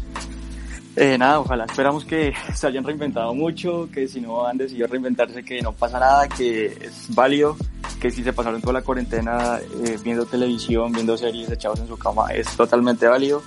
eh, 1.00 1.16
nada, 1.16 1.40
ojalá 1.40 1.64
esperamos 1.64 2.04
que 2.04 2.32
se 2.54 2.66
hayan 2.66 2.84
reinventado 2.84 3.34
mucho, 3.34 3.88
que 3.92 4.08
si 4.08 4.20
no 4.20 4.46
han 4.46 4.58
decidido 4.58 4.88
reinventarse, 4.88 5.44
que 5.44 5.62
no 5.62 5.72
pasa 5.72 6.00
nada, 6.00 6.28
que 6.28 6.66
es 6.66 7.14
válido, 7.14 7.56
que 8.00 8.10
si 8.10 8.24
se 8.24 8.32
pasaron 8.32 8.60
toda 8.60 8.74
la 8.74 8.82
cuarentena 8.82 9.58
eh, 9.84 9.98
viendo 10.02 10.26
televisión, 10.26 10.92
viendo 10.92 11.16
series 11.16 11.50
echados 11.50 11.78
en 11.80 11.88
su 11.88 11.96
cama, 11.96 12.32
es 12.32 12.48
totalmente 12.56 13.06
válido, 13.06 13.42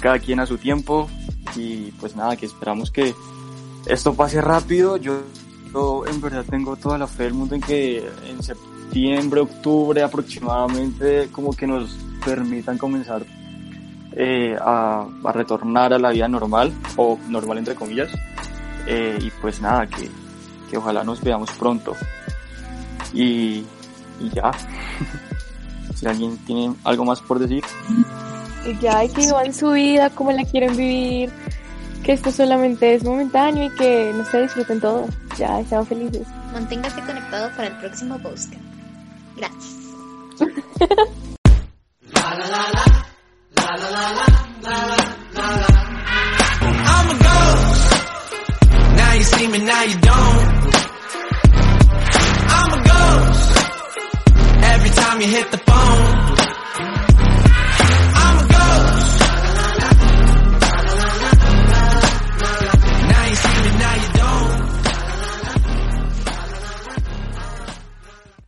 cada 0.00 0.18
quien 0.18 0.40
a 0.40 0.46
su 0.46 0.58
tiempo 0.58 1.08
y 1.54 1.92
pues 1.92 2.16
nada, 2.16 2.36
que 2.36 2.46
esperamos 2.46 2.90
que 2.90 3.14
esto 3.86 4.14
pase 4.14 4.40
rápido. 4.40 4.96
Yo, 4.96 5.22
yo 5.72 6.04
en 6.06 6.20
verdad 6.20 6.44
tengo 6.48 6.76
toda 6.76 6.98
la 6.98 7.06
fe 7.06 7.24
del 7.24 7.34
mundo 7.34 7.54
en 7.54 7.60
que 7.60 7.98
en 8.26 8.42
septiembre, 8.42 9.40
octubre 9.40 10.02
aproximadamente 10.02 11.28
como 11.30 11.52
que 11.52 11.66
nos 11.66 11.96
permitan 12.24 12.78
comenzar 12.78 13.24
eh, 14.16 14.56
a, 14.60 15.06
a 15.24 15.32
retornar 15.32 15.92
a 15.92 15.98
la 15.98 16.10
vida 16.10 16.28
normal 16.28 16.72
o 16.96 17.18
normal 17.28 17.58
entre 17.58 17.74
comillas 17.74 18.10
Eh, 18.86 19.18
y 19.20 19.30
pues 19.42 19.60
nada 19.60 19.86
que, 19.86 20.10
que 20.70 20.78
ojalá 20.78 21.04
nos 21.04 21.20
veamos 21.20 21.50
pronto 21.52 21.94
y, 23.12 23.64
y 24.18 24.30
ya 24.34 24.50
si 25.94 26.06
alguien 26.06 26.38
tiene 26.46 26.74
algo 26.84 27.04
más 27.04 27.20
por 27.20 27.38
decir 27.38 27.62
Y 28.66 28.78
ya, 28.78 29.04
y 29.04 29.08
que 29.10 29.20
vivan 29.22 29.52
su 29.52 29.70
vida 29.72 30.10
como 30.10 30.32
la 30.32 30.44
quieren 30.44 30.76
vivir, 30.76 31.30
que 32.04 32.12
esto 32.12 32.30
solamente 32.30 32.94
es 32.94 33.04
momentáneo 33.04 33.64
y 33.66 33.70
que 33.76 34.12
no 34.14 34.24
se 34.24 34.42
disfruten 34.42 34.80
todo. 34.80 35.06
Ya, 35.38 35.64
sean 35.64 35.86
felices. 35.86 36.26
Manténgase 36.52 37.00
conectado 37.02 37.50
para 37.56 37.68
el 37.68 37.76
próximo 37.78 38.18
post. 38.18 38.52
Gracias. 39.36 39.76
I'm 43.72 43.78
a 47.06 47.14
ghost. 47.22 47.92
Now 48.96 49.12
you 49.14 49.22
see 49.22 49.46
me, 49.46 49.58
now 49.64 49.82
you 49.84 50.00
don't. 50.00 50.74
I'm 52.50 52.72
a 52.72 52.82
ghost. 52.82 53.58
Every 54.64 54.90
time 54.90 55.20
you 55.20 55.28
hit 55.28 55.52
the 55.52 55.58